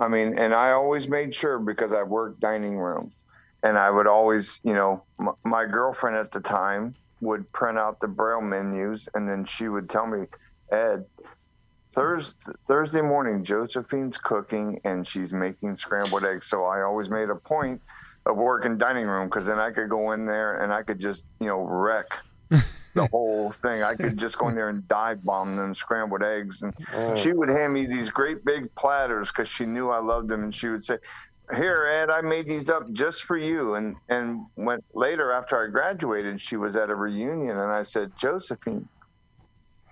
I 0.00 0.08
mean, 0.08 0.38
and 0.38 0.54
I 0.54 0.72
always 0.72 1.08
made 1.08 1.34
sure 1.34 1.58
because 1.58 1.92
I 1.92 2.02
worked 2.02 2.40
dining 2.40 2.78
room 2.78 3.10
and 3.62 3.78
I 3.78 3.90
would 3.90 4.06
always, 4.06 4.60
you 4.64 4.72
know, 4.72 5.04
m- 5.20 5.34
my 5.44 5.66
girlfriend 5.66 6.16
at 6.16 6.32
the 6.32 6.40
time 6.40 6.96
would 7.20 7.52
print 7.52 7.78
out 7.78 8.00
the 8.00 8.08
braille 8.08 8.40
menus 8.40 9.08
and 9.14 9.28
then 9.28 9.44
she 9.44 9.68
would 9.68 9.90
tell 9.90 10.06
me, 10.06 10.26
Ed, 10.72 11.04
Thursday, 11.94 12.52
Thursday 12.66 13.02
morning, 13.02 13.44
Josephine's 13.44 14.18
cooking 14.18 14.80
and 14.84 15.06
she's 15.06 15.34
making 15.34 15.76
scrambled 15.76 16.24
eggs. 16.24 16.48
So 16.48 16.64
I 16.64 16.82
always 16.82 17.10
made 17.10 17.28
a 17.30 17.36
point 17.36 17.82
of 18.26 18.36
working 18.36 18.78
dining 18.78 19.06
room 19.06 19.28
because 19.28 19.46
then 19.46 19.60
I 19.60 19.70
could 19.70 19.90
go 19.90 20.12
in 20.12 20.24
there 20.26 20.62
and 20.62 20.72
I 20.72 20.82
could 20.82 21.00
just, 21.00 21.26
you 21.40 21.48
know, 21.48 21.60
wreck 21.60 22.06
the 22.94 23.06
whole 23.08 23.50
thing. 23.50 23.82
I 23.82 23.94
could 23.94 24.16
just 24.18 24.38
go 24.38 24.48
in 24.48 24.54
there 24.54 24.68
and 24.68 24.86
dive 24.88 25.22
bomb 25.24 25.56
them 25.56 25.74
scrambled 25.74 26.22
eggs. 26.22 26.62
And 26.62 26.74
Oh. 26.94 27.14
she 27.14 27.32
would 27.32 27.48
hand 27.48 27.72
me 27.72 27.86
these 27.86 28.10
great 28.10 28.44
big 28.44 28.74
platters 28.74 29.30
because 29.30 29.48
she 29.48 29.66
knew 29.66 29.90
I 29.90 29.98
loved 29.98 30.28
them. 30.28 30.42
And 30.42 30.54
she 30.54 30.68
would 30.68 30.82
say, 30.84 30.98
here, 31.56 31.86
Ed, 31.86 32.10
I 32.10 32.20
made 32.20 32.46
these 32.46 32.70
up 32.70 32.90
just 32.92 33.24
for 33.24 33.36
you. 33.36 33.74
And 33.74 33.96
and 34.08 34.46
when 34.54 34.78
later 34.94 35.32
after 35.32 35.62
I 35.62 35.66
graduated, 35.68 36.40
she 36.40 36.56
was 36.56 36.76
at 36.76 36.90
a 36.90 36.94
reunion, 36.94 37.56
and 37.58 37.72
I 37.72 37.82
said, 37.82 38.12
Josephine, 38.16 38.88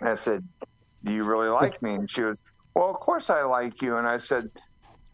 I 0.00 0.14
said, 0.14 0.46
do 1.04 1.12
you 1.12 1.24
really 1.24 1.48
like 1.48 1.80
me? 1.82 1.94
And 1.94 2.08
she 2.08 2.22
was, 2.22 2.42
well, 2.74 2.88
of 2.90 2.96
course 3.00 3.28
I 3.30 3.42
like 3.42 3.82
you. 3.82 3.96
And 3.96 4.06
I 4.06 4.16
said, 4.18 4.50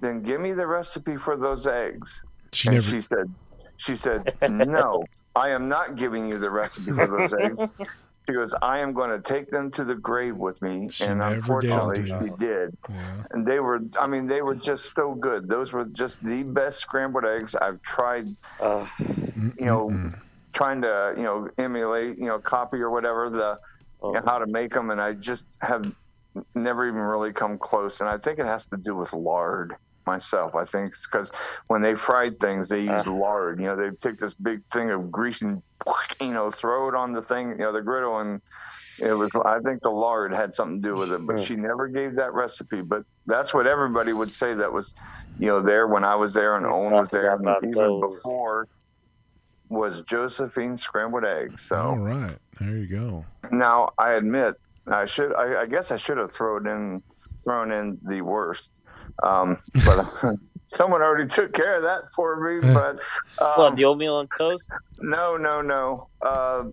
then 0.00 0.20
give 0.22 0.40
me 0.40 0.52
the 0.52 0.66
recipe 0.66 1.16
for 1.16 1.36
those 1.36 1.66
eggs. 1.66 2.22
She 2.52 2.68
and 2.68 2.74
never. 2.76 2.86
she 2.86 3.00
said, 3.00 3.34
she 3.78 3.96
said, 3.96 4.34
no, 4.50 5.02
I 5.36 5.50
am 5.50 5.68
not 5.68 5.96
giving 5.96 6.28
you 6.28 6.38
the 6.38 6.50
recipe 6.50 6.92
for 6.92 7.06
those 7.06 7.34
eggs. 7.34 7.74
She 8.26 8.32
goes, 8.32 8.54
I 8.62 8.78
am 8.78 8.94
going 8.94 9.10
to 9.10 9.20
take 9.20 9.50
them 9.50 9.70
to 9.72 9.84
the 9.84 9.96
grave 9.96 10.36
with 10.36 10.62
me. 10.62 10.88
She 10.88 11.04
and 11.04 11.20
unfortunately, 11.20 12.04
did. 12.04 12.08
she 12.08 12.30
did. 12.38 12.76
yeah. 12.88 13.24
And 13.32 13.46
they 13.46 13.60
were, 13.60 13.80
I 14.00 14.06
mean, 14.06 14.26
they 14.26 14.40
were 14.40 14.54
just 14.54 14.94
so 14.96 15.14
good. 15.14 15.46
Those 15.46 15.74
were 15.74 15.84
just 15.84 16.24
the 16.24 16.42
best 16.42 16.78
scrambled 16.78 17.26
eggs 17.26 17.54
I've 17.54 17.82
tried, 17.82 18.34
Uh, 18.62 18.86
you 18.98 19.66
know, 19.66 19.88
Mm-mm. 19.90 20.18
trying 20.54 20.80
to, 20.80 21.12
you 21.18 21.24
know, 21.24 21.50
emulate, 21.58 22.16
you 22.16 22.24
know, 22.24 22.38
copy 22.38 22.78
or 22.78 22.88
whatever 22.88 23.28
the, 23.28 23.58
oh. 24.00 24.08
you 24.08 24.14
know, 24.14 24.22
how 24.24 24.38
to 24.38 24.46
make 24.46 24.72
them. 24.72 24.88
And 24.88 25.02
I 25.02 25.12
just 25.12 25.58
have 25.60 25.94
never 26.54 26.88
even 26.88 27.00
really 27.00 27.34
come 27.34 27.58
close. 27.58 28.00
And 28.00 28.08
I 28.08 28.16
think 28.16 28.38
it 28.38 28.46
has 28.46 28.64
to 28.66 28.78
do 28.78 28.94
with 28.94 29.12
lard 29.12 29.76
myself. 30.06 30.54
I 30.54 30.64
think 30.64 30.88
it's 30.88 31.06
because 31.08 31.30
when 31.68 31.82
they 31.82 31.94
fried 31.94 32.38
things, 32.40 32.68
they 32.68 32.80
use 32.82 33.06
Uh. 33.06 33.12
lard. 33.12 33.60
You 33.60 33.66
know, 33.66 33.76
they 33.76 33.90
take 33.96 34.18
this 34.18 34.34
big 34.34 34.60
thing 34.72 34.90
of 34.90 35.10
grease 35.10 35.42
and, 35.42 35.62
you 36.20 36.32
know, 36.32 36.50
throw 36.50 36.88
it 36.88 36.94
on 36.94 37.12
the 37.12 37.22
thing, 37.22 37.50
you 37.50 37.56
know, 37.58 37.72
the 37.72 37.82
griddle. 37.82 38.18
And 38.20 38.40
it 39.00 39.12
was, 39.12 39.30
I 39.44 39.58
think 39.60 39.82
the 39.82 39.90
lard 39.90 40.34
had 40.34 40.54
something 40.54 40.80
to 40.82 40.88
do 40.88 40.94
with 40.96 41.12
it, 41.12 41.26
but 41.26 41.36
Mm. 41.36 41.46
she 41.46 41.56
never 41.56 41.88
gave 41.88 42.16
that 42.16 42.32
recipe. 42.32 42.80
But 42.82 43.04
that's 43.26 43.52
what 43.54 43.66
everybody 43.66 44.12
would 44.12 44.32
say 44.32 44.54
that 44.54 44.72
was, 44.72 44.94
you 45.38 45.48
know, 45.48 45.60
there 45.60 45.88
when 45.88 46.04
I 46.04 46.14
was 46.14 46.32
there 46.34 46.56
and 46.56 46.66
Owen 46.66 46.92
was 46.92 47.08
there. 47.10 47.34
And 47.34 47.48
even 47.62 47.70
those. 47.72 48.14
before 48.16 48.68
was 49.68 50.02
Josephine 50.02 50.76
scrambled 50.76 51.24
eggs. 51.24 51.62
So. 51.62 51.76
All 51.76 51.98
right. 51.98 52.36
There 52.60 52.76
you 52.76 52.86
go. 52.86 53.24
Now, 53.50 53.90
I 53.98 54.12
admit, 54.12 54.54
I 54.86 55.06
should. 55.06 55.34
I, 55.34 55.62
I 55.62 55.66
guess 55.66 55.90
I 55.90 55.96
should 55.96 56.18
have 56.18 56.30
thrown 56.32 56.66
in, 56.68 57.02
thrown 57.42 57.72
in 57.72 57.98
the 58.04 58.20
worst. 58.20 58.83
Um, 59.22 59.58
but 59.84 60.06
someone 60.66 61.02
already 61.02 61.26
took 61.28 61.52
care 61.52 61.76
of 61.76 61.82
that 61.82 62.10
for 62.10 62.36
me. 62.40 62.72
But 62.74 63.00
what 63.56 63.68
um, 63.70 63.74
the 63.74 63.84
oatmeal 63.84 64.20
and 64.20 64.28
toast? 64.36 64.70
no, 65.00 65.36
no, 65.36 65.60
no. 65.62 66.08
Uh, 66.22 66.64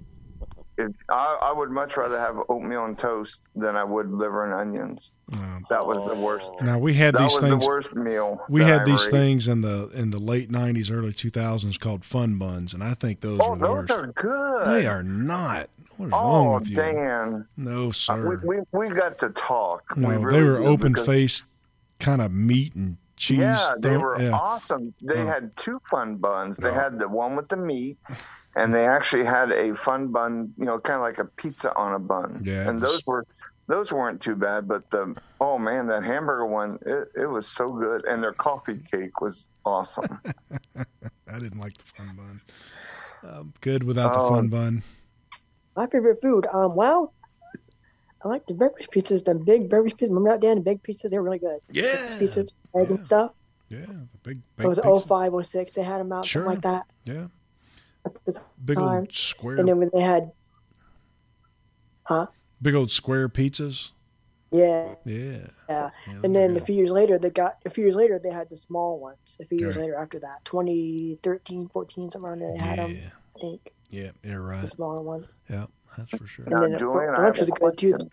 it, 0.78 0.92
I, 1.10 1.38
I 1.42 1.54
would 1.54 1.70
much 1.70 1.98
rather 1.98 2.18
have 2.18 2.38
oatmeal 2.50 2.86
and 2.86 2.98
toast 2.98 3.50
than 3.56 3.76
I 3.76 3.84
would 3.84 4.10
liver 4.10 4.46
and 4.46 4.54
onions. 4.54 5.14
Um, 5.34 5.66
That 5.70 5.86
was 5.86 5.98
the 6.10 6.20
worst. 6.20 6.52
Oh. 6.60 6.66
now 6.66 6.80
we 6.80 6.94
had 6.94 7.14
That 7.14 7.24
these 7.24 7.34
was 7.34 7.42
things. 7.42 7.60
the 7.62 7.68
worst 7.68 7.94
meal. 7.96 8.40
We 8.50 8.64
had 8.64 8.82
I 8.82 8.86
these 8.86 9.06
ate. 9.08 9.12
things 9.12 9.48
in 9.48 9.62
the 9.62 9.90
in 9.94 10.10
the 10.12 10.18
late 10.20 10.50
'90s, 10.50 10.90
early 10.92 11.12
2000s 11.14 11.78
called 11.80 12.04
fun 12.06 12.40
buns, 12.40 12.74
and 12.74 12.84
I 12.84 12.94
think 12.96 13.20
those 13.22 13.40
Oh, 13.44 13.52
were 13.52 13.56
the 13.58 13.68
those 13.68 13.76
worst. 13.90 13.92
are 13.92 14.08
good. 14.14 14.68
They 14.74 14.88
are 14.88 15.04
not. 15.04 15.68
What 15.98 16.06
is 16.08 16.12
wrong 16.14 16.48
Oh, 16.48 16.54
with 16.60 16.70
you? 16.70 16.76
Dan. 16.78 17.48
No, 17.58 17.84
Uh, 17.84 17.86
We, 17.88 17.92
sir. 17.94 18.42
we, 18.44 18.58
we 18.72 18.90
got 18.90 19.20
to 19.20 19.30
talk. 19.30 19.84
We 19.96 20.04
no, 20.04 20.10
really 20.20 20.40
they 20.42 20.50
were 20.50 20.58
open 20.60 20.94
because- 20.94 21.06
faced, 21.06 21.44
kind 22.02 22.22
of 22.22 22.32
meat 22.32 22.76
and 22.76 22.98
cheese. 23.16 23.40
yeah, 23.40 23.74
they 23.80 23.90
throw- 23.92 24.00
were 24.02 24.22
yeah. 24.22 24.32
awesome. 24.32 24.94
They 25.02 25.22
Oh. 25.22 25.26
had 25.28 25.56
two 25.56 25.80
fun 25.90 26.18
buns. 26.18 26.58
They 26.58 26.70
Oh. 26.70 26.74
had 26.74 27.00
the 27.00 27.08
one 27.08 27.36
with 27.36 27.48
the 27.48 27.58
meat, 27.58 27.98
and 28.56 28.74
they 28.74 28.88
actually 28.88 29.24
had 29.24 29.52
a 29.52 29.76
fun 29.76 30.08
bun. 30.10 30.54
You 30.58 30.66
know, 30.66 30.80
kind 30.80 30.96
of 30.98 31.02
like 31.02 31.20
a 31.20 31.26
pizza 31.26 31.74
on 31.76 31.94
a 31.94 32.00
bun. 32.00 32.42
Yeah, 32.44 32.68
and 32.70 32.82
those 32.82 33.06
were 33.06 33.26
those 33.68 33.94
weren't 33.94 34.20
too 34.22 34.36
bad. 34.36 34.68
But 34.68 34.90
the 34.92 35.16
oh 35.40 35.58
man, 35.58 35.88
that 35.88 36.04
hamburger 36.04 36.46
one, 36.48 36.78
it, 36.86 37.10
it 37.16 37.26
was 37.28 37.48
so 37.48 37.72
good, 37.72 38.06
and 38.06 38.22
their 38.24 38.34
coffee 38.34 38.80
cake 38.92 39.22
was 39.22 39.50
awesome. 39.66 40.20
I 40.76 41.40
didn't 41.40 41.60
like 41.60 41.78
the 41.78 41.86
fun 41.96 42.16
bun. 42.18 42.42
Um, 43.24 43.54
good 43.62 43.84
without 43.84 44.14
the 44.14 44.20
Oh. 44.20 44.30
fun 44.32 44.50
bun. 44.50 44.84
My 45.76 45.88
favorite 45.88 46.20
food. 46.22 46.48
Um, 46.52 46.76
well, 46.76 47.14
I 48.24 48.28
like 48.28 48.46
the 48.46 48.54
breakfast 48.54 48.92
pizzas. 48.92 49.24
The 49.26 49.34
big 49.36 49.70
breakfast 49.70 49.98
pizzas. 49.98 50.10
Remember 50.10 50.30
that, 50.32 50.42
Dan? 50.42 50.56
The 50.58 50.62
big 50.62 50.84
pizzas. 50.84 51.10
They're 51.10 51.24
really 51.24 51.40
good. 51.40 51.60
Yeah, 51.72 51.84
Pizzas, 52.20 52.52
egg 52.76 52.90
Yeah. 52.90 52.96
and 52.96 53.06
stuff. 53.06 53.32
yeah, 53.70 53.86
the 53.86 54.08
big, 54.24 54.42
It 54.60 54.68
was 54.68 54.78
big 54.80 54.86
pizza. 54.86 55.08
05, 55.08 55.34
06. 55.46 55.72
They 55.74 55.82
had 55.84 56.00
them 56.00 56.12
out, 56.12 56.26
Sure. 56.26 56.46
like 56.46 56.62
that. 56.62 56.86
Yeah, 57.06 57.28
big 58.64 58.80
old 58.80 59.12
square, 59.14 59.58
And 59.58 59.68
then 59.68 59.78
when 59.80 59.90
they 59.94 60.02
had, 60.02 60.32
huh? 62.04 62.28
big 62.62 62.76
old 62.76 62.92
square 62.92 63.28
pizzas. 63.30 63.92
Yeah. 64.52 64.96
Yeah, 65.06 65.48
Yeah. 65.70 65.90
yeah 66.08 66.20
And 66.24 66.36
then 66.36 66.58
a 66.58 66.62
few 66.62 66.76
years 66.76 66.92
later, 66.92 67.18
they 67.18 67.30
got 67.30 67.58
a 67.66 67.70
few 67.70 67.86
years 67.86 67.96
later 67.96 68.20
they 68.20 68.32
had 68.32 68.50
the 68.50 68.58
small 68.58 69.00
ones. 69.00 69.38
A 69.40 69.46
few 69.46 69.58
years 69.58 69.78
Okay. 69.78 69.86
later 69.86 69.96
after 69.96 70.20
that, 70.20 70.44
2013, 70.46 71.70
14, 71.70 72.12
somewhere 72.12 72.34
around 72.34 72.40
there, 72.42 72.52
they 72.54 72.58
had 72.60 72.80
them. 72.80 72.98
I 73.36 73.40
think 73.40 73.72
yeah, 73.92 74.12
you're 74.24 74.38
the 74.42 74.48
right. 74.48 74.70
smaller 74.70 75.02
ones. 75.02 75.44
Yeah, 75.50 75.66
that's 75.98 76.12
for 76.12 76.26
sure. 76.26 76.46
And 76.46 76.56
Now, 76.56 76.62
then 76.62 76.78
Julian, 76.78 77.14
the 77.14 77.20
I 77.20 77.24
lunch 77.26 77.38
have 77.40 77.48
a 77.50 77.52
question. 77.52 78.10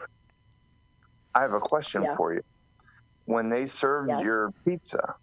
I 1.35 1.43
have 1.43 1.53
a 1.53 1.61
question 1.61 2.03
Yeah. 2.03 2.17
for 2.17 2.35
you. 2.35 2.41
When 3.27 3.49
they 3.49 3.67
served 3.67 4.09
Yes. 4.09 4.25
your 4.25 4.53
pizza, 4.67 5.15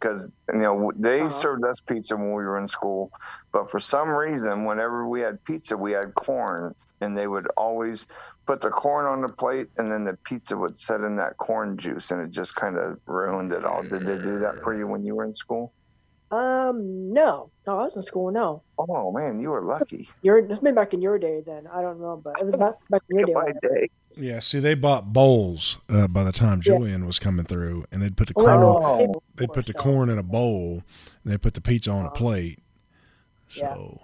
because 0.00 0.30
you 0.52 0.58
know 0.58 0.92
they 0.96 1.20
Uh-huh. 1.20 1.30
served 1.30 1.64
us 1.64 1.80
pizza 1.80 2.16
when 2.16 2.28
we 2.28 2.44
were 2.44 2.58
in 2.58 2.68
school, 2.68 3.10
but 3.52 3.70
for 3.70 3.80
some 3.80 4.10
reason, 4.10 4.64
whenever 4.64 5.08
we 5.08 5.20
had 5.20 5.42
pizza, 5.44 5.76
we 5.76 5.92
had 5.92 6.14
corn, 6.14 6.74
and 7.00 7.16
they 7.16 7.26
would 7.26 7.46
always 7.56 8.06
put 8.46 8.60
the 8.60 8.70
corn 8.70 9.06
on 9.06 9.22
the 9.22 9.28
plate, 9.28 9.68
and 9.78 9.90
then 9.90 10.04
the 10.04 10.18
pizza 10.24 10.56
would 10.56 10.78
set 10.78 11.00
in 11.00 11.16
that 11.16 11.36
corn 11.38 11.78
juice, 11.78 12.10
and 12.10 12.20
it 12.20 12.30
just 12.30 12.54
kind 12.56 12.76
of 12.76 12.98
ruined 13.06 13.52
it 13.52 13.64
all. 13.64 13.82
Did 13.84 14.04
they 14.04 14.18
do 14.18 14.38
that 14.40 14.62
for 14.62 14.74
you 14.74 14.86
when 14.86 15.02
you 15.04 15.14
were 15.16 15.24
in 15.24 15.34
school? 15.34 15.72
Um, 16.30 17.12
no, 17.12 17.50
no, 17.66 17.78
I 17.78 17.84
was 17.84 17.96
in 17.96 18.02
school. 18.02 18.30
No, 18.30 18.62
Oh 18.78 19.10
man, 19.12 19.40
you 19.40 19.48
were 19.48 19.62
lucky. 19.62 20.08
you're 20.22 20.38
it's 20.38 20.58
been 20.60 20.74
back 20.74 20.92
in 20.92 21.00
your 21.00 21.18
day 21.18 21.42
then. 21.44 21.66
I 21.72 21.80
don't 21.80 22.00
know, 22.00 22.20
but 22.22 22.38
it 22.40 22.46
was 22.46 22.56
back, 22.56 22.74
back 22.90 23.02
in 23.08 23.18
your 23.18 23.26
day. 23.26 23.32
My 23.32 23.52
day. 23.62 23.88
Yeah, 24.16 24.40
see, 24.40 24.58
they 24.60 24.74
bought 24.74 25.12
bowls 25.12 25.78
uh, 25.88 26.06
by 26.08 26.24
the 26.24 26.32
time 26.32 26.58
Yeah. 26.64 26.74
Julian 26.76 27.06
was 27.06 27.18
coming 27.18 27.46
through, 27.46 27.84
and 27.90 28.02
they'd 28.02 28.16
put 28.16 28.28
the 28.28 28.34
Oh, 28.36 28.44
corn. 28.44 28.62
Oh. 29.16 29.22
They'd 29.36 29.52
put 29.52 29.66
the 29.66 29.72
so- 29.72 29.78
corn 29.80 30.10
in 30.10 30.18
a 30.18 30.22
bowl, 30.22 30.82
and 31.24 31.32
they 31.32 31.38
put 31.38 31.54
the 31.54 31.60
pizza 31.62 31.90
on 31.90 32.04
a 32.04 32.08
Uh-huh. 32.08 32.14
plate. 32.16 32.60
Yeah. 33.56 33.74
So, 33.74 34.00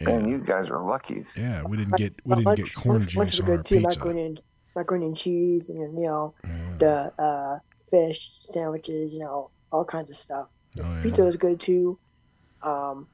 Man, 0.00 0.24
yeah, 0.24 0.26
you 0.26 0.38
guys 0.44 0.68
were 0.68 0.82
lucky. 0.82 1.22
yeah, 1.38 1.62
we 1.62 1.76
didn't 1.78 1.96
get 1.96 2.14
we 2.24 2.34
didn't 2.34 2.46
lunch, 2.46 2.58
get 2.58 2.74
corn 2.74 2.98
lunch, 3.00 3.16
lunch 3.16 3.30
juice 3.30 3.40
was 3.40 3.48
on 3.48 3.50
our 3.50 3.56
good 3.58 3.66
too. 3.66 3.74
pizza. 3.76 3.98
Macaroni 3.98 4.26
and 4.26 4.40
macaroni 4.76 5.06
and 5.06 5.16
cheese, 5.16 5.70
and 5.70 5.78
you 5.98 6.06
know 6.06 6.34
Yeah. 6.44 6.74
the 6.78 7.22
uh, 7.22 7.58
fish 7.90 8.32
sandwiches. 8.42 9.12
You 9.14 9.20
know 9.20 9.50
all 9.70 9.84
kinds 9.86 10.10
of 10.10 10.16
stuff. 10.16 10.48
Oh, 10.78 10.82
yeah. 10.82 11.02
Pizza 11.02 11.22
was 11.24 11.36
good 11.36 11.60
too. 11.60 11.98
Um, 12.62 13.06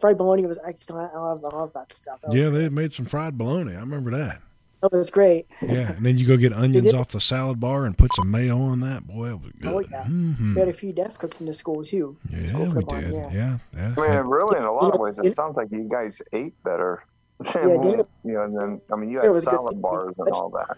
fried 0.00 0.18
bologna 0.18 0.46
was 0.46 0.58
excellent. 0.66 1.12
I 1.14 1.18
love, 1.18 1.44
I 1.44 1.56
love 1.56 1.72
that 1.74 1.92
stuff. 1.92 2.20
That 2.22 2.34
Yeah, 2.34 2.50
they 2.50 2.64
had 2.64 2.72
made 2.72 2.92
some 2.92 3.06
fried 3.06 3.38
bologna. 3.38 3.74
I 3.76 3.80
remember 3.80 4.10
that. 4.10 4.40
that 4.82 4.92
was 4.92 5.08
great. 5.10 5.46
Yeah, 5.62 5.92
and 5.92 6.04
then 6.04 6.18
you 6.18 6.26
go 6.26 6.36
get 6.36 6.52
onions 6.52 6.92
off 6.92 7.08
the 7.08 7.20
salad 7.20 7.58
bar 7.60 7.86
and 7.86 7.96
put 7.96 8.14
some 8.14 8.30
mayo 8.30 8.58
on 8.58 8.80
that. 8.80 9.06
Boy, 9.06 9.30
it 9.30 9.40
was 9.40 9.52
good. 9.58 9.72
Oh, 9.72 9.80
yeah. 9.80 10.04
Mhm. 10.04 10.54
We 10.54 10.60
had 10.60 10.68
a 10.68 10.72
few 10.74 10.92
deaf 10.92 11.16
cooks 11.18 11.40
in 11.40 11.46
the 11.46 11.54
school 11.54 11.84
too. 11.84 12.16
Yeah, 12.28 12.48
school 12.48 12.64
we 12.66 12.70
for 12.72 12.80
one, 12.80 13.00
did. 13.00 13.12
yeah. 13.14 13.30
Yeah, 13.32 13.58
yeah. 13.74 13.94
I 13.96 14.20
mean, 14.20 14.26
really, 14.28 14.58
in 14.58 14.64
a 14.64 14.72
lot 14.72 14.92
of 14.92 15.00
ways, 15.00 15.18
You 15.22 15.30
it 15.30 15.36
sounds 15.36 15.56
like 15.56 15.70
you 15.70 15.88
guys 15.88 16.20
ate 16.32 16.54
better. 16.64 17.04
Yeah, 17.56 17.62
you 17.66 18.06
know, 18.24 18.42
and 18.42 18.56
then 18.58 18.80
I 18.92 18.96
mean, 18.96 19.10
you 19.10 19.18
had 19.20 19.28
was 19.28 19.44
good. 19.44 19.52
salad 19.54 19.80
bars 19.82 20.18
and 20.18 20.28
all 20.28 20.50
that. 20.50 20.76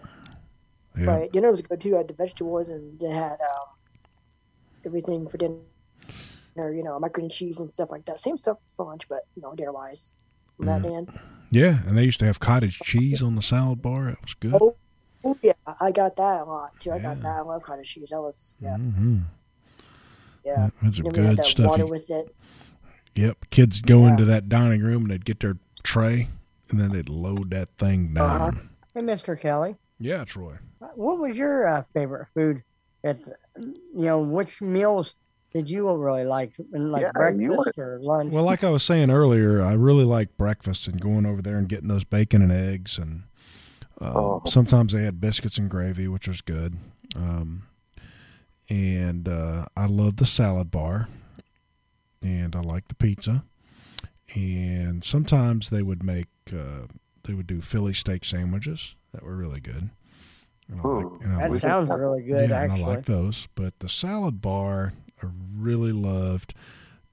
yeah. 0.97 1.05
Right, 1.05 1.31
dinner 1.31 1.51
was 1.51 1.61
good 1.61 1.79
too. 1.81 1.95
I 1.95 1.97
had 1.99 2.07
the 2.07 2.13
vegetables 2.15 2.69
and 2.69 2.99
they 2.99 3.09
had 3.11 3.33
um, 3.41 3.67
everything 4.85 5.27
for 5.27 5.37
dinner. 5.37 5.55
Or 6.59 6.73
you 6.73 6.83
know, 6.83 6.99
macaroni 6.99 7.25
and 7.25 7.31
cheese 7.33 7.59
and 7.59 7.73
stuff 7.73 7.89
like 7.91 8.05
that. 8.05 8.19
Same 8.19 8.37
stuff 8.37 8.57
for 8.75 8.85
lunch, 8.85 9.03
but 9.09 9.21
you 9.35 9.41
know, 9.41 9.53
dinner 9.55 9.71
wise. 9.73 10.15
That 10.59 10.81
Mm. 10.81 10.83
Dan. 10.83 11.07
Yeah, 11.51 11.79
and 11.85 11.97
they 11.97 12.03
used 12.03 12.19
to 12.19 12.25
have 12.25 12.39
cottage 12.39 12.79
cheese 12.79 13.21
on 13.21 13.35
the 13.35 13.41
salad 13.41 13.81
bar. 13.81 14.09
It 14.09 14.17
was 14.21 14.33
good. 14.33 14.57
Oh, 14.59 14.75
oh, 15.23 15.37
yeah, 15.41 15.53
I 15.79 15.91
got 15.91 16.15
that 16.17 16.41
a 16.41 16.45
lot 16.45 16.77
too. 16.79 16.91
I 16.91 16.99
got 16.99 17.21
that. 17.21 17.37
I 17.37 17.41
love 17.41 17.63
cottage 17.63 17.93
cheese. 17.93 18.09
That 18.09 18.21
was 18.21 18.57
yeah, 18.59 18.75
hmm 18.75 19.19
yeah. 20.43 20.69
That's 20.81 20.97
some 20.97 21.05
had 21.05 21.13
good 21.13 21.37
that 21.37 21.45
stuff. 21.45 21.67
water 21.67 21.85
with 21.85 22.09
it. 22.09 22.33
Yep, 23.15 23.49
kids 23.49 23.81
go 23.81 24.01
Yeah. 24.01 24.11
into 24.11 24.25
that 24.25 24.49
dining 24.49 24.81
room 24.81 25.03
and 25.03 25.11
they'd 25.11 25.25
get 25.25 25.39
their 25.39 25.57
tray, 25.83 26.27
and 26.69 26.79
then 26.79 26.91
they'd 26.91 27.09
load 27.09 27.51
that 27.51 27.69
thing 27.77 28.13
down. 28.13 28.41
Uh-huh. 28.41 28.51
Hey, 28.93 29.01
Mr. 29.01 29.39
Kelly, 29.39 29.75
Yeah, 29.99 30.23
Troy. 30.25 30.57
what 30.95 31.19
was 31.19 31.37
your 31.37 31.67
uh, 31.67 31.83
favorite 31.93 32.27
food? 32.33 32.63
At 33.03 33.19
you 33.55 33.75
know, 33.93 34.19
which 34.19 34.61
meals 34.61 35.15
did 35.53 35.69
you 35.69 35.91
really 35.95 36.23
like? 36.25 36.51
Like 36.71 37.01
Yeah, 37.03 37.11
breakfast 37.13 37.77
or 37.77 37.99
lunch? 38.01 38.31
Well, 38.33 38.43
like 38.43 38.63
I 38.63 38.69
was 38.69 38.83
saying 38.83 39.09
earlier, 39.11 39.61
I 39.61 39.73
really 39.73 40.05
like 40.05 40.37
breakfast 40.37 40.87
and 40.87 40.99
going 41.01 41.25
over 41.25 41.41
there 41.41 41.57
and 41.57 41.67
getting 41.69 41.87
those 41.87 42.03
bacon 42.03 42.41
and 42.41 42.51
eggs, 42.51 42.97
and 42.97 43.23
uh, 44.01 44.11
Oh. 44.13 44.41
sometimes 44.45 44.93
they 44.93 45.03
had 45.03 45.19
biscuits 45.21 45.57
and 45.57 45.69
gravy, 45.69 46.07
which 46.07 46.27
was 46.27 46.41
good. 46.41 46.77
Um, 47.15 47.63
and 48.69 49.27
uh, 49.27 49.65
I 49.75 49.85
love 49.85 50.17
the 50.17 50.25
salad 50.25 50.69
bar, 50.71 51.07
and 52.21 52.55
I 52.55 52.59
like 52.61 52.87
the 52.89 52.95
pizza. 52.95 53.43
And 54.35 55.03
sometimes 55.05 55.69
they 55.69 55.81
would 55.81 56.03
make 56.03 56.27
uh, 56.51 56.87
they 57.23 57.33
would 57.33 57.47
do 57.47 57.61
Philly 57.61 57.93
steak 57.93 58.25
sandwiches 58.25 58.95
that 59.13 59.23
were 59.23 59.35
really 59.35 59.61
good. 59.61 59.89
And 60.69 60.81
I 60.81 60.87
like, 60.87 61.05
Ooh. 61.05 61.19
and 61.23 61.33
I 61.33 61.37
that 61.43 61.51
like- 61.51 61.61
sounds 61.61 61.89
really 61.89 62.23
good, 62.23 62.49
yeah, 62.49 62.63
and 62.63 62.73
I 62.73 62.75
like 62.75 63.05
those. 63.05 63.47
But 63.55 63.79
the 63.79 63.87
salad 63.87 64.41
bar, 64.41 64.91
I 65.21 65.27
really 65.55 65.91
loved 65.91 66.53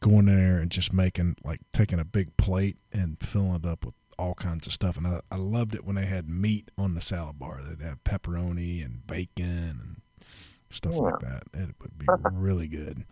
going 0.01 0.29
in 0.29 0.37
there 0.37 0.59
and 0.59 0.71
just 0.71 0.93
making 0.93 1.37
like 1.45 1.61
taking 1.73 1.99
a 1.99 2.05
big 2.05 2.37
plate 2.37 2.77
and 2.93 3.17
filling 3.21 3.55
it 3.55 3.67
up 3.67 3.85
with 3.87 3.95
all 4.19 4.35
kinds 4.35 4.67
of 4.67 4.73
stuff. 4.73 4.97
And 4.97 5.07
I, 5.07 5.21
I 5.31 5.37
loved 5.37 5.75
it 5.75 5.85
when 5.85 5.97
they 5.97 6.07
had 6.07 6.29
meat 6.29 6.71
on 6.77 6.95
the 6.95 7.01
salad 7.01 7.39
bar. 7.39 7.61
They'd 7.63 7.85
have 7.85 8.05
pepperoni 8.05 8.85
and 8.85 9.07
bacon 9.07 9.79
and 9.81 10.03
stuff 10.71 10.97
like 10.97 11.21
that. 11.21 11.45
It 11.53 11.75
would 11.81 11.99
be 11.99 12.07
really 12.33 12.69
good. 12.69 13.05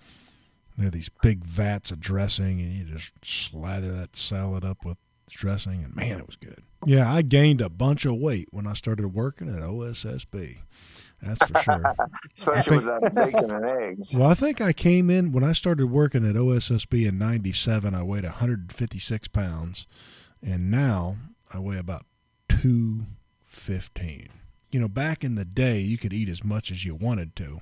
They 0.77 0.85
had 0.85 0.93
these 0.93 1.11
big 1.23 1.45
vats 1.45 1.91
of 1.91 2.01
dressing, 2.01 2.61
and 2.61 2.73
you 2.73 2.85
just 2.85 3.13
slather 3.23 3.93
that 3.93 4.17
salad 4.17 4.65
up 4.65 4.85
with 4.85 4.97
dressing, 5.29 5.85
and 5.85 5.95
man, 5.95 6.19
it 6.19 6.27
was 6.27 6.37
good. 6.37 6.63
Yeah, 6.87 7.13
I 7.13 7.23
gained 7.23 7.61
a 7.61 7.69
bunch 7.69 8.05
of 8.05 8.17
weight 8.17 8.49
when 8.51 8.67
I 8.67 8.73
started 8.73 9.09
working 9.09 9.49
at 9.49 9.63
OSSB. 9.63 10.59
That's 11.23 11.51
for 11.51 11.59
sure. 11.61 11.95
Especially 12.37 12.77
with 12.79 12.87
that 12.87 13.15
bacon 13.15 13.51
and 13.51 13.65
eggs. 13.65 14.17
Well, 14.19 14.29
I 14.29 14.35
think 14.35 14.61
I 14.61 14.73
came 14.73 15.09
in 15.09 15.33
when 15.33 15.45
I 15.45 15.53
started 15.53 15.87
working 15.87 16.29
at 16.29 16.35
OSSB 16.35 17.07
in 17.07 17.19
'97. 17.19 17.95
I 17.95 18.03
weighed 18.03 18.25
156 18.25 19.29
pounds, 19.29 19.87
and 20.43 20.71
now 20.71 21.17
I 21.53 21.61
weigh 21.61 21.79
about 21.79 22.07
215. 22.49 24.29
You 24.73 24.81
know, 24.81 24.89
back 24.89 25.23
in 25.23 25.37
the 25.37 25.45
day, 25.45 25.79
you 25.79 25.99
could 25.99 26.13
eat 26.13 26.29
as 26.29 26.43
much 26.43 26.71
as 26.71 26.85
you 26.85 26.95
wanted 26.95 27.37
to, 27.37 27.61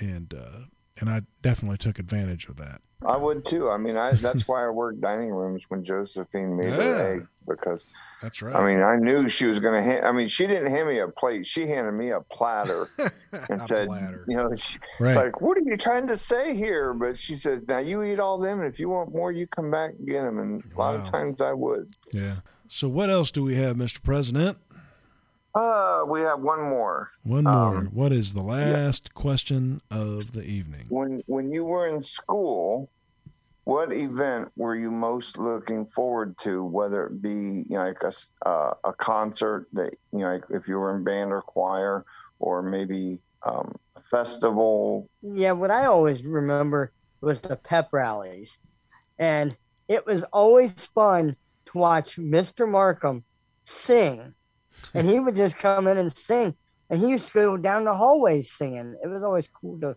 and 0.00 0.34
uh, 0.34 0.64
and 0.98 1.08
I 1.08 1.22
definitely 1.42 1.78
took 1.78 1.98
advantage 1.98 2.48
of 2.48 2.56
that. 2.56 2.80
I 3.04 3.16
would 3.16 3.44
too. 3.44 3.70
I 3.70 3.76
mean, 3.76 3.96
I 3.96 4.12
that's 4.12 4.48
why 4.48 4.64
I 4.64 4.70
worked 4.70 5.00
dining 5.00 5.30
rooms 5.32 5.64
when 5.68 5.84
Josephine 5.84 6.56
made 6.56 6.68
Yeah. 6.70 6.76
her 6.82 7.14
egg 7.16 7.26
because 7.48 7.86
That's 8.22 8.40
right. 8.42 8.56
I 8.56 8.64
mean 8.64 8.80
I 8.82 8.96
knew 8.96 9.28
she 9.28 9.44
was 9.46 9.60
going 9.60 9.74
to. 9.76 9.82
Ha- 9.84 10.08
I 10.08 10.12
mean, 10.12 10.26
she 10.28 10.46
didn't 10.46 10.70
hand 10.70 10.88
me 10.88 10.98
a 10.98 11.08
plate; 11.08 11.46
she 11.46 11.66
handed 11.66 11.92
me 11.92 12.10
a 12.10 12.20
platter 12.22 12.88
and 12.98 13.60
A 13.60 13.64
said, 13.64 13.86
platter. 13.88 14.24
"You 14.26 14.36
know, 14.38 14.54
she, 14.54 14.78
right. 14.98 15.08
it's 15.10 15.16
like, 15.16 15.40
what 15.40 15.58
are 15.58 15.62
you 15.62 15.76
trying 15.76 16.06
to 16.08 16.16
say 16.16 16.56
here?" 16.56 16.94
But 16.94 17.16
she 17.18 17.34
said, 17.34 17.68
"Now 17.68 17.78
you 17.78 18.02
eat 18.02 18.18
all 18.18 18.38
them, 18.38 18.60
and 18.60 18.72
if 18.72 18.80
you 18.80 18.88
want 18.88 19.14
more, 19.14 19.30
you 19.30 19.46
come 19.46 19.70
back 19.70 19.90
and 19.98 20.08
get 20.08 20.22
them." 20.22 20.38
And 20.38 20.64
a 20.74 20.78
lot 20.78 20.94
of 20.94 21.04
times 21.04 21.40
I 21.42 21.52
would. 21.52 21.94
yeah. 22.12 22.36
So 22.68 22.88
what 22.88 23.10
else 23.10 23.30
do 23.30 23.44
we 23.44 23.54
have, 23.56 23.76
Mr. 23.76 24.02
President? 24.02 24.58
Uh, 25.56 26.04
we 26.06 26.20
have 26.20 26.40
one 26.40 26.60
more. 26.60 27.08
One 27.24 27.44
more. 27.44 27.76
Um, 27.78 27.86
what 27.86 28.12
is 28.12 28.34
the 28.34 28.42
last 28.42 29.14
question 29.14 29.80
of 29.90 30.32
the 30.32 30.42
evening? 30.42 30.84
When 30.90 31.22
when 31.26 31.50
you 31.50 31.64
were 31.64 31.86
in 31.86 32.02
school, 32.02 32.90
what 33.64 33.90
event 33.94 34.52
were 34.54 34.76
you 34.76 34.90
most 34.90 35.38
looking 35.38 35.86
forward 35.86 36.36
to? 36.42 36.62
Whether 36.62 37.06
it 37.06 37.22
be 37.22 37.64
you 37.70 37.78
know 37.78 37.84
like 37.86 38.02
a 38.02 38.08
s- 38.08 38.32
uh, 38.44 38.74
a 38.84 38.92
concert 38.92 39.66
that 39.72 39.96
you 40.12 40.18
know 40.20 40.32
like 40.34 40.44
if 40.50 40.68
you 40.68 40.76
were 40.76 40.94
in 40.94 41.04
band 41.04 41.32
or 41.32 41.40
choir, 41.40 42.04
or 42.38 42.62
maybe 42.62 43.20
um, 43.44 43.76
a 43.96 44.02
festival. 44.02 45.08
Yeah, 45.22 45.52
what 45.52 45.70
I 45.70 45.86
always 45.86 46.22
remember 46.22 46.92
was 47.22 47.40
the 47.40 47.56
pep 47.56 47.88
rallies. 47.92 48.58
And 49.18 49.56
it 49.88 50.04
was 50.04 50.22
always 50.34 50.84
fun 50.94 51.34
to 51.66 51.78
watch 51.78 52.16
Mr. 52.18 52.68
Markham 52.70 53.24
sing. 53.64 54.34
And 54.94 55.08
he 55.08 55.20
would 55.20 55.36
just 55.36 55.58
come 55.58 55.86
in 55.86 55.98
and 55.98 56.16
sing. 56.16 56.54
And 56.90 57.00
he 57.00 57.08
used 57.08 57.28
to 57.28 57.34
go 57.34 57.56
down 57.56 57.84
the 57.84 57.94
hallways 57.94 58.50
singing. 58.52 58.96
It 59.02 59.08
was 59.08 59.22
always 59.22 59.48
cool 59.48 59.80
to 59.80 59.96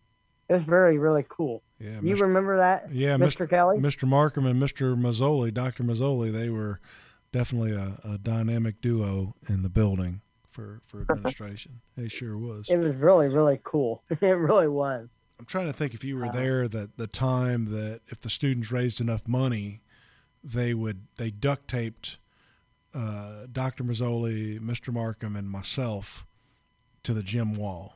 It 0.50 0.54
was 0.54 0.64
very 0.64 0.98
really 0.98 1.26
cool. 1.30 1.62
Yeah, 1.80 2.00
You 2.02 2.16
Mr. 2.16 2.22
remember 2.22 2.58
that, 2.58 2.92
yeah, 2.92 3.16
Mr. 3.16 3.50
Kelly? 3.50 3.78
Mr. 3.78 4.08
Markham 4.08 4.46
and 4.46 4.62
Mr. 4.62 5.00
Mazzoli, 5.00 5.54
Dr. 5.54 5.84
Mazzoli, 5.84 6.32
they 6.32 6.50
were 6.50 6.80
definitely 7.32 7.72
a, 7.74 8.00
a 8.04 8.18
dynamic 8.18 8.82
duo 8.82 9.36
in 9.48 9.62
the 9.62 9.70
building 9.70 10.22
for, 10.50 10.82
for 10.88 11.02
administration. 11.10 11.82
they 11.96 12.08
sure 12.10 12.38
was. 12.38 12.68
It 12.70 12.78
was 12.78 12.96
really 12.96 13.30
really 13.30 13.60
cool. 13.64 14.04
it 14.10 14.26
really 14.34 14.68
was. 14.68 15.20
I'm 15.40 15.46
trying 15.46 15.68
to 15.68 15.74
think 15.74 15.94
if 15.94 16.04
you 16.04 16.18
were 16.18 16.26
Uh, 16.26 16.32
there 16.32 16.68
that 16.68 16.98
the 16.98 17.08
time 17.08 17.72
that 17.72 18.02
if 18.08 18.20
the 18.20 18.30
students 18.30 18.72
raised 18.72 19.00
enough 19.00 19.26
money, 19.28 19.82
they 20.44 20.74
would 20.74 21.08
they 21.18 21.30
duct 21.32 21.68
taped 21.70 22.18
uh, 22.94 23.46
Dr. 23.52 23.84
Mazzoli, 23.84 24.60
Mr. 24.60 24.94
Markham, 24.94 25.36
and 25.36 25.50
myself 25.50 26.26
to 27.04 27.14
the 27.14 27.24
gym 27.24 27.56
wall 27.56 27.96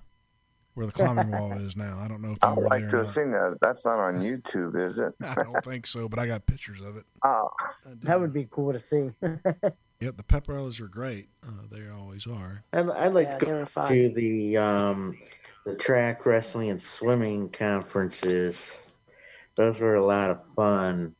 where 0.75 0.85
the 0.85 0.91
climbing 0.91 1.31
wall 1.31 1.51
is 1.57 1.75
now. 1.75 1.99
I 2.03 2.07
don't 2.07 2.21
know 2.21 2.31
if 2.31 2.37
you 2.43 2.49
I'd 2.49 2.57
were 2.57 2.63
like 2.67 2.81
there. 2.81 2.89
to 2.89 2.95
or 2.95 2.99
have 2.99 3.07
seen 3.07 3.31
that. 3.31 3.57
That's 3.61 3.85
not 3.85 3.99
on 3.99 4.21
YouTube, 4.21 4.75
is 4.75 4.99
it? 4.99 5.13
I 5.23 5.35
don't 5.43 5.63
think 5.63 5.85
so, 5.87 6.07
but 6.09 6.19
I 6.19 6.27
got 6.27 6.45
pictures 6.45 6.81
of 6.81 6.97
it. 6.97 7.03
Oh, 7.23 7.49
That 8.03 8.19
would 8.19 8.33
be 8.33 8.47
cool 8.49 8.73
to 8.73 8.79
see. 8.79 9.11
Yep, 9.99 10.17
the 10.17 10.23
pep 10.23 10.49
rallies 10.49 10.81
are 10.81 10.89
great. 10.89 11.29
Uh, 11.47 11.51
they 11.71 11.87
always 11.89 12.27
are. 12.27 12.65
I'd, 12.73 12.89
I'd 12.89 13.13
like 13.13 13.29
Yeah, 13.29 13.37
to 13.37 13.45
go 13.45 13.65
to 13.87 14.09
the 14.09 14.57
um, 14.57 15.17
the 15.65 15.77
track, 15.77 16.25
wrestling, 16.25 16.71
and 16.71 16.81
swimming 16.81 17.47
conferences. 17.49 18.91
Those 19.55 19.79
were 19.79 19.95
a 19.95 20.03
lot 20.03 20.29
of 20.29 20.45
fun, 20.55 21.15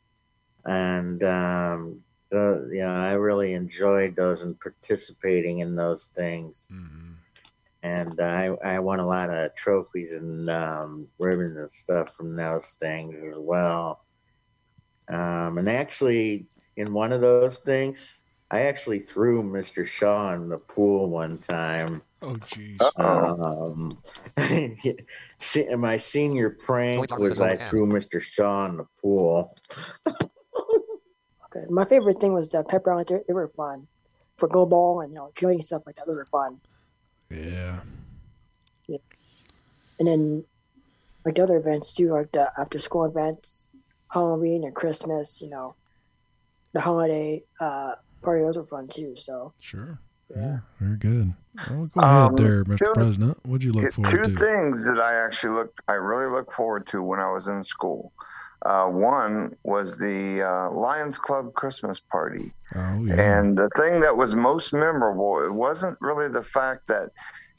and 0.66 1.24
um, 1.24 2.03
the, 2.34 2.70
you 2.74 2.82
know, 2.82 2.94
I 2.94 3.14
really 3.14 3.54
enjoyed 3.54 4.16
those 4.16 4.42
and 4.42 4.60
participating 4.60 5.60
in 5.60 5.76
those 5.76 6.10
things. 6.16 6.68
hmm 6.70 7.14
And 7.84 8.20
I 8.22 8.46
I 8.64 8.80
won 8.80 9.00
a 9.00 9.06
lot 9.08 9.30
of 9.30 9.56
trophies 9.56 10.14
and 10.14 10.50
um, 10.50 11.08
ribbons 11.20 11.58
and 11.58 11.72
stuff 11.72 12.16
from 12.16 12.36
those 12.36 12.72
things 12.80 13.24
as 13.24 13.36
well. 13.38 14.06
Um, 15.10 15.58
and 15.60 15.70
actually, 15.70 16.48
in 16.78 16.94
one 16.94 17.12
of 17.14 17.22
those 17.22 17.60
things, 17.60 18.24
I 18.52 18.62
actually 18.62 19.00
threw 19.00 19.44
Mr. 19.44 19.86
Shaw 19.86 20.34
in 20.34 20.50
the 20.50 20.60
pool 20.60 21.10
one 21.10 21.40
time. 21.40 22.02
Oh, 22.22 22.38
geez. 22.38 22.80
Uh-oh. 22.82 23.74
Um, 23.74 23.98
se- 25.40 25.76
my 25.76 25.98
senior 25.98 26.52
prank 26.52 27.18
was 27.18 27.42
I 27.42 27.58
threw 27.58 27.86
Mr. 27.86 28.20
Shaw 28.20 28.68
in 28.68 28.78
the 28.78 28.88
pool. 29.02 29.58
Okay. 31.56 31.66
My 31.70 31.86
favorite 31.86 32.20
thing 32.20 32.34
was 32.34 32.48
the 32.50 32.64
pep 32.64 32.86
rallies. 32.88 33.08
They, 33.08 33.20
they 33.28 33.34
were 33.34 33.50
fun 33.56 33.88
for 34.38 34.48
goal 34.48 34.66
ball 34.66 35.02
and 35.02 35.12
you 35.12 35.16
know 35.16 35.32
cheering 35.36 35.60
and 35.60 35.66
stuff 35.66 35.84
like 35.86 35.96
that. 35.98 36.08
Those 36.08 36.16
were 36.16 36.26
fun. 36.26 36.60
Yeah. 37.30 37.80
Yeah. 38.88 38.98
And 40.00 40.08
then 40.08 40.44
like 41.26 41.36
the 41.36 41.44
other 41.44 41.58
events 41.58 41.94
too, 41.94 42.12
like 42.14 42.32
the 42.32 42.52
after 42.58 42.80
school 42.80 43.06
events, 43.06 43.72
Halloween 44.12 44.64
and 44.64 44.74
Christmas. 44.76 45.42
You 45.42 45.50
know, 45.50 45.76
the 46.74 46.82
holiday 46.82 47.44
uh, 47.60 47.94
party. 48.22 48.44
Those 48.44 48.58
were 48.58 48.66
fun 48.66 48.88
too. 48.88 49.16
So 49.16 49.54
Sure. 49.60 50.00
yeah. 50.30 50.38
Yeah, 50.42 50.58
very 50.80 50.98
good. 50.98 51.34
Well, 51.70 51.86
go 51.94 52.02
ahead 52.02 52.16
Um, 52.32 52.36
there, 52.36 52.64
Mr. 52.66 52.78
two- 52.80 52.94
President. 52.96 53.38
What'd 53.46 53.64
you 53.64 53.74
look 53.74 53.94
Two 53.94 54.04
forward 54.04 54.36
to? 54.38 54.46
things 54.46 54.86
that 54.88 55.00
I 55.00 55.24
actually 55.24 55.54
look, 55.54 55.80
I 55.88 55.94
really 55.94 56.26
look 56.32 56.52
forward 56.52 56.88
to 56.88 57.04
when 57.04 57.20
I 57.20 57.32
was 57.32 57.48
in 57.50 57.62
school. 57.62 58.12
Uh, 58.64 58.86
one 58.88 59.56
was 59.64 59.98
the 59.98 60.42
uh, 60.42 60.72
Lions 60.72 61.20
Club 61.20 61.54
Christmas 61.54 62.00
party. 62.00 62.52
Oh, 62.76 63.04
yeah. 63.04 63.40
And 63.40 63.58
the 63.58 63.70
thing 63.76 64.00
that 64.00 64.16
was 64.16 64.36
most 64.36 64.74
memorable, 64.74 65.44
it 65.44 65.52
wasn't 65.52 65.98
really 66.00 66.30
the 66.30 66.44
fact 66.44 66.88
that, 66.88 67.10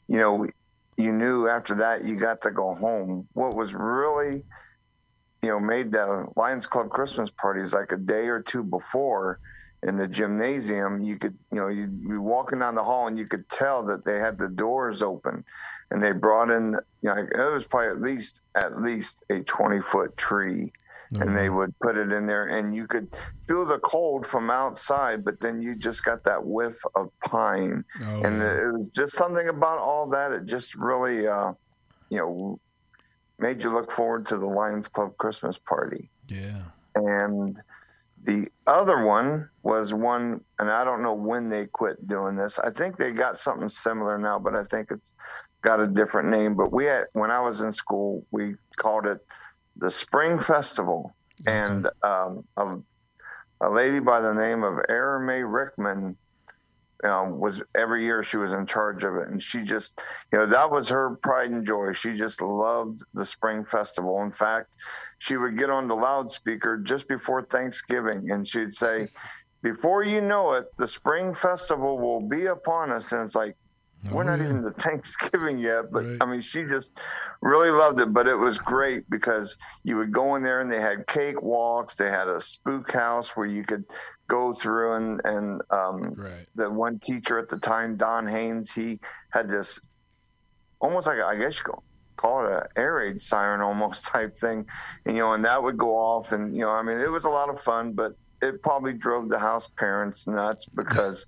you 0.07 0.17
know, 0.17 0.47
you 0.97 1.11
knew 1.11 1.47
after 1.47 1.75
that 1.75 2.05
you 2.05 2.17
got 2.17 2.41
to 2.41 2.51
go 2.51 2.73
home. 2.73 3.27
What 3.33 3.55
was 3.55 3.75
really, 3.75 4.43
you 5.43 5.49
know, 5.49 5.59
made 5.59 5.91
the 5.91 6.25
Lions 6.35 6.65
Club 6.65 6.89
Christmas 6.89 7.29
parties 7.29 7.73
like 7.73 7.91
a 7.91 7.97
day 7.97 8.27
or 8.27 8.41
two 8.41 8.63
before 8.63 9.39
in 9.83 9.95
the 9.95 10.07
gymnasium, 10.07 11.03
you 11.03 11.17
could, 11.17 11.37
you 11.51 11.59
know, 11.59 11.67
you'd 11.67 12.09
be 12.09 12.17
walking 12.17 12.59
down 12.59 12.73
the 12.73 12.83
hall 12.83 13.05
and 13.05 13.19
you 13.19 13.27
could 13.27 13.47
tell 13.49 13.83
that 13.85 14.03
they 14.03 14.17
had 14.17 14.39
the 14.39 14.49
doors 14.49 15.03
open 15.03 15.45
and 15.91 16.01
they 16.01 16.11
brought 16.11 16.49
in, 16.49 16.75
you 17.03 17.09
know, 17.09 17.15
it 17.15 17.53
was 17.53 17.67
probably 17.67 17.89
at 17.89 18.01
least, 18.01 18.41
at 18.55 18.81
least 18.81 19.23
a 19.29 19.43
20 19.43 19.81
foot 19.81 20.17
tree 20.17 20.71
Oh, 21.13 21.19
and 21.19 21.35
they 21.35 21.49
would 21.49 21.77
put 21.79 21.97
it 21.97 22.11
in 22.11 22.25
there 22.25 22.47
and 22.47 22.73
you 22.73 22.87
could 22.87 23.15
feel 23.47 23.65
the 23.65 23.79
cold 23.79 24.25
from 24.25 24.49
outside 24.49 25.23
but 25.23 25.39
then 25.39 25.61
you 25.61 25.75
just 25.75 26.03
got 26.03 26.23
that 26.23 26.43
whiff 26.43 26.77
of 26.95 27.09
pine. 27.23 27.83
Oh, 28.03 28.23
and 28.23 28.39
yeah. 28.39 28.67
it 28.67 28.73
was 28.73 28.87
just 28.89 29.13
something 29.15 29.47
about 29.47 29.77
all 29.77 30.09
that 30.09 30.31
it 30.31 30.45
just 30.45 30.75
really 30.75 31.27
uh 31.27 31.53
you 32.09 32.17
know 32.17 32.59
made 33.37 33.63
you 33.63 33.69
look 33.69 33.91
forward 33.91 34.25
to 34.27 34.37
the 34.37 34.45
lions 34.45 34.87
club 34.87 35.15
christmas 35.17 35.59
party. 35.59 36.09
Yeah. 36.27 36.63
and 36.95 37.59
the 38.23 38.47
other 38.65 39.05
one 39.05 39.47
was 39.61 39.93
one 39.93 40.41
and 40.57 40.71
i 40.71 40.83
don't 40.83 41.03
know 41.03 41.13
when 41.13 41.49
they 41.49 41.67
quit 41.67 42.07
doing 42.07 42.35
this. 42.35 42.57
I 42.59 42.71
think 42.71 42.97
they 42.97 43.11
got 43.11 43.37
something 43.37 43.69
similar 43.69 44.17
now 44.17 44.39
but 44.39 44.55
i 44.55 44.63
think 44.63 44.89
it's 44.89 45.13
got 45.61 45.79
a 45.79 45.87
different 45.87 46.29
name. 46.29 46.55
But 46.55 46.71
we 46.71 46.85
had 46.85 47.05
when 47.13 47.29
i 47.29 47.39
was 47.39 47.61
in 47.61 47.71
school 47.71 48.25
we 48.31 48.55
called 48.77 49.05
it 49.05 49.19
the 49.77 49.91
spring 49.91 50.39
festival 50.39 51.13
and 51.45 51.87
um, 52.03 52.43
a, 52.57 52.77
a 53.61 53.69
lady 53.69 53.99
by 53.99 54.21
the 54.21 54.33
name 54.33 54.63
of 54.63 54.79
Erin 54.89 55.25
May 55.25 55.43
Rickman 55.43 56.15
um, 57.03 57.39
was 57.39 57.61
every 57.75 58.03
year 58.03 58.23
she 58.23 58.37
was 58.37 58.53
in 58.53 58.65
charge 58.65 59.03
of 59.03 59.15
it, 59.15 59.27
and 59.27 59.41
she 59.41 59.63
just, 59.63 60.01
you 60.31 60.39
know, 60.39 60.45
that 60.45 60.69
was 60.69 60.89
her 60.89 61.17
pride 61.21 61.51
and 61.51 61.65
joy. 61.65 61.93
She 61.93 62.13
just 62.13 62.41
loved 62.41 63.01
the 63.13 63.25
spring 63.25 63.65
festival. 63.65 64.21
In 64.23 64.31
fact, 64.31 64.75
she 65.19 65.37
would 65.37 65.57
get 65.57 65.69
on 65.69 65.87
the 65.87 65.95
loudspeaker 65.95 66.77
just 66.77 67.07
before 67.07 67.43
Thanksgiving, 67.43 68.31
and 68.31 68.47
she'd 68.47 68.73
say, 68.73 69.07
"Before 69.61 70.03
you 70.03 70.21
know 70.21 70.53
it, 70.53 70.65
the 70.77 70.87
spring 70.87 71.33
festival 71.33 71.97
will 71.99 72.21
be 72.21 72.45
upon 72.45 72.91
us." 72.91 73.11
And 73.11 73.21
it's 73.21 73.35
like, 73.35 73.57
we're 74.09 74.23
Oh, 74.23 74.25
not 74.25 74.41
yeah. 74.41 74.41
even 74.41 74.63
to 74.63 74.71
Thanksgiving 74.79 75.59
yet, 75.59 75.91
but 75.91 76.05
Right. 76.05 76.21
I 76.21 76.25
mean, 76.25 76.41
she 76.41 76.63
just 76.65 76.99
really 77.41 77.69
loved 77.71 77.99
it. 77.99 78.13
But 78.13 78.27
it 78.27 78.35
was 78.35 78.59
great 78.59 79.09
because 79.09 79.57
you 79.83 79.97
would 79.97 80.11
go 80.11 80.35
in 80.35 80.43
there 80.43 80.61
and 80.61 80.71
they 80.71 80.81
had 80.81 81.07
cake 81.07 81.41
walks. 81.41 81.95
They 81.95 82.09
had 82.09 82.27
a 82.27 82.39
spook 82.39 82.91
house 82.91 83.35
where 83.35 83.47
you 83.47 83.63
could 83.63 83.85
go 84.29 84.53
through 84.53 84.93
and 84.93 85.21
and 85.25 85.61
um, 85.71 86.17
Right. 86.17 86.47
the 86.55 86.69
one 86.69 86.99
teacher 86.99 87.37
at 87.39 87.49
the 87.49 87.57
time, 87.59 87.97
Don 87.97 88.27
Haynes, 88.27 88.73
he 88.73 88.99
had 89.31 89.49
this 89.49 89.79
almost 90.81 91.07
like 91.07 91.19
I 91.19 91.35
guess 91.35 91.57
you 91.57 91.63
could 91.65 91.79
call 92.17 92.45
it 92.45 92.51
a 92.51 92.79
air 92.79 92.95
raid 92.95 93.21
siren 93.21 93.61
almost 93.61 94.07
type 94.13 94.37
thing, 94.37 94.67
and 95.05 95.15
you 95.15 95.21
know, 95.23 95.33
and 95.33 95.45
that 95.45 95.61
would 95.61 95.77
go 95.77 95.95
off, 95.95 96.31
and 96.31 96.55
you 96.55 96.61
know, 96.61 96.71
I 96.71 96.81
mean, 96.83 96.97
it 96.97 97.11
was 97.11 97.25
a 97.25 97.29
lot 97.29 97.49
of 97.49 97.61
fun, 97.61 97.93
but 97.93 98.13
it 98.47 98.61
probably 98.61 98.93
drove 98.93 99.29
the 99.29 99.39
house 99.39 99.67
parents 99.67 100.27
nuts 100.27 100.65
because 100.67 101.25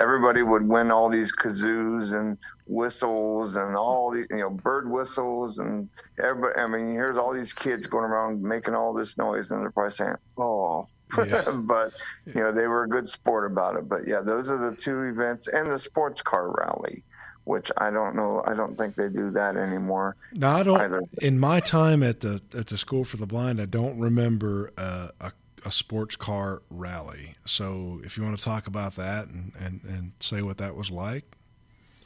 everybody 0.00 0.42
would 0.42 0.66
win 0.68 0.90
all 0.90 1.08
these 1.08 1.32
kazoos 1.34 2.12
and 2.18 2.36
whistles 2.66 3.56
and 3.56 3.76
all 3.76 4.10
these, 4.10 4.26
you 4.30 4.38
know, 4.38 4.50
bird 4.50 4.90
whistles 4.90 5.58
and 5.58 5.88
everybody. 6.22 6.58
I 6.58 6.66
mean, 6.66 6.90
here's 6.92 7.18
all 7.18 7.32
these 7.32 7.52
kids 7.52 7.86
going 7.86 8.04
around 8.04 8.42
making 8.42 8.74
all 8.74 8.92
this 8.92 9.16
noise, 9.16 9.50
and 9.50 9.62
they're 9.62 9.70
probably 9.70 9.90
saying, 9.90 10.16
"Oh." 10.36 10.88
Yeah. 11.24 11.48
but 11.54 11.92
you 12.26 12.40
know 12.40 12.50
they 12.50 12.66
were 12.66 12.82
a 12.82 12.88
good 12.88 13.08
sport 13.08 13.50
about 13.50 13.76
it. 13.76 13.88
But 13.88 14.08
yeah, 14.08 14.20
those 14.20 14.50
are 14.50 14.58
the 14.58 14.74
two 14.74 15.02
events 15.02 15.46
and 15.46 15.70
the 15.70 15.78
sports 15.78 16.20
car 16.20 16.50
rally, 16.50 17.04
which 17.44 17.70
I 17.78 17.92
don't 17.92 18.16
know. 18.16 18.42
I 18.44 18.54
don't 18.54 18.76
think 18.76 18.96
they 18.96 19.08
do 19.08 19.30
that 19.30 19.56
anymore 19.56 20.16
Now 20.32 20.56
I 20.56 20.62
don't. 20.64 20.80
either. 20.80 21.02
In 21.22 21.38
my 21.38 21.60
time 21.60 22.02
at 22.02 22.20
the 22.20 22.40
at 22.58 22.66
the 22.66 22.76
school 22.76 23.04
for 23.04 23.18
the 23.18 23.26
blind, 23.26 23.60
I 23.60 23.66
don't 23.66 24.00
remember 24.00 24.72
uh, 24.76 25.08
a 25.20 25.30
a 25.64 25.72
sports 25.72 26.16
car 26.16 26.62
rally. 26.70 27.34
So 27.44 28.00
if 28.04 28.16
you 28.16 28.22
want 28.22 28.38
to 28.38 28.44
talk 28.44 28.66
about 28.66 28.96
that 28.96 29.26
and 29.28 29.52
and 29.58 29.80
and 29.84 30.12
say 30.20 30.42
what 30.42 30.58
that 30.58 30.74
was 30.74 30.90
like. 30.90 31.24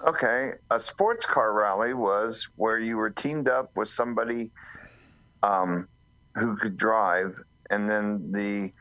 Okay, 0.07 0.53
a 0.71 0.81
sports 0.81 1.27
car 1.27 1.53
rally 1.53 1.93
was 1.93 2.49
where 2.57 2.79
you 2.79 2.97
were 2.97 3.11
teamed 3.11 3.49
up 3.49 3.77
with 3.77 3.89
somebody 3.89 4.51
um, 5.43 5.89
who 6.37 6.57
could 6.57 6.79
drive, 6.79 7.39
and 7.71 7.89
then 7.89 8.33
the 8.33 8.73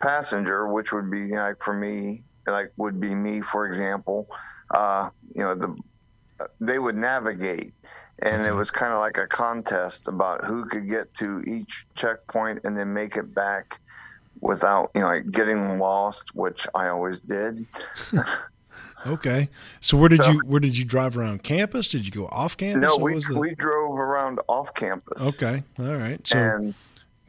passenger, 0.00 0.66
which 0.66 0.92
would 0.92 1.08
be 1.08 1.36
like 1.36 1.62
for 1.62 1.72
me, 1.72 2.24
like 2.48 2.72
would 2.76 3.00
be 3.00 3.14
me, 3.14 3.40
for 3.40 3.66
example. 3.66 4.26
Uh, 4.74 5.10
you 5.34 5.42
know, 5.42 5.54
the 5.54 5.76
they 6.60 6.80
would 6.80 6.96
navigate, 6.96 7.72
and 8.20 8.44
it 8.44 8.52
was 8.52 8.72
kind 8.72 8.92
of 8.92 8.98
like 8.98 9.18
a 9.18 9.26
contest 9.26 10.08
about 10.08 10.44
who 10.44 10.64
could 10.64 10.88
get 10.88 11.14
to 11.14 11.42
each 11.46 11.86
checkpoint 11.94 12.60
and 12.64 12.76
then 12.76 12.92
make 12.92 13.16
it 13.16 13.32
back 13.32 13.80
without 14.46 14.90
you 14.94 15.00
know 15.00 15.08
like 15.08 15.30
getting 15.30 15.78
lost, 15.78 16.34
which 16.34 16.66
I 16.74 16.88
always 16.88 17.20
did. 17.20 17.66
Okay. 19.06 19.50
So 19.80 19.96
where 19.96 20.08
did 20.08 20.22
So- 20.24 20.30
you 20.32 20.40
where 20.46 20.58
did 20.58 20.76
you 20.76 20.84
drive 20.84 21.16
around 21.16 21.42
campus? 21.42 21.88
Did 21.90 22.06
you 22.06 22.10
go 22.10 22.26
off 22.28 22.56
campus? 22.56 22.82
No, 22.82 22.96
we 22.96 23.14
the- 23.14 23.38
we 23.38 23.54
drove 23.54 23.96
around 23.98 24.40
off 24.48 24.74
campus. 24.74 25.36
Okay. 25.40 25.62
All 25.78 25.94
right. 25.94 26.26
So 26.26 26.38
and 26.38 26.74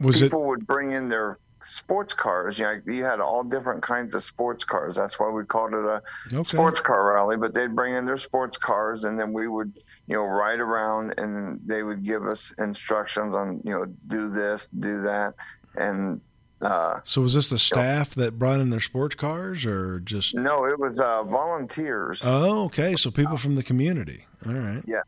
was 0.00 0.20
it 0.22 0.26
people 0.26 0.44
would 0.44 0.66
bring 0.66 0.92
in 0.92 1.08
their 1.08 1.38
sports 1.64 2.14
cars. 2.14 2.58
You 2.58 2.64
know, 2.64 2.80
you 2.86 3.04
had 3.04 3.20
all 3.20 3.44
different 3.44 3.82
kinds 3.82 4.14
of 4.14 4.22
sports 4.24 4.64
cars. 4.64 4.96
That's 4.96 5.20
why 5.20 5.28
we 5.28 5.44
called 5.44 5.74
it 5.74 5.84
a 5.84 6.02
Okay. 6.32 6.42
sports 6.42 6.80
car 6.80 7.12
rally. 7.14 7.36
But 7.36 7.52
they'd 7.54 7.76
bring 7.76 7.94
in 7.94 8.06
their 8.06 8.16
sports 8.16 8.56
cars, 8.56 9.04
and 9.04 9.20
then 9.20 9.32
we 9.34 9.46
would, 9.46 9.72
you 10.06 10.16
know, 10.16 10.24
ride 10.24 10.60
around, 10.60 11.14
and 11.18 11.60
they 11.66 11.82
would 11.82 12.02
give 12.02 12.26
us 12.26 12.52
instructions 12.58 13.36
on, 13.36 13.60
you 13.64 13.74
know, 13.74 13.84
do 14.06 14.30
this, 14.30 14.68
do 14.78 15.02
that, 15.02 15.34
and 15.76 16.22
uh, 16.60 17.00
So 17.04 17.22
was 17.22 17.34
this 17.34 17.48
the 17.48 17.58
staff 17.58 18.14
that 18.14 18.38
brought 18.38 18.60
in 18.60 18.70
their 18.70 18.80
sports 18.80 19.14
cars, 19.14 19.64
or 19.66 20.00
just? 20.00 20.34
no, 20.34 20.64
it 20.64 20.78
was 20.78 21.00
uh, 21.00 21.22
volunteers. 21.24 22.22
Oh, 22.24 22.64
okay. 22.64 22.96
So 22.96 23.10
people 23.10 23.36
from 23.36 23.54
the 23.54 23.62
community. 23.62 24.26
All 24.46 24.52
right. 24.52 24.82
Yes. 24.86 25.04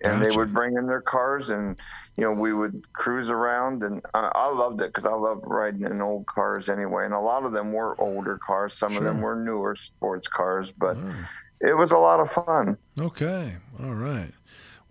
And 0.00 0.22
they 0.22 0.30
would 0.30 0.54
bring 0.54 0.76
in 0.76 0.86
their 0.86 1.00
cars, 1.00 1.50
and 1.50 1.76
you 2.16 2.22
know 2.22 2.30
we 2.32 2.52
would 2.52 2.84
cruise 2.92 3.28
around, 3.28 3.82
and 3.82 4.00
I, 4.14 4.30
I 4.32 4.48
loved 4.48 4.80
it 4.80 4.86
because 4.88 5.06
I 5.06 5.12
loved 5.12 5.42
riding 5.44 5.82
in 5.82 6.00
old 6.00 6.24
cars 6.26 6.68
anyway. 6.68 7.04
And 7.04 7.12
a 7.14 7.20
lot 7.20 7.44
of 7.44 7.50
them 7.52 7.72
were 7.72 8.00
older 8.00 8.38
cars, 8.38 8.74
some 8.74 8.96
of 8.96 9.02
them 9.02 9.20
were 9.20 9.34
newer 9.34 9.74
sports 9.74 10.28
cars, 10.28 10.70
but 10.70 10.96
it 11.60 11.76
was 11.76 11.90
a 11.90 11.98
lot 11.98 12.20
of 12.20 12.30
fun. 12.30 12.78
Okay. 13.00 13.56
All 13.82 13.94
right. 13.94 14.30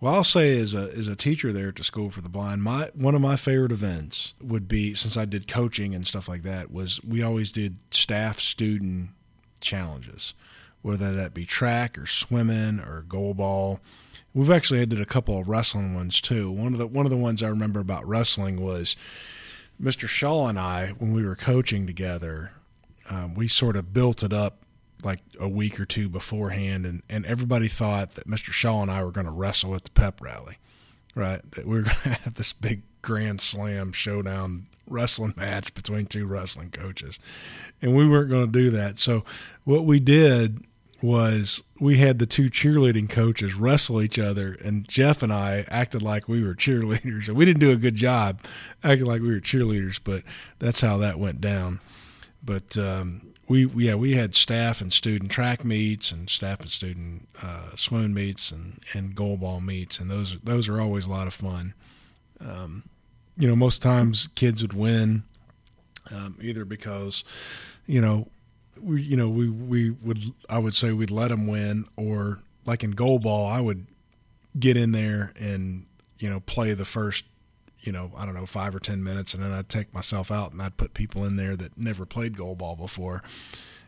Well, 0.00 0.14
I'll 0.14 0.24
say 0.24 0.56
as 0.58 0.74
a 0.74 0.92
as 0.96 1.08
a 1.08 1.16
teacher 1.16 1.52
there 1.52 1.68
at 1.68 1.76
the 1.76 1.82
School 1.82 2.10
for 2.10 2.20
the 2.20 2.28
Blind, 2.28 2.62
my 2.62 2.90
one 2.94 3.16
of 3.16 3.20
my 3.20 3.34
favorite 3.34 3.72
events 3.72 4.34
would 4.40 4.68
be 4.68 4.94
since 4.94 5.16
I 5.16 5.24
did 5.24 5.48
coaching 5.48 5.94
and 5.94 6.06
stuff 6.06 6.28
like 6.28 6.42
that 6.44 6.70
was 6.70 7.02
we 7.02 7.20
always 7.20 7.50
did 7.50 7.80
staff 7.92 8.38
student 8.38 9.10
challenges, 9.60 10.34
whether 10.82 11.12
that 11.12 11.34
be 11.34 11.44
track 11.44 11.98
or 11.98 12.06
swimming 12.06 12.78
or 12.78 13.02
goal 13.08 13.34
ball. 13.34 13.80
We've 14.34 14.52
actually 14.52 14.86
did 14.86 15.00
a 15.00 15.06
couple 15.06 15.36
of 15.36 15.48
wrestling 15.48 15.94
ones 15.94 16.20
too. 16.20 16.48
One 16.48 16.74
of 16.74 16.78
the 16.78 16.86
one 16.86 17.04
of 17.06 17.10
the 17.10 17.16
ones 17.16 17.42
I 17.42 17.48
remember 17.48 17.80
about 17.80 18.06
wrestling 18.06 18.60
was 18.60 18.94
Mr. 19.82 20.06
Shaw 20.06 20.46
and 20.46 20.60
I 20.60 20.88
when 20.98 21.12
we 21.12 21.24
were 21.24 21.34
coaching 21.34 21.88
together. 21.88 22.52
Um, 23.10 23.34
we 23.34 23.48
sort 23.48 23.74
of 23.74 23.92
built 23.92 24.22
it 24.22 24.32
up 24.32 24.64
like 25.02 25.20
a 25.38 25.48
week 25.48 25.78
or 25.78 25.84
two 25.84 26.08
beforehand, 26.08 26.86
and, 26.86 27.02
and 27.08 27.24
everybody 27.26 27.68
thought 27.68 28.12
that 28.12 28.26
Mr. 28.26 28.50
Shaw 28.52 28.82
and 28.82 28.90
I 28.90 29.02
were 29.02 29.12
going 29.12 29.26
to 29.26 29.32
wrestle 29.32 29.74
at 29.74 29.84
the 29.84 29.90
pep 29.90 30.20
rally, 30.20 30.58
right? 31.14 31.40
That 31.52 31.66
we 31.66 31.76
were 31.76 31.82
going 31.82 31.94
to 32.02 32.08
have 32.10 32.34
this 32.34 32.52
big 32.52 32.82
grand 33.02 33.40
slam 33.40 33.92
showdown 33.92 34.66
wrestling 34.86 35.34
match 35.36 35.74
between 35.74 36.06
two 36.06 36.26
wrestling 36.26 36.70
coaches, 36.70 37.18
and 37.80 37.96
we 37.96 38.08
weren't 38.08 38.30
going 38.30 38.46
to 38.46 38.58
do 38.58 38.70
that. 38.70 38.98
So 38.98 39.24
what 39.64 39.84
we 39.84 40.00
did 40.00 40.64
was 41.00 41.62
we 41.78 41.98
had 41.98 42.18
the 42.18 42.26
two 42.26 42.50
cheerleading 42.50 43.08
coaches 43.08 43.54
wrestle 43.54 44.02
each 44.02 44.18
other, 44.18 44.56
and 44.64 44.88
Jeff 44.88 45.22
and 45.22 45.32
I 45.32 45.64
acted 45.68 46.02
like 46.02 46.28
we 46.28 46.42
were 46.42 46.54
cheerleaders, 46.54 47.28
and 47.28 47.36
we 47.36 47.44
didn't 47.44 47.60
do 47.60 47.70
a 47.70 47.76
good 47.76 47.94
job 47.94 48.40
acting 48.82 49.06
like 49.06 49.20
we 49.20 49.28
were 49.28 49.40
cheerleaders, 49.40 50.00
but 50.02 50.22
that's 50.58 50.80
how 50.80 50.96
that 50.98 51.18
went 51.18 51.40
down. 51.40 51.80
But 52.42 52.76
um, 52.78 53.32
we 53.48 53.66
yeah 53.66 53.94
we 53.94 54.14
had 54.14 54.34
staff 54.34 54.80
and 54.80 54.92
student 54.92 55.30
track 55.30 55.64
meets 55.64 56.12
and 56.12 56.28
staff 56.28 56.60
and 56.60 56.70
student 56.70 57.28
uh, 57.42 57.74
swimming 57.74 58.14
meets 58.14 58.50
and, 58.52 58.80
and 58.92 59.14
goal 59.14 59.38
ball 59.38 59.60
meets 59.60 59.98
and 59.98 60.10
those 60.10 60.38
those 60.40 60.68
are 60.68 60.80
always 60.80 61.06
a 61.06 61.10
lot 61.10 61.26
of 61.26 61.34
fun. 61.34 61.74
Um, 62.40 62.84
you 63.36 63.48
know, 63.48 63.56
most 63.56 63.82
times 63.82 64.28
kids 64.34 64.62
would 64.62 64.74
win 64.74 65.24
um, 66.10 66.36
either 66.40 66.64
because 66.64 67.24
you 67.86 68.00
know 68.00 68.28
we 68.80 69.02
you 69.02 69.16
know 69.16 69.28
we 69.28 69.48
we 69.48 69.90
would 69.90 70.20
I 70.48 70.58
would 70.58 70.74
say 70.74 70.92
we'd 70.92 71.10
let 71.10 71.28
them 71.28 71.46
win 71.46 71.86
or 71.96 72.40
like 72.66 72.84
in 72.84 72.92
goal 72.92 73.18
ball 73.18 73.46
I 73.46 73.60
would 73.60 73.86
get 74.58 74.76
in 74.76 74.92
there 74.92 75.32
and 75.40 75.86
you 76.18 76.28
know 76.28 76.40
play 76.40 76.74
the 76.74 76.84
first 76.84 77.24
you 77.80 77.92
know, 77.92 78.10
I 78.16 78.24
don't 78.24 78.34
know, 78.34 78.46
five 78.46 78.74
or 78.74 78.80
10 78.80 79.02
minutes. 79.02 79.34
And 79.34 79.42
then 79.42 79.52
I'd 79.52 79.68
take 79.68 79.94
myself 79.94 80.30
out 80.30 80.52
and 80.52 80.60
I'd 80.60 80.76
put 80.76 80.94
people 80.94 81.24
in 81.24 81.36
there 81.36 81.56
that 81.56 81.78
never 81.78 82.04
played 82.04 82.36
goal 82.36 82.54
ball 82.54 82.76
before. 82.76 83.22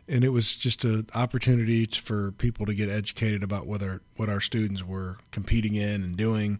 And 0.07 0.23
it 0.23 0.29
was 0.29 0.55
just 0.55 0.83
an 0.83 1.07
opportunity 1.13 1.85
for 1.85 2.31
people 2.33 2.65
to 2.65 2.73
get 2.73 2.89
educated 2.89 3.43
about 3.43 3.67
whether 3.67 4.01
what 4.15 4.29
our 4.29 4.41
students 4.41 4.83
were 4.83 5.17
competing 5.31 5.75
in 5.75 6.03
and 6.03 6.17
doing 6.17 6.59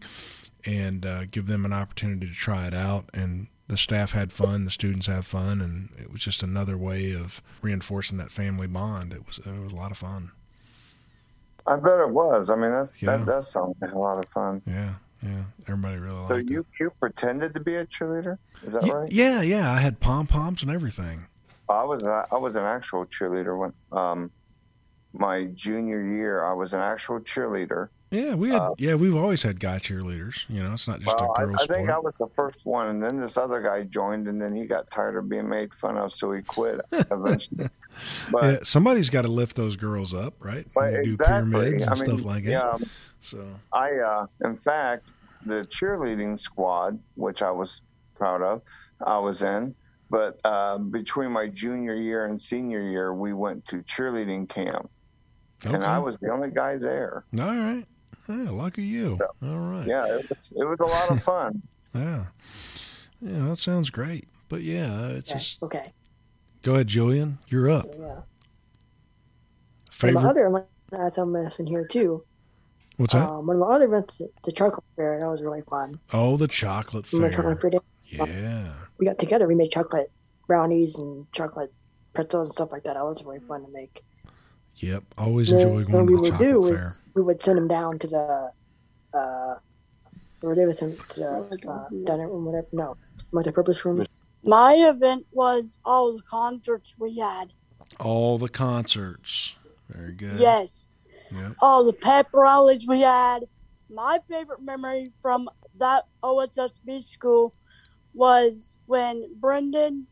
and 0.64 1.04
uh, 1.04 1.24
give 1.26 1.46
them 1.46 1.64
an 1.64 1.72
opportunity 1.72 2.26
to 2.28 2.32
try 2.34 2.66
it 2.66 2.74
out. 2.74 3.06
And 3.12 3.48
the 3.68 3.76
staff 3.76 4.12
had 4.12 4.32
fun, 4.32 4.64
the 4.64 4.70
students 4.70 5.06
had 5.06 5.24
fun. 5.26 5.60
And 5.60 5.90
it 5.98 6.12
was 6.12 6.20
just 6.22 6.42
another 6.42 6.78
way 6.78 7.12
of 7.12 7.42
reinforcing 7.62 8.18
that 8.18 8.30
family 8.30 8.66
bond. 8.66 9.12
It 9.12 9.26
was, 9.26 9.38
it 9.38 9.60
was 9.62 9.72
a 9.72 9.76
lot 9.76 9.90
of 9.90 9.98
fun. 9.98 10.30
I 11.66 11.76
bet 11.76 12.00
it 12.00 12.10
was. 12.10 12.50
I 12.50 12.56
mean, 12.56 12.72
that's 12.72 12.92
Yeah. 13.00 13.16
that 13.18 13.26
does 13.26 13.50
sound 13.50 13.74
like 13.80 13.92
a 13.92 13.98
lot 13.98 14.18
of 14.18 14.28
fun. 14.30 14.62
Yeah. 14.66 14.94
Yeah. 15.22 15.42
Everybody 15.68 15.98
really 15.98 16.26
So 16.26 16.34
liked 16.34 16.50
you 16.50 16.60
it. 16.60 16.66
you 16.80 16.90
pretended 17.00 17.54
to 17.54 17.60
be 17.60 17.76
a 17.76 17.86
cheerleader? 17.86 18.38
Is 18.64 18.72
that 18.72 18.84
Ye- 18.84 18.90
right? 18.92 19.12
Yeah. 19.12 19.42
Yeah. 19.42 19.70
I 19.72 19.78
had 19.80 20.00
pom 20.00 20.26
poms 20.26 20.62
and 20.62 20.70
everything. 20.70 21.26
I 21.68 21.84
was 21.84 22.04
a, 22.04 22.26
I 22.32 22.36
was 22.36 22.56
an 22.56 22.64
actual 22.64 23.06
cheerleader 23.06 23.56
when 23.58 23.72
um 23.92 24.30
my 25.12 25.46
junior 25.54 26.02
year. 26.02 26.44
I 26.44 26.52
was 26.54 26.74
an 26.74 26.80
actual 26.80 27.20
cheerleader. 27.20 27.88
Yeah, 28.10 28.34
we 28.34 28.50
had. 28.50 28.60
Uh, 28.60 28.74
yeah, 28.76 28.94
we've 28.94 29.16
always 29.16 29.42
had 29.42 29.58
guy 29.58 29.78
cheerleaders. 29.78 30.44
You 30.50 30.62
know, 30.62 30.72
it's 30.74 30.86
not 30.86 31.00
just 31.00 31.16
Well, 31.18 31.30
a 31.30 31.40
I, 31.40 31.44
girl 31.46 31.54
I 31.58 31.62
sport. 31.64 31.78
think 31.78 31.90
I 31.90 31.98
was 31.98 32.18
the 32.18 32.26
first 32.36 32.66
one, 32.66 32.88
and 32.88 33.02
then 33.02 33.18
this 33.18 33.38
other 33.38 33.62
guy 33.62 33.84
joined, 33.84 34.28
and 34.28 34.40
then 34.40 34.54
he 34.54 34.66
got 34.66 34.90
tired 34.90 35.16
of 35.16 35.30
being 35.30 35.48
made 35.48 35.72
fun 35.72 35.96
of, 35.96 36.12
so 36.12 36.30
he 36.32 36.42
quit 36.42 36.80
eventually. 37.10 37.68
But 38.30 38.42
yeah, 38.52 38.58
somebody's 38.62 39.10
got 39.10 39.22
to 39.22 39.28
lift 39.28 39.56
those 39.56 39.76
girls 39.76 40.12
up, 40.14 40.34
right? 40.40 40.66
but 40.74 40.92
When 40.92 41.02
do 41.02 41.10
exactly, 41.12 41.50
pyramids 41.50 41.82
and 41.84 41.90
I 41.92 41.94
mean, 41.94 42.04
stuff 42.04 42.24
like 42.24 42.44
that. 42.44 42.50
yeah, 42.50 42.76
So 43.20 43.46
I, 43.72 43.90
uh, 43.98 44.26
in 44.44 44.56
fact, 44.56 45.02
the 45.44 45.64
cheerleading 45.66 46.38
squad, 46.38 46.98
which 47.16 47.42
I 47.42 47.50
was 47.50 47.82
proud 48.14 48.42
of, 48.42 48.62
I 49.04 49.18
was 49.18 49.42
in. 49.42 49.74
But 50.10 50.38
uh, 50.44 50.76
between 50.78 51.32
my 51.32 51.48
junior 51.48 51.94
year 51.94 52.26
and 52.26 52.40
senior 52.40 52.82
year, 52.82 53.14
we 53.14 53.32
went 53.32 53.64
to 53.66 53.78
cheerleading 53.78 54.46
camp, 54.48 54.90
okay, 55.64 55.74
and 55.74 55.84
I 55.84 55.98
was 55.98 56.18
the 56.18 56.30
only 56.30 56.50
guy 56.50 56.76
there. 56.76 57.24
all 57.40 57.46
right. 57.46 57.86
Yeah, 58.28 58.50
lucky 58.50 58.84
you. 58.84 59.18
All 59.42 59.58
right. 59.58 59.86
Yeah, 59.86 60.04
it 60.04 60.26
was, 60.28 60.52
it 60.54 60.64
was 60.64 60.78
a 60.80 60.86
lot 60.86 61.08
of 61.08 61.22
fun. 61.24 61.62
Yeah. 61.94 62.24
Yeah, 63.20 63.48
that 63.48 63.56
sounds 63.58 63.90
great. 63.90 64.28
But 64.48 64.62
yeah, 64.62 65.08
it's 65.08 65.30
Okay. 65.30 65.38
just 65.38 65.62
okay. 65.62 65.92
Go 66.62 66.74
ahead, 66.74 66.86
Julian. 66.88 67.38
You're 67.48 67.70
up. 67.70 67.86
Yeah. 67.98 68.12
And 68.14 68.24
Favorite? 69.90 70.22
my 70.22 70.30
other 70.30 70.66
that's 70.90 71.18
on 71.18 71.32
medicine 71.32 71.66
here 71.66 71.86
too. 71.86 72.24
What's 72.96 73.14
that? 73.14 73.28
Um, 73.28 73.46
one 73.46 73.56
of 73.56 73.60
my 73.60 73.74
other 73.74 73.86
events, 73.86 74.20
the 74.44 74.52
chocolate 74.52 74.84
fair, 74.96 75.18
that 75.18 75.26
was 75.26 75.42
really 75.42 75.62
fun. 75.62 75.98
oh, 76.12 76.36
the 76.36 76.48
chocolate 76.48 77.06
fair. 77.06 77.30
chocolate 77.30 77.60
fair? 77.60 77.80
Yeah. 78.04 78.72
We 78.98 79.06
got 79.06 79.18
together, 79.18 79.48
we 79.48 79.54
made 79.54 79.70
chocolate 79.70 80.10
brownies 80.46 80.98
and 80.98 81.30
chocolate 81.32 81.72
pretzels 82.12 82.48
and 82.48 82.54
stuff 82.54 82.72
like 82.72 82.84
that. 82.84 82.94
That 82.94 83.04
was 83.04 83.24
really 83.24 83.40
fun 83.40 83.64
to 83.64 83.70
make. 83.72 84.04
Yep. 84.76 85.04
Always 85.16 85.50
enjoy 85.50 85.84
going 85.84 86.06
we 86.06 86.12
to 86.14 86.16
the 86.16 86.20
would 86.22 86.38
do 86.38 86.52
chocolate 86.52 86.78
fair. 86.78 86.86
is 86.88 87.00
we 87.14 87.22
would 87.22 87.42
send 87.42 87.58
them 87.58 87.68
down 87.68 87.98
to 88.00 88.06
the, 88.06 88.52
uh, 89.14 89.54
or 90.42 90.54
they 90.54 90.66
would 90.66 90.76
send 90.76 90.98
to 91.10 91.20
the 91.20 91.70
uh, 91.70 91.88
dinner 92.04 92.28
room, 92.28 92.44
whatever. 92.44 92.66
No, 92.72 92.96
multi-purpose 93.32 93.84
room. 93.84 94.04
My 94.44 94.74
event 94.74 95.26
was 95.32 95.78
all 95.84 96.16
the 96.16 96.22
concerts 96.22 96.94
we 96.98 97.18
had. 97.18 97.52
All 98.00 98.38
the 98.38 98.48
concerts. 98.48 99.56
Very 99.88 100.14
good. 100.14 100.40
Yes. 100.40 100.90
Yep. 101.32 101.52
All 101.60 101.84
the 101.84 101.92
pep 101.92 102.28
rallies 102.32 102.86
we 102.86 103.00
had. 103.00 103.44
My 103.88 104.18
favorite 104.28 104.60
memory 104.62 105.12
from 105.20 105.48
that 105.78 106.04
OSSB 106.22 107.02
school 107.04 107.54
was 108.14 108.74
when 108.86 109.34
Brendan 109.38 110.06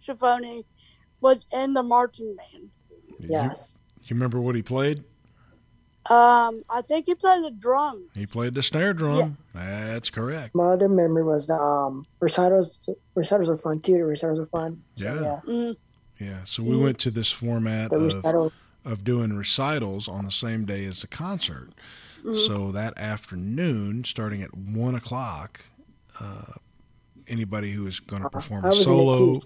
Schiavone 0.00 0.64
was 1.20 1.46
in 1.52 1.74
the 1.74 1.82
marching 1.82 2.36
band. 2.36 2.70
You- 3.18 3.28
Yes. 3.30 3.78
you 4.02 4.14
remember 4.14 4.40
what 4.40 4.54
he 4.54 4.62
played? 4.62 5.04
Um, 6.10 6.62
I 6.68 6.82
think 6.82 7.06
he 7.06 7.14
played 7.14 7.44
the 7.44 7.50
drum. 7.50 8.08
He 8.14 8.26
played 8.26 8.54
the 8.54 8.62
snare 8.62 8.92
drum. 8.92 9.38
That's 9.54 10.10
correct. 10.10 10.54
My 10.54 10.64
other 10.74 10.88
memory 10.88 11.22
was 11.24 11.48
um 11.50 12.06
recitals. 12.20 12.88
Recitals 13.14 13.48
are 13.48 13.56
fun 13.56 13.80
too. 13.80 14.04
Recitals 14.04 14.38
are 14.38 14.46
fun. 14.46 14.82
So, 14.96 15.04
Yeah. 15.04 15.20
yeah. 15.22 15.40
Mm, 15.46 15.76
Yeah. 16.20 16.44
So 16.44 16.62
we 16.62 16.76
went 16.76 16.98
to 17.00 17.10
this 17.10 17.30
format 17.32 17.90
The 17.90 17.96
of, 17.96 18.02
recital. 18.14 18.52
of 18.84 19.02
doing 19.04 19.36
recitals 19.36 20.06
on 20.08 20.24
the 20.26 20.30
same 20.30 20.64
day 20.66 20.84
as 20.84 21.00
the 21.00 21.06
concert. 21.06 21.70
So 22.46 22.72
that 22.72 22.96
afternoon, 22.96 24.04
starting 24.04 24.40
at 24.42 24.54
one 24.56 24.94
o'clock, 24.94 25.66
uh, 26.18 26.54
anybody 27.28 27.72
who 27.72 27.84
was 27.84 28.00
going 28.00 28.22
to 28.22 28.30
perform 28.30 28.64
I 28.64 28.68
a 28.68 28.70
was 28.70 28.78
in 28.78 28.82
it 28.82 28.84
solo 28.86 29.34
too. 29.34 29.40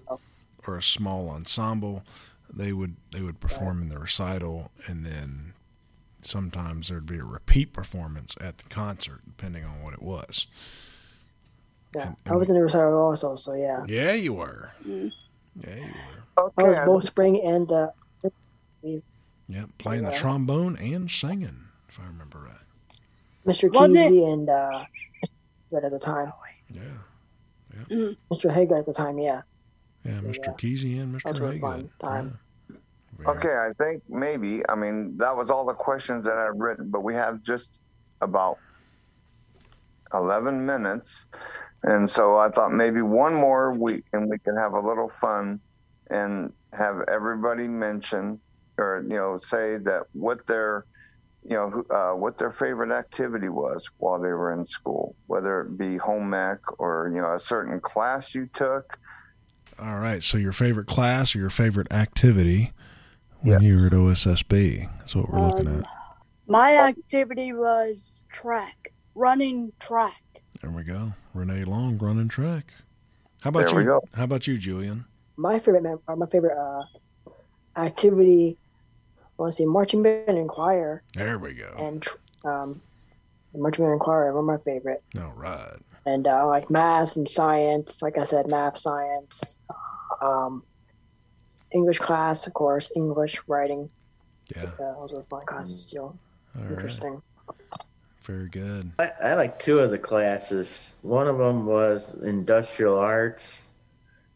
Or 0.67 0.77
a 0.77 0.81
small 0.83 1.29
ensemble, 1.29 2.03
they 2.53 2.71
would 2.73 2.95
they 3.11 3.21
would 3.21 3.39
perform 3.41 3.81
in 3.81 3.89
the 3.89 3.97
recital, 3.99 4.71
and 4.87 5.05
then 5.05 5.53
sometimes 6.21 6.89
there'd 6.89 7.05
be 7.05 7.17
a 7.19 7.23
repeat 7.23 7.73
performance 7.73 8.35
at 8.41 8.57
the 8.59 8.69
concert, 8.69 9.21
depending 9.25 9.63
on 9.65 9.81
what 9.83 9.93
it 9.93 10.01
was. 10.01 10.47
Yeah, 11.95 12.07
And- 12.07 12.15
I 12.27 12.35
was 12.35 12.49
in 12.49 12.55
the 12.55 12.61
recital 12.63 12.97
also. 12.97 13.35
So 13.35 13.53
yeah, 13.53 13.83
Yeah, 13.87 14.13
you 14.13 14.33
were. 14.33 14.71
Mm. 14.87 15.11
Yeah, 15.55 15.75
you 15.75 15.81
were. 16.37 16.51
I 16.57 16.63
was 16.67 16.79
both 16.85 17.03
spring 17.03 17.41
and 17.43 17.69
uh, 17.71 17.89
Yeah, 19.47 19.65
playing 19.77 20.03
the 20.03 20.11
trombone 20.11 20.77
and 20.77 21.09
singing, 21.09 21.65
if 21.89 21.99
I 21.99 22.05
remember 22.05 22.39
right. 22.39 22.55
Mr. 23.45 23.73
Was 23.73 23.95
it- 23.95 24.11
and 24.13 24.47
uh, 24.49 24.83
at 25.75 25.91
the 25.91 25.99
time. 25.99 26.31
Yeah. 26.69 26.81
Mr. 28.31 28.51
Haggard 28.53 28.79
at 28.79 28.85
the 28.85 28.93
time. 28.93 29.17
Yeah. 29.19 29.41
Yeah, 30.05 30.19
Mr. 30.21 30.45
Yeah. 30.47 30.53
Kesey 30.53 31.01
and 31.01 31.13
Mr. 31.15 31.23
That's 31.23 31.39
a 31.39 31.41
Haygood. 31.43 31.89
time. 31.99 32.25
Yeah. 32.27 32.31
Okay, 33.25 33.53
I 33.53 33.71
think 33.77 34.03
maybe. 34.07 34.61
I 34.69 34.75
mean, 34.75 35.17
that 35.17 35.35
was 35.35 35.51
all 35.51 35.65
the 35.65 35.73
questions 35.73 36.25
that 36.25 36.37
I've 36.37 36.55
written, 36.55 36.89
but 36.89 37.01
we 37.01 37.13
have 37.15 37.43
just 37.43 37.81
about 38.21 38.57
11 40.13 40.65
minutes. 40.65 41.27
And 41.83 42.09
so 42.09 42.37
I 42.37 42.49
thought 42.49 42.71
maybe 42.71 43.01
one 43.01 43.33
more 43.33 43.77
week 43.77 44.05
and 44.13 44.29
we 44.29 44.39
can 44.39 44.55
have 44.57 44.73
a 44.73 44.79
little 44.79 45.09
fun 45.09 45.59
and 46.09 46.51
have 46.73 47.01
everybody 47.07 47.67
mention 47.67 48.39
or, 48.77 49.03
you 49.07 49.15
know, 49.15 49.37
say 49.37 49.77
that 49.77 50.03
what 50.13 50.45
their, 50.45 50.85
you 51.43 51.55
know, 51.55 51.83
uh, 51.89 52.15
what 52.15 52.37
their 52.37 52.51
favorite 52.51 52.91
activity 52.91 53.49
was 53.49 53.89
while 53.97 54.19
they 54.19 54.29
were 54.29 54.53
in 54.53 54.65
school, 54.65 55.15
whether 55.27 55.61
it 55.61 55.77
be 55.77 55.97
home 55.97 56.33
ec 56.33 56.59
or, 56.79 57.11
you 57.13 57.21
know, 57.21 57.33
a 57.33 57.39
certain 57.39 57.79
class 57.79 58.33
you 58.33 58.47
took. 58.47 58.97
All 59.79 59.99
right. 59.99 60.21
So 60.23 60.37
your 60.37 60.51
favorite 60.51 60.87
class 60.87 61.35
or 61.35 61.39
your 61.39 61.49
favorite 61.49 61.91
activity 61.93 62.73
when 63.41 63.61
you 63.61 63.75
were 63.79 63.87
at 63.87 63.93
OSSB? 63.93 64.89
That's 64.99 65.15
what 65.15 65.29
we're 65.29 65.39
looking 65.39 65.67
Um, 65.67 65.79
at. 65.79 65.85
My 66.47 66.77
activity 66.77 67.53
was 67.53 68.23
track, 68.31 68.91
running 69.15 69.71
track. 69.79 70.23
There 70.61 70.71
we 70.71 70.83
go. 70.83 71.13
Renee 71.33 71.63
Long 71.63 71.97
running 71.97 72.27
track. 72.27 72.73
How 73.41 73.49
about 73.49 73.67
There 73.67 73.75
we 73.75 73.81
you? 73.83 73.87
go. 73.89 74.01
How 74.15 74.23
about 74.25 74.47
you, 74.47 74.57
Julian? 74.57 75.05
My 75.37 75.59
favorite, 75.59 75.83
mem- 75.83 75.99
my 76.17 76.25
favorite 76.25 76.57
uh, 76.57 76.83
activity. 77.79 78.57
I 79.17 79.41
want 79.43 79.53
to 79.53 79.57
say 79.57 79.65
marching 79.65 80.03
band 80.03 80.27
and 80.37 80.49
choir, 80.49 81.03
There 81.13 81.39
we 81.39 81.53
go. 81.55 81.73
and 81.77 82.05
um, 82.43 82.81
marching 83.55 83.85
band 83.85 83.93
and 83.93 84.01
choir 84.01 84.33
were 84.33 84.41
my 84.41 84.57
favorite. 84.57 85.01
All 85.17 85.31
right. 85.33 85.77
And 86.05 86.27
uh, 86.27 86.45
like 86.47 86.69
math 86.69 87.15
and 87.15 87.27
science, 87.29 88.01
like 88.01 88.17
I 88.17 88.23
said, 88.23 88.47
math, 88.47 88.77
science, 88.77 89.59
um, 90.21 90.63
English 91.71 91.99
class, 91.99 92.47
of 92.47 92.53
course, 92.53 92.91
English 92.95 93.41
writing. 93.47 93.89
Yeah. 94.55 94.63
Uh, 94.79 94.93
those 94.99 95.13
were 95.13 95.23
fun 95.23 95.45
classes 95.45 95.81
still. 95.81 96.17
All 96.55 96.63
right. 96.63 96.71
Interesting. 96.71 97.21
Very 98.23 98.49
good. 98.49 98.91
I, 98.99 99.11
I 99.23 99.33
like 99.35 99.59
two 99.59 99.79
of 99.79 99.91
the 99.91 99.97
classes. 99.97 100.99
One 101.01 101.27
of 101.27 101.37
them 101.37 101.65
was 101.65 102.13
industrial 102.21 102.97
arts. 102.97 103.69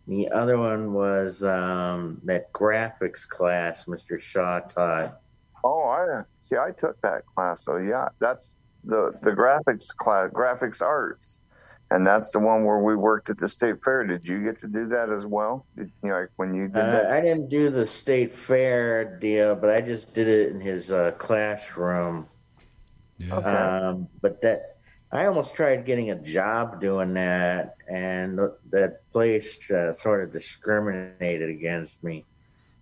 The 0.07 0.29
other 0.29 0.57
one 0.57 0.93
was 0.93 1.43
um, 1.43 2.19
that 2.23 2.51
graphics 2.53 3.27
class 3.27 3.85
Mr. 3.85 4.19
Shaw 4.19 4.59
taught. 4.61 5.19
Oh, 5.63 5.83
I 5.83 6.23
see. 6.39 6.57
I 6.57 6.71
took 6.71 6.99
that 7.01 7.25
class. 7.25 7.63
So 7.63 7.77
yeah, 7.77 8.09
that's 8.19 8.57
the 8.83 9.13
the 9.21 9.31
graphics 9.31 9.95
class, 9.95 10.29
graphics 10.31 10.81
arts, 10.81 11.39
and 11.93 12.05
that's 12.05 12.31
the 12.31 12.39
one 12.39 12.65
where 12.65 12.79
we 12.79 12.95
worked 12.95 13.29
at 13.29 13.37
the 13.37 13.47
state 13.47 13.83
fair. 13.83 14.03
Did 14.03 14.27
you 14.27 14.43
get 14.43 14.59
to 14.61 14.67
do 14.67 14.85
that 14.87 15.09
as 15.09 15.25
well? 15.27 15.65
Did 15.77 15.91
you 16.03 16.09
know 16.09 16.19
like 16.21 16.29
when 16.37 16.53
you 16.53 16.67
did 16.67 16.77
Uh, 16.83 16.91
that? 16.91 17.11
I 17.11 17.21
didn't 17.21 17.49
do 17.49 17.69
the 17.69 17.85
state 17.85 18.33
fair 18.33 19.17
deal, 19.19 19.55
but 19.55 19.69
I 19.69 19.79
just 19.81 20.13
did 20.15 20.27
it 20.27 20.49
in 20.49 20.59
his 20.59 20.91
uh, 20.91 21.11
classroom. 21.11 22.25
Yeah. 23.19 23.35
Okay. 23.37 23.49
Um, 23.49 24.07
but 24.21 24.41
that 24.41 24.77
I 25.11 25.27
almost 25.27 25.53
tried 25.53 25.85
getting 25.85 26.09
a 26.09 26.15
job 26.15 26.81
doing 26.81 27.13
that, 27.13 27.75
and 27.87 28.39
th- 28.39 28.49
that 28.71 29.09
place 29.11 29.69
uh, 29.69 29.93
sort 29.93 30.23
of 30.23 30.31
discriminated 30.33 31.51
against 31.51 32.03
me, 32.03 32.25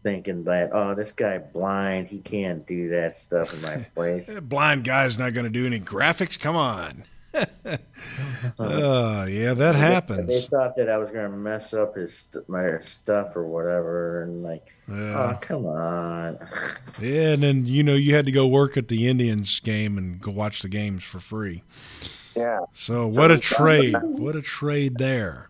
thinking 0.04 0.46
that 0.46 0.70
oh, 0.72 0.96
this 0.96 1.12
guy 1.12 1.38
blind, 1.40 2.08
he 2.08 2.20
can't 2.22 2.66
do 2.66 2.88
that 2.92 3.14
stuff 3.14 3.54
in 3.54 3.62
my 3.62 3.76
place. 3.96 4.28
That 4.28 4.48
blind 4.48 4.86
guy's 4.86 5.20
not 5.20 5.34
going 5.34 5.44
to 5.46 5.52
do 5.52 5.66
any 5.66 5.82
graphics. 5.82 6.40
Come 6.40 6.56
on. 6.56 7.04
Oh, 8.60 9.26
yeah, 9.28 9.54
that 9.54 9.76
happens. 9.76 10.28
They 10.28 10.34
happens. 10.34 10.48
thought 10.48 10.76
that 10.76 10.90
I 10.90 10.98
was 10.98 11.12
going 11.12 11.30
to 11.30 11.36
mess 11.38 11.74
up 11.74 11.96
his 11.96 12.14
st- 12.18 12.48
my 12.50 12.78
stuff 12.80 13.36
or 13.36 13.46
whatever, 13.48 14.24
and 14.24 14.42
like, 14.44 14.74
Yeah. 14.90 15.36
oh 15.36 15.38
come 15.42 15.66
on. 15.66 16.38
Yeah, 17.02 17.32
and 17.34 17.44
then 17.44 17.66
you 17.66 17.84
know 17.84 17.96
you 17.96 18.14
had 18.16 18.26
to 18.26 18.32
go 18.32 18.48
work 18.48 18.78
at 18.78 18.88
the 18.88 19.08
Indians 19.08 19.60
game 19.62 19.98
and 19.98 20.20
go 20.20 20.32
watch 20.32 20.62
the 20.62 20.70
games 20.70 21.04
for 21.04 21.20
free. 21.20 21.64
yeah. 22.36 22.60
So 22.74 23.10
So 23.10 23.22
what 23.22 23.32
a 23.32 23.38
trade! 23.38 23.96
What 24.02 24.36
a 24.36 24.42
trade 24.42 24.98
there. 24.98 25.50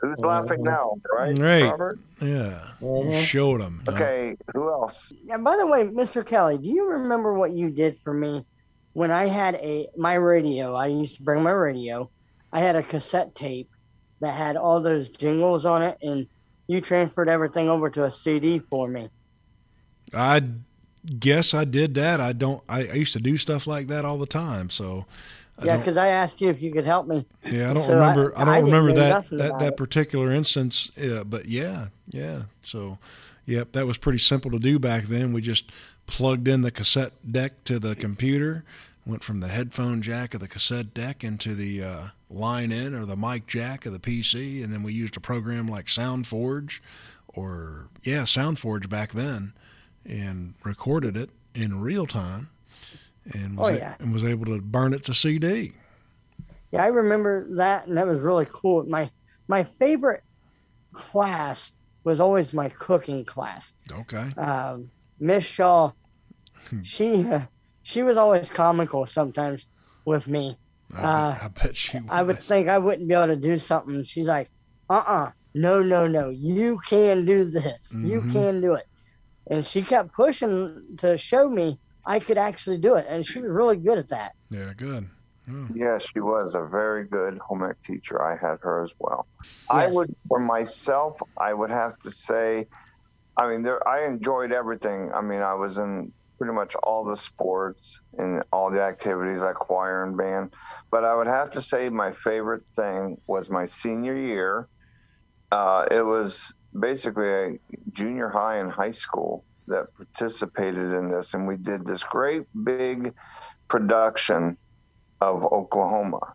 Who's 0.00 0.18
laughing 0.20 0.62
now? 0.62 0.94
Right, 1.12 1.36
Right. 1.36 1.64
Robert. 1.64 1.98
Yeah, 2.20 2.66
you 2.80 2.86
Mhm. 2.86 3.22
showed 3.24 3.60
them. 3.60 3.82
Okay. 3.88 4.36
Who 4.54 4.70
else? 4.70 5.12
Yeah, 5.26 5.36
by 5.38 5.56
the 5.58 5.66
way, 5.66 5.84
Mr. 5.84 6.24
Kelly, 6.24 6.56
do 6.58 6.68
you 6.68 6.88
remember 6.88 7.34
what 7.34 7.50
you 7.52 7.70
did 7.70 7.98
for 8.02 8.14
me 8.14 8.44
when 8.92 9.10
I 9.10 9.26
had 9.26 9.54
a 9.56 9.88
my 9.96 10.14
radio? 10.14 10.74
I 10.74 10.86
used 10.86 11.16
to 11.16 11.22
bring 11.22 11.42
my 11.42 11.52
radio. 11.52 12.10
I 12.52 12.60
had 12.60 12.76
a 12.76 12.82
cassette 12.82 13.34
tape 13.34 13.70
that 14.20 14.36
had 14.36 14.56
all 14.56 14.80
those 14.80 15.08
jingles 15.08 15.66
on 15.66 15.82
it, 15.82 15.98
and 16.02 16.26
you 16.68 16.80
transferred 16.80 17.28
everything 17.28 17.68
over 17.68 17.90
to 17.90 18.04
a 18.04 18.10
CD 18.10 18.58
for 18.58 18.88
me. 18.88 19.08
I 20.14 20.42
guess 21.18 21.54
I 21.54 21.64
did 21.64 21.94
that. 21.94 22.20
I 22.20 22.32
don't. 22.32 22.62
I, 22.68 22.80
I 22.88 22.92
used 22.94 23.12
to 23.14 23.20
do 23.20 23.36
stuff 23.36 23.66
like 23.66 23.88
that 23.88 24.04
all 24.04 24.18
the 24.18 24.26
time. 24.26 24.70
So 24.70 25.06
I 25.58 25.64
Yeah, 25.66 25.76
because 25.76 25.96
I 25.96 26.08
asked 26.08 26.40
you 26.40 26.50
if 26.50 26.60
you 26.62 26.72
could 26.72 26.86
help 26.86 27.06
me. 27.06 27.26
Yeah, 27.50 27.70
I 27.70 27.74
don't 27.74 27.82
So 27.82 27.94
remember. 27.94 28.36
I, 28.36 28.42
I 28.42 28.44
don't 28.44 28.64
remember 28.64 28.92
that 28.92 29.28
that, 29.30 29.58
that 29.58 29.72
it. 29.72 29.76
particular 29.76 30.30
instance. 30.30 30.90
Yeah, 30.96 31.24
but 31.24 31.46
yeah, 31.46 31.88
yeah. 32.10 32.42
So, 32.62 32.98
yep, 33.46 33.72
that 33.72 33.86
was 33.86 33.98
pretty 33.98 34.18
simple 34.18 34.50
to 34.50 34.58
do 34.58 34.78
back 34.78 35.04
then. 35.04 35.32
We 35.32 35.40
just 35.40 35.70
plugged 36.06 36.48
in 36.48 36.62
the 36.62 36.70
cassette 36.70 37.12
deck 37.30 37.64
to 37.64 37.78
the 37.78 37.94
computer, 37.94 38.64
went 39.06 39.24
from 39.24 39.40
the 39.40 39.48
headphone 39.48 40.02
jack 40.02 40.34
of 40.34 40.40
the 40.40 40.48
cassette 40.48 40.92
deck 40.94 41.24
into 41.24 41.54
the 41.54 41.82
uh, 41.82 42.04
line 42.30 42.70
in 42.72 42.94
or 42.94 43.04
the 43.06 43.16
mic 43.16 43.46
jack 43.46 43.86
of 43.86 43.92
the 43.92 43.98
PC, 43.98 44.62
and 44.62 44.72
then 44.72 44.82
we 44.82 44.92
used 44.92 45.16
a 45.16 45.20
program 45.20 45.66
like 45.66 45.86
SoundForge, 45.86 46.80
or 47.28 47.88
yeah, 48.02 48.22
SoundForge 48.22 48.88
back 48.88 49.12
then, 49.12 49.52
and 50.04 50.54
recorded 50.64 51.16
it 51.16 51.30
in 51.54 51.80
real 51.80 52.06
time, 52.06 52.50
and 53.32 53.56
was 53.56 53.70
Oh, 53.70 53.82
a- 53.82 53.96
and 54.00 54.12
was 54.12 54.24
able 54.24 54.46
to 54.46 54.60
burn 54.60 54.92
it 54.94 55.02
to 55.04 55.14
CD. 55.14 55.72
Yeah, 56.70 56.82
I 56.84 56.86
remember 56.88 57.46
that, 57.56 57.86
and 57.86 57.96
that 57.96 58.06
was 58.06 58.20
really 58.20 58.46
cool. 58.50 58.84
My 58.84 59.10
my 59.48 59.64
favorite 59.64 60.22
class 60.92 61.72
was 62.04 62.20
always 62.20 62.52
my 62.54 62.68
cooking 62.70 63.24
class. 63.24 63.74
Okay. 63.90 64.32
um, 64.36 64.90
Miss 65.22 65.44
Shaw, 65.44 65.92
she 66.82 67.08
uh, 67.30 67.46
she 67.82 68.02
was 68.02 68.16
always 68.16 68.50
comical 68.50 69.06
sometimes 69.06 69.66
with 70.04 70.28
me. 70.28 70.56
I, 70.94 71.02
Uh, 71.02 71.32
bet, 71.32 71.42
I 71.44 71.48
bet 71.48 71.76
she 71.76 71.98
was. 71.98 72.10
I 72.10 72.22
would 72.22 72.42
think 72.42 72.68
I 72.68 72.78
wouldn't 72.78 73.08
be 73.08 73.14
able 73.14 73.28
to 73.28 73.36
do 73.36 73.56
something. 73.56 74.02
She's 74.04 74.28
like, 74.28 74.48
uh 74.90 75.04
uh 75.06 75.30
no, 75.54 75.82
no, 75.82 76.06
no, 76.06 76.30
you 76.30 76.78
can 76.86 77.24
do 77.24 77.44
this. 77.44 77.98
You 78.02 78.20
Mhm. 78.22 78.32
can 78.32 78.60
do 78.60 78.74
it. 78.74 78.86
And 79.50 79.64
she 79.64 79.82
kept 79.82 80.14
pushing 80.14 80.82
to 80.98 81.16
show 81.18 81.48
me 81.48 81.78
I 82.06 82.20
could 82.20 82.38
actually 82.38 82.78
do 82.78 82.96
it. 82.96 83.06
And 83.08 83.24
she 83.24 83.40
was 83.40 83.50
really 83.50 83.76
good 83.76 83.98
at 83.98 84.08
that. 84.10 84.32
Yeah, 84.50 84.72
good. 84.74 85.10
Hmm. 85.46 85.68
Yes, 85.74 86.08
she 86.12 86.20
was 86.20 86.54
a 86.54 86.62
very 86.66 87.04
good 87.06 87.38
home 87.38 87.64
ec 87.64 87.76
teacher. 87.82 88.22
I 88.22 88.36
had 88.36 88.58
her 88.62 88.82
as 88.84 88.94
well. 88.98 89.26
I 89.70 89.86
would, 89.86 90.10
for 90.28 90.38
myself, 90.40 91.20
I 91.38 91.54
would 91.54 91.70
have 91.70 91.98
to 92.00 92.10
say, 92.10 92.66
I 93.36 93.48
mean, 93.48 93.62
there, 93.62 93.86
I 93.88 94.04
enjoyed 94.04 94.52
everything. 94.52 95.10
I 95.14 95.20
mean, 95.20 95.40
I 95.40 95.54
was 95.54 95.78
in 95.78 96.12
pretty 96.38 96.52
much 96.52 96.74
all 96.82 97.04
the 97.04 97.16
sports 97.16 98.02
and 98.18 98.42
all 98.52 98.70
the 98.70 98.82
activities 98.82 99.42
like 99.42 99.54
choir 99.54 100.04
and 100.04 100.16
band. 100.16 100.52
But 100.90 101.04
I 101.04 101.14
would 101.14 101.28
have 101.28 101.50
to 101.50 101.62
say 101.62 101.88
my 101.88 102.10
favorite 102.10 102.64
thing 102.74 103.16
was 103.26 103.48
my 103.48 103.64
senior 103.64 104.16
year. 104.16 104.68
Uh, 105.52 105.86
it 105.90 106.04
was 106.04 106.54
basically 106.78 107.28
a 107.30 107.58
junior 107.92 108.28
high 108.28 108.56
and 108.56 108.72
high 108.72 108.90
school 108.90 109.44
that 109.68 109.94
participated 109.94 110.92
in 110.92 111.08
this, 111.08 111.34
and 111.34 111.46
we 111.46 111.56
did 111.56 111.86
this 111.86 112.02
great 112.02 112.42
big 112.64 113.14
production 113.68 114.56
of 115.20 115.44
Oklahoma. 115.44 116.34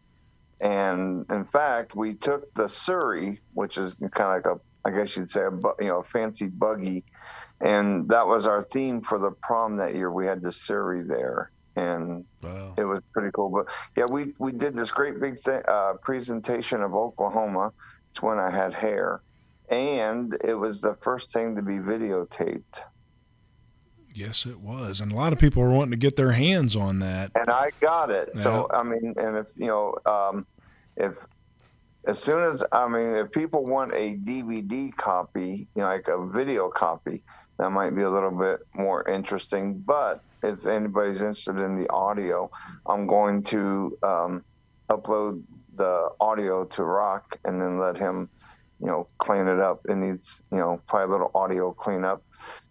And 0.62 1.26
in 1.30 1.44
fact, 1.44 1.96
we 1.96 2.16
took 2.16 2.52
the 2.54 2.70
Surrey, 2.70 3.42
which 3.54 3.78
is 3.78 3.96
kind 4.12 4.46
of 4.46 4.46
like 4.46 4.46
a, 4.46 4.60
I 4.88 4.92
guess 4.92 5.18
you'd 5.18 5.30
say, 5.30 5.42
a 5.42 5.52
you 5.52 5.90
know, 5.90 6.00
a 6.00 6.04
fancy 6.04 6.48
buggy, 6.48 7.04
and 7.60 8.08
that 8.10 8.26
was 8.26 8.48
our 8.48 8.62
theme 8.62 9.02
for 9.02 9.20
the 9.20 9.32
prom 9.42 9.76
that 9.78 9.94
year. 9.96 10.10
We 10.12 10.26
had 10.26 10.42
the 10.42 10.52
Surrey 10.52 11.04
there, 11.04 11.52
and 11.76 12.24
Wow. 12.42 12.74
it 12.78 12.86
was 12.86 13.02
pretty 13.14 13.32
cool. 13.36 13.50
But 13.50 13.68
yeah, 13.98 14.06
we 14.10 14.34
we 14.40 14.54
did 14.54 14.76
this 14.76 14.92
great 14.92 15.20
big 15.20 15.38
thing, 15.38 15.62
uh, 15.68 15.94
presentation 16.02 16.82
of 16.82 16.96
Oklahoma. 16.96 17.74
It's 18.12 18.22
when 18.22 18.40
I 18.40 18.50
had 18.50 18.74
hair, 18.74 19.22
and 19.70 20.34
it 20.46 20.56
was 20.56 20.80
the 20.80 20.96
first 21.02 21.34
thing 21.34 21.56
to 21.58 21.62
be 21.62 21.80
videotaped. 21.80 22.80
Yes, 24.16 24.46
it 24.48 24.60
was, 24.62 25.00
and 25.02 25.12
a 25.12 25.16
lot 25.16 25.32
of 25.34 25.38
people 25.38 25.62
were 25.62 25.70
wanting 25.70 25.92
to 25.92 25.98
get 25.98 26.16
their 26.16 26.32
hands 26.32 26.76
on 26.76 27.00
that. 27.00 27.32
and 27.36 27.50
I 27.50 27.70
got 27.82 28.10
it. 28.10 28.36
So 28.38 28.68
I 28.74 28.82
mean, 28.84 29.14
and 29.18 29.38
if 29.38 29.48
you 29.58 29.68
know, 29.68 29.94
um, 30.06 30.48
if 30.96 31.18
as 32.08 32.18
soon 32.18 32.42
as 32.42 32.64
I 32.72 32.88
mean, 32.88 33.18
if 33.18 33.32
people 33.32 33.66
want 33.66 33.94
a 33.94 34.16
DVD 34.16 34.96
copy, 34.96 35.68
you 35.76 35.82
know, 35.82 35.88
like 35.88 36.08
a 36.08 36.26
video 36.26 36.70
copy, 36.70 37.22
that 37.60 37.70
might 37.72 37.92
be 37.96 38.04
a 38.04 38.10
little 38.10 38.32
bit 38.32 38.62
more 38.74 39.08
interesting. 39.08 39.78
But 39.80 40.22
if 40.42 40.66
anybody's 40.66 41.22
interested 41.22 41.58
in 41.58 41.76
the 41.76 41.90
audio, 41.92 42.50
I'm 42.86 43.08
going 43.08 43.44
to 43.44 43.98
um, 44.04 44.46
upload 44.90 45.44
the 45.76 46.10
audio 46.22 46.64
to 46.66 46.84
Rock 46.84 47.38
and 47.44 47.62
then 47.62 47.78
let 47.78 47.98
him 47.98 48.30
you 48.80 48.88
know 48.88 49.06
clean 49.18 49.48
it 49.48 49.60
up. 49.60 49.82
It 49.90 49.98
needs 49.98 50.42
you 50.52 50.60
know 50.60 50.82
probably 50.88 51.08
a 51.08 51.12
little 51.12 51.32
audio 51.36 51.74
cleanup 51.74 52.24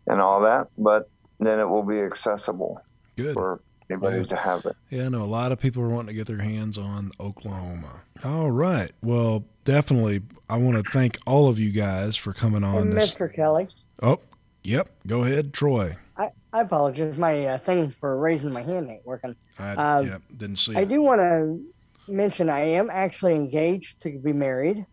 and 0.06 0.20
all 0.20 0.40
that, 0.40 0.68
but 0.78 1.10
then 1.40 1.60
it 1.60 1.68
will 1.68 1.82
be 1.82 2.00
accessible 2.00 2.80
Good. 3.16 3.34
for 3.34 3.60
anybody 3.90 4.18
Yeah. 4.18 4.24
to 4.26 4.36
have 4.36 4.64
it. 4.66 4.76
Yeah, 4.90 5.06
I 5.06 5.08
know 5.08 5.22
a 5.22 5.24
lot 5.24 5.52
of 5.52 5.60
people 5.60 5.82
are 5.82 5.88
wanting 5.88 6.08
to 6.08 6.14
get 6.14 6.26
their 6.26 6.38
hands 6.42 6.76
on 6.78 7.12
Oklahoma. 7.20 8.02
All 8.24 8.50
right. 8.50 8.92
Well, 9.02 9.44
definitely, 9.64 10.22
I 10.48 10.56
want 10.58 10.76
to 10.84 10.90
thank 10.90 11.18
all 11.26 11.48
of 11.48 11.58
you 11.58 11.70
guys 11.70 12.16
for 12.16 12.32
coming 12.32 12.64
on 12.64 12.76
And 12.78 12.92
this. 12.92 13.14
Mr. 13.14 13.32
Kelly, 13.32 13.68
Oh, 14.02 14.18
yep. 14.64 14.90
Go 15.06 15.22
ahead, 15.24 15.52
Troy. 15.54 15.96
I, 16.18 16.30
I 16.52 16.60
apologize. 16.62 17.18
My 17.18 17.46
uh, 17.46 17.58
thing 17.58 17.90
for 17.90 18.18
raising 18.18 18.52
my 18.52 18.62
hand 18.62 18.90
ain't 18.90 19.06
working. 19.06 19.34
I 19.58 19.70
Uh, 19.74 20.00
yep, 20.00 20.22
didn't 20.36 20.56
see 20.56 20.76
I 20.76 20.80
it. 20.82 20.88
do 20.88 21.02
want 21.02 21.20
to 21.20 21.60
mention 22.08 22.48
I 22.50 22.60
am 22.60 22.88
actually 22.90 23.34
engaged 23.34 24.00
to 24.02 24.18
be 24.18 24.32
married. 24.32 24.84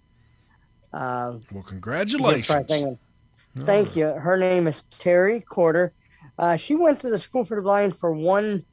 Um, 0.93 1.41
Well, 1.51 1.63
congratulations. 1.63 2.45
try 2.47 2.63
thing. 2.63 2.85
All 2.85 3.65
Thank 3.65 3.89
right. 3.89 3.95
you. 3.97 4.05
Her 4.13 4.37
name 4.37 4.67
is 4.67 4.83
Terry 4.83 5.41
Corder. 5.41 5.93
Uh, 6.39 6.55
she 6.55 6.75
went 6.75 6.99
to 7.01 7.09
the 7.09 7.17
School 7.19 7.43
for 7.45 7.55
the 7.55 7.61
Blind 7.61 7.95
for 7.97 8.13
one 8.13 8.65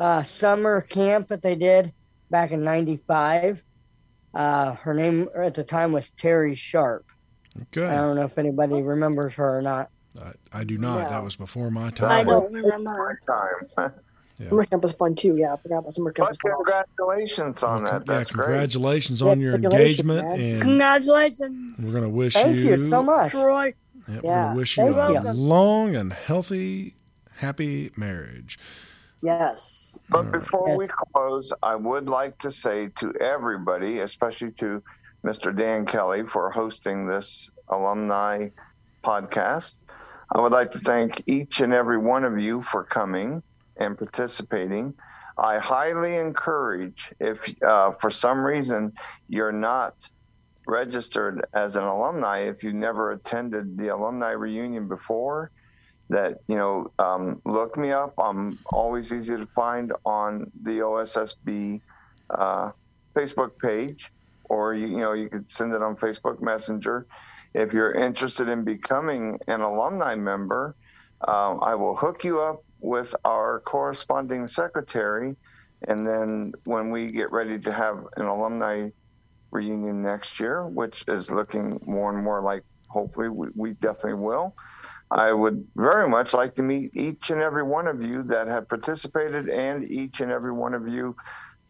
uh, 0.00 0.22
summer 0.24 0.80
camp 0.80 1.28
that 1.28 1.42
they 1.42 1.54
did 1.54 1.92
back 2.30 2.50
in 2.50 2.64
'95. 2.64 3.62
Uh, 4.34 4.74
her 4.74 4.94
name 4.94 5.28
at 5.36 5.54
the 5.54 5.62
time 5.64 5.92
was 5.92 6.10
Terry 6.10 6.54
Sharp. 6.56 7.04
Okay. 7.62 7.84
I 7.86 7.96
don't 7.96 8.16
know 8.16 8.24
if 8.24 8.38
anybody 8.38 8.80
remembers 8.82 9.34
her 9.36 9.58
or 9.58 9.62
not. 9.62 9.90
I, 10.20 10.32
I 10.60 10.64
do 10.64 10.78
not. 10.78 11.08
That 11.08 11.22
was 11.22 11.36
before 11.36 11.70
my 11.70 11.90
time. 11.90 12.10
I 12.10 12.24
don't 12.24 12.52
remember. 12.52 12.78
My 12.78 13.14
time. 13.76 13.92
Summer 14.48 14.64
camp 14.64 14.82
was 14.82 14.92
fun 14.92 15.14
too. 15.14 15.36
Yeah, 15.36 15.52
I 15.52 15.56
forgot 15.58 15.78
about 15.80 15.92
summer 15.92 16.12
camp. 16.12 16.30
But 16.30 16.38
well. 16.50 16.56
congratulations 16.64 17.62
on 17.62 17.82
Well, 17.82 17.92
that. 17.92 17.98
con- 18.06 18.14
yeah, 18.14 18.18
That's 18.18 18.30
great. 18.30 18.44
congratulations 18.46 19.20
Yeah, 19.20 19.28
on 19.28 19.40
your 19.40 19.54
engagement, 19.54 20.28
man. 20.28 20.40
and 20.40 20.62
Congratulations, 20.62 21.78
we're 21.82 21.90
going 21.90 22.04
to 22.04 22.08
wish 22.08 22.32
Thank 22.32 22.56
you 22.56 22.78
so 22.78 23.02
much. 23.02 23.32
Troy. 23.32 23.74
Yep, 24.08 24.22
we're 24.24 24.30
gonna 24.32 24.56
wish 24.56 24.78
you 24.78 24.84
You're 24.84 24.92
a 24.92 24.96
welcome. 24.96 25.36
long 25.36 25.94
and 25.94 26.10
healthy, 26.14 26.94
happy 27.36 27.90
marriage. 27.96 28.58
Yes. 29.22 29.98
But 30.10 30.32
before 30.32 30.68
Yes. 30.68 30.78
we 30.78 30.88
close, 31.14 31.52
I 31.62 31.74
would 31.74 32.08
like 32.08 32.38
to 32.38 32.50
say 32.50 32.88
to 32.96 33.12
everybody, 33.20 34.00
especially 34.00 34.52
to 34.52 34.82
Mr. 35.26 35.54
Dan 35.54 35.84
Kelly 35.84 36.24
for 36.26 36.50
hosting 36.50 37.06
this 37.06 37.50
alumni 37.68 38.48
podcast. 39.04 39.84
I 40.34 40.40
would 40.40 40.52
like 40.52 40.70
to 40.72 40.78
thank 40.78 41.22
each 41.26 41.60
and 41.60 41.74
every 41.74 41.98
one 41.98 42.24
of 42.24 42.38
you 42.38 42.62
for 42.62 42.84
coming 42.84 43.42
and 43.76 43.98
participating. 43.98 44.94
I 45.36 45.58
highly 45.58 46.16
encourage 46.16 47.12
if 47.18 47.52
uh, 47.62 47.92
for 47.92 48.10
some 48.10 48.42
reason 48.44 48.92
you're 49.28 49.52
not 49.52 49.94
registered 50.66 51.44
as 51.54 51.76
an 51.76 51.84
alumni, 51.84 52.40
if 52.40 52.62
you 52.62 52.72
never 52.72 53.12
attended 53.12 53.76
the 53.76 53.88
alumni 53.88 54.30
reunion 54.30 54.88
before, 54.88 55.50
that 56.10 56.38
you 56.48 56.56
know 56.56 56.92
um, 56.98 57.40
look 57.46 57.76
me 57.76 57.92
up. 57.92 58.14
I'm 58.18 58.58
always 58.66 59.12
easy 59.12 59.36
to 59.36 59.46
find 59.46 59.92
on 60.04 60.50
the 60.62 60.80
ossb 60.80 61.80
uh, 62.30 62.70
facebook 63.16 63.52
page 63.62 64.10
or 64.44 64.74
you, 64.74 64.88
you 64.88 64.98
know 64.98 65.12
you 65.14 65.28
could 65.28 65.50
send 65.50 65.74
it 65.74 65.82
on 65.82 65.96
facebook 65.96 66.40
messenger. 66.42 67.06
If 67.54 67.72
you're 67.72 67.92
interested 67.92 68.48
in 68.48 68.64
becoming 68.64 69.38
an 69.48 69.60
alumni 69.60 70.14
member 70.14 70.76
um, 71.26 71.60
i 71.62 71.74
will 71.74 71.96
hook 71.96 72.24
you 72.24 72.40
up 72.40 72.64
with 72.80 73.14
our 73.24 73.60
corresponding 73.60 74.46
secretary 74.46 75.36
and 75.88 76.06
then 76.06 76.52
when 76.64 76.90
we 76.90 77.10
get 77.10 77.30
ready 77.32 77.58
to 77.58 77.72
have 77.72 78.04
an 78.16 78.26
alumni 78.26 78.88
reunion 79.50 80.02
next 80.02 80.40
year 80.40 80.66
which 80.66 81.04
is 81.08 81.30
looking 81.30 81.78
more 81.86 82.14
and 82.14 82.22
more 82.24 82.42
like 82.42 82.62
hopefully 82.88 83.28
we, 83.28 83.48
we 83.54 83.72
definitely 83.74 84.14
will 84.14 84.54
I 85.10 85.32
would 85.32 85.66
very 85.76 86.08
much 86.08 86.34
like 86.34 86.54
to 86.54 86.62
meet 86.62 86.90
each 86.94 87.30
and 87.30 87.40
every 87.40 87.64
one 87.64 87.86
of 87.88 88.04
you 88.04 88.22
that 88.24 88.46
have 88.46 88.68
participated 88.68 89.48
and 89.48 89.90
each 89.90 90.20
and 90.20 90.30
every 90.30 90.52
one 90.52 90.72
of 90.74 90.86
you 90.88 91.16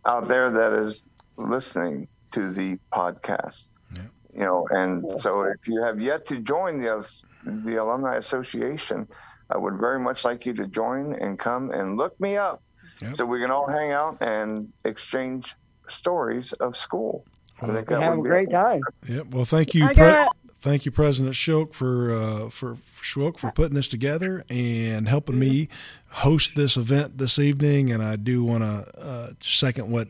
out 0.07 0.29
there 0.29 0.51
that 0.51 0.73
is 0.75 1.05
listening 1.37 2.07
to 2.33 2.51
the 2.53 2.79
podcast. 2.93 3.79
Yeah. 3.97 4.03
You 4.35 4.45
know, 4.45 4.69
and 4.71 5.05
so 5.21 5.43
if 5.43 5.67
you 5.67 5.83
have 5.83 6.01
yet 6.01 6.27
to 6.27 6.39
join 6.39 6.79
the 6.79 7.25
the 7.65 7.77
alumni 7.77 8.17
association, 8.17 9.09
I 9.51 9.57
would 9.57 9.79
very 9.81 9.99
much 9.99 10.25
like 10.25 10.47
you 10.47 10.53
to 10.55 10.67
join 10.67 11.15
and 11.15 11.39
come 11.39 11.71
and 11.73 11.97
look 11.97 12.19
me 12.21 12.37
up, 12.37 12.63
Yep. 13.03 13.15
so 13.15 13.25
we 13.27 13.41
can 13.41 13.51
all 13.51 13.67
hang 13.67 13.91
out 13.93 14.19
and 14.21 14.71
exchange 14.85 15.55
stories 15.89 16.53
of 16.55 16.77
school. 16.77 17.25
I 17.61 17.67
Well, 17.67 17.77
think 17.77 17.91
We 17.91 17.97
have 17.97 18.19
a 18.19 18.23
great 18.23 18.51
time. 18.51 18.81
Yep. 19.09 19.27
Well, 19.33 19.45
thank 19.45 19.75
you, 19.75 19.85
I 19.85 19.95
Pre- 19.95 19.97
got 19.97 20.37
thank 20.61 20.85
you, 20.85 20.91
President 20.91 21.35
Schwilk, 21.35 21.75
for 21.75 22.13
uh, 22.13 22.49
for 22.51 22.77
for 22.77 23.33
for 23.33 23.53
putting 23.53 23.75
this 23.75 23.89
together 23.89 24.45
and 24.49 25.09
helping 25.09 25.39
me 25.39 25.69
host 26.11 26.53
this 26.55 26.77
event 26.77 27.19
this 27.19 27.39
evening. 27.39 27.91
And 27.91 28.03
I 28.03 28.17
do 28.17 28.45
want 28.45 28.63
to 28.63 29.01
uh, 29.01 29.29
second 29.41 29.91
what 29.91 30.09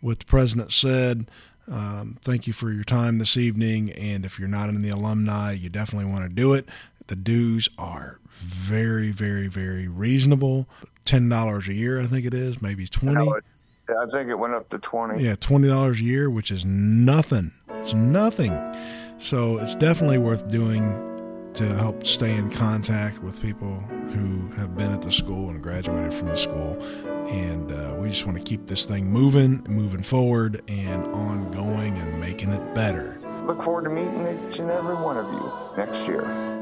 what 0.00 0.18
the 0.20 0.26
president 0.26 0.72
said. 0.72 1.30
Um, 1.70 2.18
thank 2.22 2.46
you 2.46 2.52
for 2.52 2.72
your 2.72 2.84
time 2.84 3.18
this 3.18 3.36
evening. 3.36 3.92
And 3.92 4.24
if 4.24 4.38
you're 4.38 4.48
not 4.48 4.68
in 4.68 4.82
the 4.82 4.90
alumni, 4.90 5.52
you 5.52 5.68
definitely 5.68 6.10
want 6.10 6.28
to 6.28 6.34
do 6.34 6.52
it. 6.52 6.68
The 7.06 7.16
dues 7.16 7.68
are 7.78 8.18
very, 8.32 9.10
very, 9.10 9.46
very 9.46 9.86
reasonable. 9.86 10.66
Ten 11.04 11.28
dollars 11.28 11.68
a 11.68 11.74
year, 11.74 12.00
I 12.00 12.06
think 12.06 12.26
it 12.26 12.34
is, 12.34 12.60
maybe 12.60 12.86
twenty. 12.86 13.24
No, 13.24 13.40
I 13.88 14.06
think 14.06 14.28
it 14.28 14.38
went 14.38 14.54
up 14.54 14.68
to 14.70 14.78
twenty. 14.78 15.22
Yeah, 15.24 15.34
twenty 15.36 15.68
dollars 15.68 16.00
a 16.00 16.04
year, 16.04 16.30
which 16.30 16.50
is 16.50 16.64
nothing. 16.64 17.52
It's 17.70 17.94
nothing. 17.94 18.52
So 19.22 19.58
it's 19.58 19.76
definitely 19.76 20.18
worth 20.18 20.48
doing 20.48 21.52
to 21.54 21.64
help 21.76 22.04
stay 22.04 22.34
in 22.36 22.50
contact 22.50 23.22
with 23.22 23.40
people 23.40 23.78
who 24.12 24.48
have 24.56 24.76
been 24.76 24.90
at 24.90 25.00
the 25.00 25.12
school 25.12 25.48
and 25.48 25.62
graduated 25.62 26.12
from 26.12 26.26
the 26.26 26.36
school. 26.36 26.76
And 27.28 27.70
uh, 27.70 27.94
we 28.00 28.08
just 28.08 28.26
want 28.26 28.36
to 28.38 28.42
keep 28.42 28.66
this 28.66 28.84
thing 28.84 29.06
moving, 29.06 29.64
moving 29.68 30.02
forward, 30.02 30.60
and 30.66 31.06
ongoing, 31.14 31.96
and 31.98 32.18
making 32.18 32.50
it 32.50 32.74
better. 32.74 33.16
Look 33.46 33.62
forward 33.62 33.84
to 33.84 33.90
meeting 33.90 34.26
each 34.48 34.58
and 34.58 34.72
every 34.72 34.96
one 34.96 35.16
of 35.16 35.32
you 35.32 35.52
next 35.76 36.08
year. 36.08 36.61